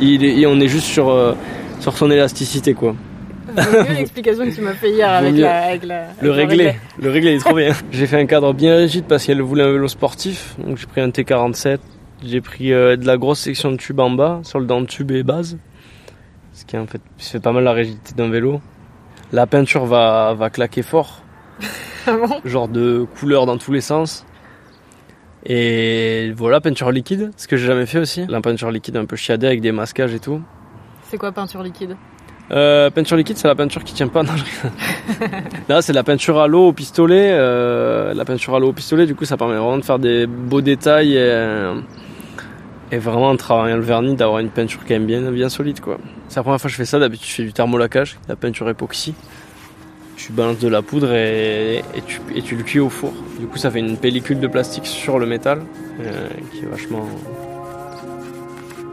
il 0.01 0.25
est, 0.25 0.45
on 0.47 0.59
est 0.59 0.67
juste 0.67 0.87
sur, 0.87 1.11
euh, 1.11 1.35
sur 1.79 1.97
son 1.97 2.11
élasticité 2.11 2.75
quoi. 2.75 2.97
Mieux 3.57 3.95
l'explication 3.95 4.45
que 4.45 4.55
tu 4.55 4.61
m'as 4.61 4.75
fait 4.75 4.91
hier 4.91 5.09
avec 5.11 5.37
la, 5.37 5.63
avec 5.65 5.85
la- 5.85 6.03
avec 6.11 6.23
Le 6.23 6.31
réglé, 6.31 6.75
le 7.01 7.11
réglé 7.11 7.33
il 7.33 7.37
est 7.37 7.41
trop 7.41 7.55
bien. 7.55 7.73
J'ai 7.93 8.07
fait 8.07 8.21
un 8.21 8.27
cadre 8.27 8.53
bien 8.55 8.77
rigide 8.77 9.05
parce 9.09 9.25
qu'elle 9.27 9.41
voulait 9.43 9.63
un 9.65 9.73
vélo 9.73 9.89
sportif, 9.89 10.55
donc 10.59 10.77
j'ai 10.79 10.87
pris 10.87 11.01
un 11.01 11.09
T47. 11.09 11.79
J'ai 12.25 12.41
pris 12.41 12.73
euh, 12.73 12.97
de 12.97 13.07
la 13.07 13.17
grosse 13.17 13.41
section 13.41 13.71
de 13.73 13.77
tube 13.77 13.99
en 14.01 14.11
bas, 14.11 14.41
sur 14.43 14.61
le 14.61 14.67
dent 14.67 14.81
de 14.83 14.87
tube 14.87 15.11
et 15.11 15.23
base, 15.23 15.57
ce 16.53 16.65
qui 16.67 16.77
en 16.77 16.87
fait 16.87 17.01
fait 17.19 17.41
pas 17.41 17.53
mal 17.53 17.65
la 17.65 17.73
rigidité 17.73 18.13
d'un 18.15 18.29
vélo. 18.29 18.61
La 19.33 19.47
peinture 19.47 19.87
va, 19.87 20.35
va 20.35 20.51
claquer 20.51 20.83
fort, 20.83 21.23
Ah 22.07 22.13
bon? 22.17 22.41
Genre 22.45 22.69
de 22.69 23.07
couleur 23.19 23.47
dans 23.47 23.57
tous 23.59 23.73
les 23.73 23.81
sens. 23.81 24.27
Et 25.47 26.33
voilà, 26.37 26.61
peinture 26.61 26.91
liquide, 26.91 27.31
ce 27.37 27.49
que 27.49 27.57
j'ai 27.57 27.67
jamais 27.67 27.87
fait 27.87 27.99
aussi. 27.99 28.27
La 28.29 28.41
peinture 28.43 28.71
liquide 28.71 28.97
un 28.99 29.07
peu 29.07 29.17
chiadée 29.17 29.47
avec 29.47 29.61
des 29.63 29.73
masquages 29.73 30.13
et 30.13 30.19
tout. 30.19 30.43
C'est 31.05 31.17
quoi 31.17 31.33
peinture 31.33 31.63
liquide? 31.63 31.97
Euh, 32.53 32.91
peinture 32.91 33.17
liquide, 33.17 33.39
c'est 33.39 33.47
la 33.47 33.55
peinture 33.55 33.85
qui 33.85 33.95
tient 33.95 34.09
pas. 34.09 34.23
Non, 34.31 34.33
je. 34.37 34.45
Là, 35.69 35.83
c'est 35.83 35.93
la 35.93 36.03
peinture 36.03 36.39
à 36.41 36.49
l'eau 36.49 36.69
au 36.69 36.73
pistolet. 36.73 37.31
euh, 37.33 38.13
la 38.15 38.25
peinture 38.25 38.55
à 38.55 38.59
l'eau 38.59 38.69
au 38.69 38.73
pistolet, 38.73 39.07
du 39.07 39.15
coup, 39.15 39.25
ça 39.25 39.37
permet 39.37 39.57
vraiment 39.57 39.79
de 39.79 39.85
faire 39.85 39.99
des 39.99 40.27
beaux 40.27 40.61
détails 40.61 41.15
et, 41.15 41.19
euh, 41.21 41.81
vraiment 42.93 43.29
en 43.29 43.37
travaillant 43.37 43.77
le 43.77 43.83
vernis, 43.83 44.17
d'avoir 44.17 44.41
une 44.41 44.51
peinture 44.51 44.81
quand 44.81 44.95
même 44.95 45.07
bien, 45.07 45.31
bien 45.31 45.49
solide. 45.49 45.79
C'est 46.29 46.37
la 46.37 46.43
première 46.43 46.61
fois 46.61 46.69
que 46.69 46.73
je 46.73 46.77
fais 46.77 46.85
ça. 46.85 46.99
D'habitude, 46.99 47.29
je 47.29 47.35
fais 47.35 47.45
du 47.45 47.53
thermolacage, 47.53 48.19
la 48.29 48.37
peinture 48.37 48.69
époxy. 48.69 49.15
Tu 50.17 50.33
balances 50.33 50.59
de 50.59 50.69
la 50.69 50.83
poudre 50.83 51.15
et, 51.15 51.83
tu, 52.07 52.57
le 52.57 52.63
cuis 52.63 52.81
au 52.81 52.91
four. 52.91 53.13
Du 53.39 53.47
coup, 53.47 53.57
ça 53.57 53.71
fait 53.71 53.79
une 53.79 53.97
pellicule 53.97 54.39
de 54.39 54.49
plastique 54.49 54.87
sur 54.87 55.19
le 55.19 55.25
métal 55.25 55.63
qui 56.53 56.59
est 56.59 56.69
vachement, 56.69 57.09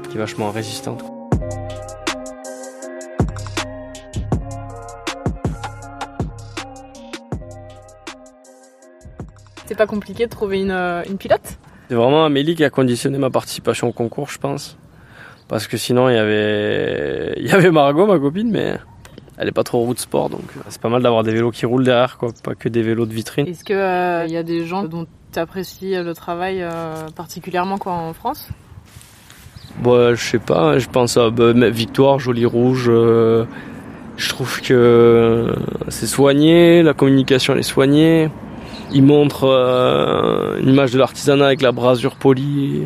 qui 0.10 0.16
est 0.16 0.20
vachement 0.20 0.52
résistante. 0.52 1.04
C'est 9.68 9.78
pas 9.78 9.86
compliqué 9.86 10.26
de 10.26 10.32
trouver 10.32 10.62
une, 10.62 10.72
euh, 10.72 11.04
une 11.10 11.18
pilote 11.18 11.58
C'est 11.90 11.96
vraiment 11.96 12.24
Amélie 12.26 12.56
qui 12.56 12.64
a 12.64 12.70
conditionné 12.70 13.18
ma 13.18 13.30
participation 13.30 13.90
au 13.90 13.92
concours, 13.92 14.30
je 14.30 14.38
pense. 14.38 14.78
Parce 15.50 15.68
que 15.68 15.76
sinon, 15.78 16.10
il 16.10 16.16
y 16.16 16.18
avait, 16.18 17.34
il 17.38 17.46
y 17.46 17.52
avait 17.52 17.70
Margot, 17.72 18.08
ma 18.08 18.18
copine, 18.18 18.50
mais 18.50 18.78
elle 19.38 19.50
est 19.50 19.52
pas 19.54 19.64
trop 19.64 19.80
route 19.82 20.00
sport, 20.00 20.30
donc 20.30 20.42
euh, 20.56 20.62
c'est 20.70 20.82
pas 20.82 20.90
mal 20.90 21.04
d'avoir 21.04 21.24
des 21.24 21.32
vélos 21.34 21.52
qui 21.52 21.66
roulent 21.66 21.84
derrière, 21.84 22.18
quoi, 22.18 22.30
pas 22.44 22.56
que 22.56 22.70
des 22.70 22.82
vélos 22.82 23.06
de 23.06 23.14
vitrine. 23.14 23.46
Est-ce 23.46 23.64
qu'il 23.64 23.76
y 23.76 24.38
a 24.38 24.44
des 24.44 24.66
gens 24.66 24.84
dont 24.84 25.06
tu 25.32 25.40
apprécies 25.40 25.96
le 25.96 26.14
travail 26.14 26.60
euh, 26.62 27.08
particulièrement 27.16 27.78
quoi, 27.78 27.92
en 27.94 28.14
France? 28.14 28.48
Bon, 29.80 30.16
je 30.16 30.24
sais 30.24 30.40
pas, 30.40 30.80
je 30.80 30.88
pense 30.88 31.18
à 31.18 31.30
bah, 31.30 31.52
Victoire, 31.70 32.20
Jolie 32.20 32.46
Rouge. 32.46 32.86
euh, 32.88 33.46
je 34.16 34.30
trouve 34.30 34.62
que 34.62 35.54
c'est 35.90 36.08
soigné, 36.08 36.82
la 36.82 36.96
communication 36.96 37.54
elle 37.54 37.60
est 37.60 37.64
soignée. 37.64 38.30
Il 38.94 39.04
montre 39.04 39.44
euh, 39.46 40.60
une 40.60 40.70
image 40.70 40.92
de 40.92 40.98
l'artisanat 41.00 41.46
avec 41.48 41.62
la 41.62 41.72
brasure 41.72 42.16
polie, 42.16 42.84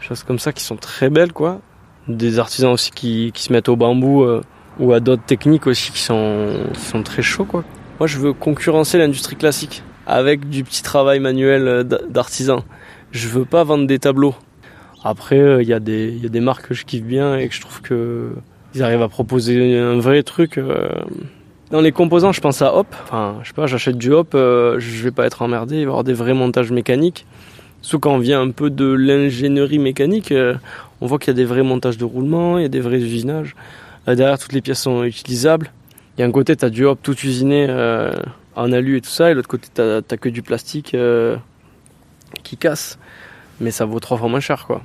choses 0.00 0.24
comme 0.24 0.38
ça 0.38 0.52
qui 0.52 0.64
sont 0.64 0.76
très 0.76 1.10
belles, 1.10 1.32
quoi. 1.32 1.60
Des 2.08 2.38
artisans 2.40 2.72
aussi 2.72 2.90
qui, 2.90 3.30
qui 3.32 3.42
se 3.44 3.52
mettent 3.52 3.68
au 3.68 3.76
bambou 3.76 4.24
euh, 4.24 4.40
ou 4.80 4.92
à 4.92 4.98
d'autres 5.00 5.22
techniques 5.24 5.66
aussi 5.68 5.92
qui 5.92 6.00
sont, 6.00 6.64
sont 6.74 7.02
très 7.04 7.22
chauds, 7.22 7.44
quoi. 7.44 7.62
Moi, 8.00 8.08
je 8.08 8.18
veux 8.18 8.32
concurrencer 8.32 8.98
l'industrie 8.98 9.36
classique. 9.36 9.82
avec 10.06 10.48
du 10.48 10.64
petit 10.64 10.82
travail 10.82 11.20
manuel 11.20 11.68
euh, 11.68 11.82
d'artisan. 11.84 12.64
Je 13.12 13.28
veux 13.28 13.44
pas 13.44 13.62
vendre 13.62 13.86
des 13.86 14.00
tableaux. 14.00 14.34
Après, 15.04 15.62
il 15.62 15.68
y, 15.68 15.72
a 15.72 15.78
des- 15.80 16.08
il 16.16 16.22
y 16.22 16.26
a 16.26 16.28
des 16.28 16.40
marques 16.40 16.68
que 16.68 16.74
je 16.74 16.84
kiffe 16.84 17.04
bien 17.04 17.36
et 17.36 17.48
que 17.48 17.54
je 17.54 17.60
trouve 17.60 17.80
que 17.82 18.32
ils 18.74 18.82
arrivent 18.82 19.02
à 19.02 19.08
proposer 19.08 19.78
un 19.78 19.98
vrai 19.98 20.22
truc. 20.24 20.58
Dans 21.72 21.80
les 21.80 21.90
composants, 21.90 22.32
je 22.32 22.40
pense 22.42 22.60
à 22.60 22.74
Hop. 22.74 22.86
Enfin, 23.02 23.38
je 23.42 23.48
sais 23.48 23.54
pas, 23.54 23.66
j'achète 23.66 23.96
du 23.96 24.12
Hop, 24.12 24.34
euh, 24.34 24.78
je 24.78 25.02
vais 25.02 25.10
pas 25.10 25.24
être 25.24 25.40
emmerdé, 25.40 25.76
il 25.76 25.78
va 25.78 25.82
y 25.82 25.86
avoir 25.86 26.04
des 26.04 26.12
vrais 26.12 26.34
montages 26.34 26.70
mécaniques. 26.70 27.24
Sauf 27.80 27.98
quand 28.02 28.12
on 28.12 28.18
vient 28.18 28.42
un 28.42 28.50
peu 28.50 28.68
de 28.68 28.84
l'ingénierie 28.84 29.78
mécanique, 29.78 30.32
euh, 30.32 30.54
on 31.00 31.06
voit 31.06 31.18
qu'il 31.18 31.28
y 31.28 31.30
a 31.30 31.34
des 31.34 31.46
vrais 31.46 31.62
montages 31.62 31.96
de 31.96 32.04
roulement, 32.04 32.58
il 32.58 32.62
y 32.62 32.64
a 32.66 32.68
des 32.68 32.80
vrais 32.80 33.00
usinages. 33.00 33.56
Derrière, 34.06 34.38
toutes 34.38 34.52
les 34.52 34.60
pièces 34.60 34.82
sont 34.82 35.02
utilisables. 35.02 35.72
Il 36.16 36.20
y 36.20 36.24
a 36.24 36.26
un 36.26 36.30
côté, 36.30 36.54
tu 36.56 36.64
as 36.66 36.68
du 36.68 36.84
hop 36.84 36.98
tout 37.02 37.18
usiné 37.20 37.66
euh, 37.70 38.12
en 38.54 38.70
alu 38.70 38.98
et 38.98 39.00
tout 39.00 39.08
ça, 39.08 39.30
et 39.30 39.34
l'autre 39.34 39.48
côté, 39.48 39.68
tu 39.74 39.80
as, 39.80 40.02
que 40.02 40.28
du 40.28 40.42
plastique 40.42 40.92
euh, 40.92 41.36
qui 42.42 42.58
casse. 42.58 42.98
Mais 43.60 43.70
ça 43.70 43.86
vaut 43.86 43.98
trois 43.98 44.18
fois 44.18 44.28
moins 44.28 44.40
cher, 44.40 44.66
quoi. 44.66 44.82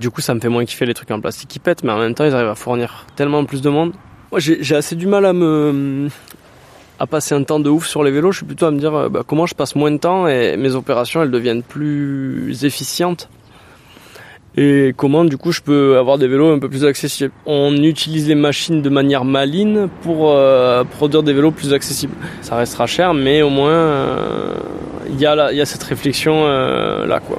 Du 0.00 0.10
coup, 0.10 0.20
ça 0.20 0.34
me 0.34 0.40
fait 0.40 0.50
moins 0.50 0.66
kiffer 0.66 0.84
les 0.84 0.92
trucs 0.92 1.10
en 1.10 1.20
plastique 1.20 1.48
qui 1.48 1.58
pètent, 1.58 1.82
mais 1.82 1.92
en 1.92 1.98
même 1.98 2.14
temps, 2.14 2.26
ils 2.26 2.34
arrivent 2.34 2.48
à 2.48 2.54
fournir 2.54 3.06
tellement 3.16 3.46
plus 3.46 3.62
de 3.62 3.70
monde. 3.70 3.94
Moi, 4.30 4.40
j'ai 4.40 4.76
assez 4.76 4.94
du 4.94 5.06
mal 5.06 5.24
à 5.24 5.32
me 5.32 6.08
à 7.00 7.06
passer 7.06 7.34
un 7.34 7.44
temps 7.44 7.60
de 7.60 7.70
ouf 7.70 7.86
sur 7.86 8.02
les 8.02 8.10
vélos. 8.10 8.32
Je 8.32 8.38
suis 8.38 8.46
plutôt 8.46 8.66
à 8.66 8.70
me 8.70 8.78
dire 8.78 8.94
euh, 8.94 9.08
bah, 9.08 9.22
comment 9.26 9.46
je 9.46 9.54
passe 9.54 9.76
moins 9.76 9.90
de 9.90 9.98
temps 9.98 10.26
et 10.26 10.56
mes 10.56 10.74
opérations, 10.74 11.22
elles 11.22 11.30
deviennent 11.30 11.62
plus 11.62 12.64
efficientes 12.64 13.28
et 14.56 14.92
comment 14.96 15.24
du 15.24 15.36
coup 15.36 15.52
je 15.52 15.60
peux 15.60 15.96
avoir 15.98 16.18
des 16.18 16.26
vélos 16.26 16.52
un 16.52 16.58
peu 16.58 16.68
plus 16.68 16.84
accessibles? 16.84 17.30
On 17.46 17.76
utilise 17.76 18.26
les 18.26 18.34
machines 18.34 18.82
de 18.82 18.88
manière 18.88 19.24
maligne 19.24 19.86
pour 20.02 20.32
euh, 20.32 20.82
produire 20.82 21.22
des 21.22 21.32
vélos 21.32 21.52
plus 21.52 21.72
accessibles. 21.72 22.14
Ça 22.42 22.56
restera 22.56 22.86
cher, 22.86 23.14
mais 23.14 23.40
au 23.42 23.50
moins 23.50 23.70
euh, 23.70 24.54
il 25.08 25.20
y, 25.20 25.26
a 25.26 25.64
cette 25.64 25.84
réflexion 25.84 26.44
là 26.48 27.20
quoi. 27.20 27.38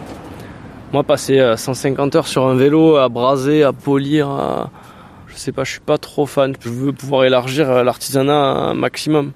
Moi 0.91 1.03
passer 1.03 1.39
euh, 1.39 1.55
150 1.55 2.15
heures 2.15 2.27
sur 2.27 2.47
un 2.47 2.55
vélo 2.55 2.95
à 2.95 3.09
braser, 3.09 3.63
à 3.63 3.73
polir, 3.73 4.29
à- 4.29 4.71
sais 5.39 5.51
pas, 5.51 5.63
je 5.63 5.71
suis 5.71 5.79
pas 5.79 5.97
trop 5.97 6.25
fan. 6.25 6.53
Je 6.59 6.69
veux 6.69 6.93
pouvoir 6.93 7.23
élargir 7.23 7.69
euh, 7.69 7.83
l'artisanat 7.83 8.33
un 8.33 8.73
maximum. 8.73 9.31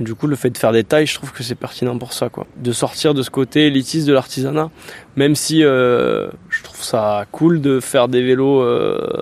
Du 0.00 0.14
coup, 0.14 0.26
le 0.26 0.34
fait 0.34 0.50
de 0.50 0.58
faire 0.58 0.72
des 0.72 0.82
tailles, 0.82 1.06
je 1.06 1.14
trouve 1.14 1.32
que 1.32 1.44
c'est 1.44 1.54
pertinent 1.54 1.96
pour 1.98 2.12
ça, 2.12 2.28
quoi. 2.28 2.46
De 2.56 2.72
sortir 2.72 3.14
de 3.14 3.22
ce 3.22 3.30
côté 3.30 3.66
élitiste 3.68 4.08
de 4.08 4.12
l'artisanat, 4.12 4.70
même 5.14 5.36
si 5.36 5.62
euh, 5.62 6.28
je 6.48 6.64
trouve 6.64 6.82
ça 6.82 7.26
cool 7.30 7.60
de 7.60 7.78
faire 7.78 8.08
des 8.08 8.20
vélos 8.20 8.60
euh, 8.60 9.20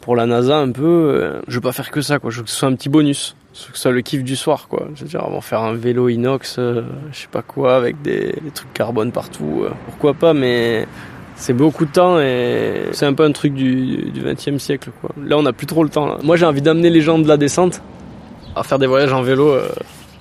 pour 0.00 0.16
la 0.16 0.26
NASA 0.26 0.56
un 0.56 0.72
peu. 0.72 1.40
je 1.46 1.54
veux 1.54 1.60
pas 1.60 1.70
faire 1.70 1.92
que 1.92 2.00
ça, 2.00 2.18
quoi. 2.18 2.30
Je 2.30 2.38
veux 2.38 2.42
que 2.42 2.50
ce 2.50 2.56
soit 2.56 2.68
un 2.68 2.74
petit 2.74 2.88
bonus, 2.88 3.36
Je 3.54 3.66
veux 3.66 3.70
que 3.70 3.76
ce 3.76 3.82
soit 3.82 3.92
le 3.92 4.00
kiff 4.00 4.24
du 4.24 4.34
soir, 4.34 4.66
quoi. 4.66 4.88
Je 4.96 5.02
veux 5.02 5.08
dire, 5.08 5.22
avant 5.22 5.40
faire 5.40 5.60
un 5.60 5.74
vélo 5.74 6.08
inox, 6.08 6.56
euh, 6.58 6.82
je 7.12 7.18
sais 7.20 7.28
pas 7.30 7.42
quoi, 7.42 7.76
avec 7.76 8.02
des, 8.02 8.34
des 8.42 8.50
trucs 8.52 8.72
carbone 8.72 9.12
partout, 9.12 9.66
pourquoi 9.86 10.14
pas, 10.14 10.34
mais 10.34 10.88
c'est 11.42 11.54
beaucoup 11.54 11.84
de 11.86 11.90
temps 11.90 12.20
et 12.20 12.84
c'est 12.92 13.04
un 13.04 13.14
peu 13.14 13.24
un 13.24 13.32
truc 13.32 13.52
du, 13.52 14.10
du 14.12 14.22
20e 14.22 14.60
siècle, 14.60 14.90
quoi. 15.00 15.10
Là, 15.20 15.36
on 15.36 15.44
a 15.44 15.52
plus 15.52 15.66
trop 15.66 15.82
le 15.82 15.88
temps. 15.88 16.18
Moi, 16.22 16.36
j'ai 16.36 16.46
envie 16.46 16.62
d'amener 16.62 16.88
les 16.88 17.00
gens 17.00 17.18
de 17.18 17.26
la 17.26 17.36
descente 17.36 17.82
à 18.54 18.62
faire 18.62 18.78
des 18.78 18.86
voyages 18.86 19.12
en 19.12 19.22
vélo 19.22 19.48
euh, 19.48 19.68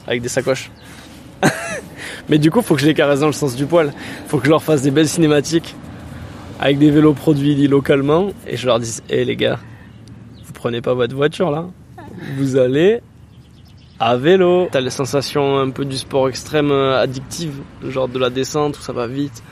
avec 0.08 0.24
des 0.24 0.30
sacoches. 0.30 0.72
Mais 2.30 2.40
du 2.40 2.50
coup, 2.50 2.64
faut 2.64 2.74
que 2.74 2.82
je 2.82 2.88
les 2.88 2.96
caresse 2.96 3.20
dans 3.20 3.28
le 3.28 3.34
sens 3.34 3.56
du 3.56 3.68
poil. 3.68 3.94
Faut 4.30 4.40
que 4.40 4.46
je 4.46 4.50
leur 4.50 4.64
fasse 4.64 4.82
des 4.82 4.90
belles 4.90 5.08
cinématiques 5.08 5.76
avec 6.60 6.80
des 6.80 6.90
vélos 6.90 7.14
produits 7.14 7.68
localement 7.68 8.30
et 8.48 8.58
je 8.58 8.66
leur 8.66 8.80
dise 8.80 9.04
"Eh 9.10 9.24
les 9.24 9.36
gars, 9.36 9.60
vous 10.44 10.54
prenez 10.54 10.82
pas 10.82 10.96
votre 10.96 11.16
voiture 11.16 11.52
là. 11.52 11.68
Vous 12.38 12.58
allez 12.58 13.02
à 14.00 14.18
vélo. 14.18 14.70
T'as 14.72 14.82
les 14.82 14.90
sensations 14.90 15.60
un 15.60 15.70
peu 15.70 15.86
du 15.86 15.98
sport 15.98 16.30
extrême 16.30 16.72
euh, 16.72 17.00
addictive, 17.00 17.60
genre 17.88 18.08
de 18.08 18.18
la 18.18 18.32
descente 18.32 18.80
où 18.80 18.82
ça 18.82 18.92
va 18.92 19.06
vite, 19.06 19.44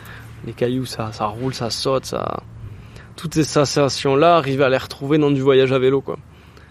les 0.46 0.54
cailloux 0.54 0.86
ça, 0.86 1.12
ça 1.12 1.26
roule, 1.26 1.54
ça 1.54 1.70
saute, 1.70 2.06
ça. 2.06 2.44
Toutes 3.16 3.34
ces 3.34 3.44
sensations-là, 3.44 4.36
arriver 4.38 4.64
à 4.64 4.70
les 4.70 4.78
retrouver 4.78 5.18
dans 5.18 5.32
du 5.32 5.42
voyage 5.42 5.72
à 5.72 5.80
vélo 5.80 6.02
quoi. 6.02 6.18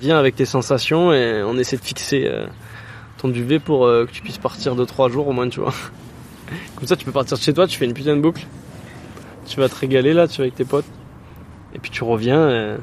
Viens 0.01 0.19
avec 0.19 0.37
tes 0.37 0.47
sensations 0.47 1.13
et 1.13 1.43
on 1.43 1.59
essaie 1.59 1.77
de 1.77 1.83
fixer 1.83 2.27
euh, 2.27 2.47
ton 3.19 3.29
duvet 3.29 3.59
pour 3.59 3.87
euh, 3.87 4.07
que 4.07 4.13
tu 4.13 4.23
puisses 4.23 4.39
partir 4.39 4.77
de 4.77 4.85
trois 4.85 5.09
jours 5.09 5.29
au 5.29 5.33
moins, 5.33 5.49
tu 5.49 5.61
vois. 5.61 5.75
Comme 6.77 6.87
ça, 6.87 6.97
tu 6.97 7.05
peux 7.05 7.13
partir 7.13 7.37
de 7.37 7.43
chez 7.43 7.53
toi, 7.53 7.67
tu 7.67 7.77
fais 7.77 7.85
une 7.85 7.95
putain 7.95 8.17
de 8.17 8.21
boucle. 8.21 8.47
Tu 9.47 9.59
vas 9.59 9.69
te 9.69 9.75
régaler 9.75 10.13
là, 10.13 10.29
tu 10.29 10.39
vas 10.39 10.45
avec 10.45 10.55
tes 10.55 10.65
potes. 10.65 10.87
Et 11.75 11.79
puis 11.79 11.91
tu 11.91 12.05
reviens 12.05 12.49
et 12.49 12.77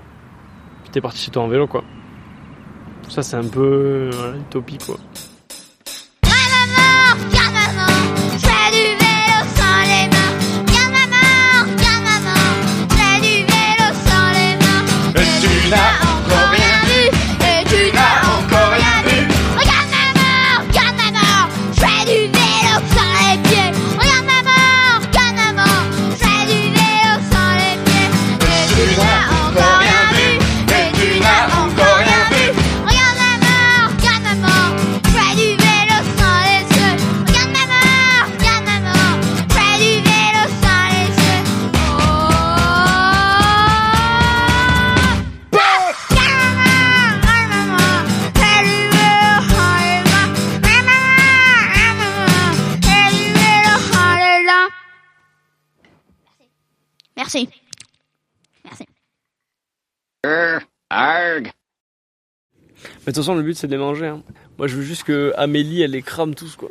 puis 0.84 0.92
t'es 0.92 1.02
parti 1.02 1.20
chez 1.20 1.32
toi 1.32 1.44
en 1.44 1.48
vélo, 1.48 1.68
quoi. 1.68 1.84
Ça, 3.10 3.24
c'est 3.24 3.38
un 3.38 3.48
peu 3.48 4.10
voilà, 4.12 4.38
utopie, 4.38 4.78
quoi. 4.78 4.98
Toute 63.26 63.34
façon, 63.34 63.36
le 63.36 63.44
but 63.44 63.58
c'est 63.58 63.68
de 63.68 63.72
les 63.72 63.78
manger. 63.78 64.08
hein. 64.08 64.22
Moi, 64.58 64.68
je 64.68 64.76
veux 64.76 64.84
juste 64.84 65.04
que 65.04 65.34
Amélie, 65.38 65.82
elle 65.82 65.92
les 65.92 66.02
crame 66.02 66.34
tous, 66.36 66.56
quoi. 66.56 66.70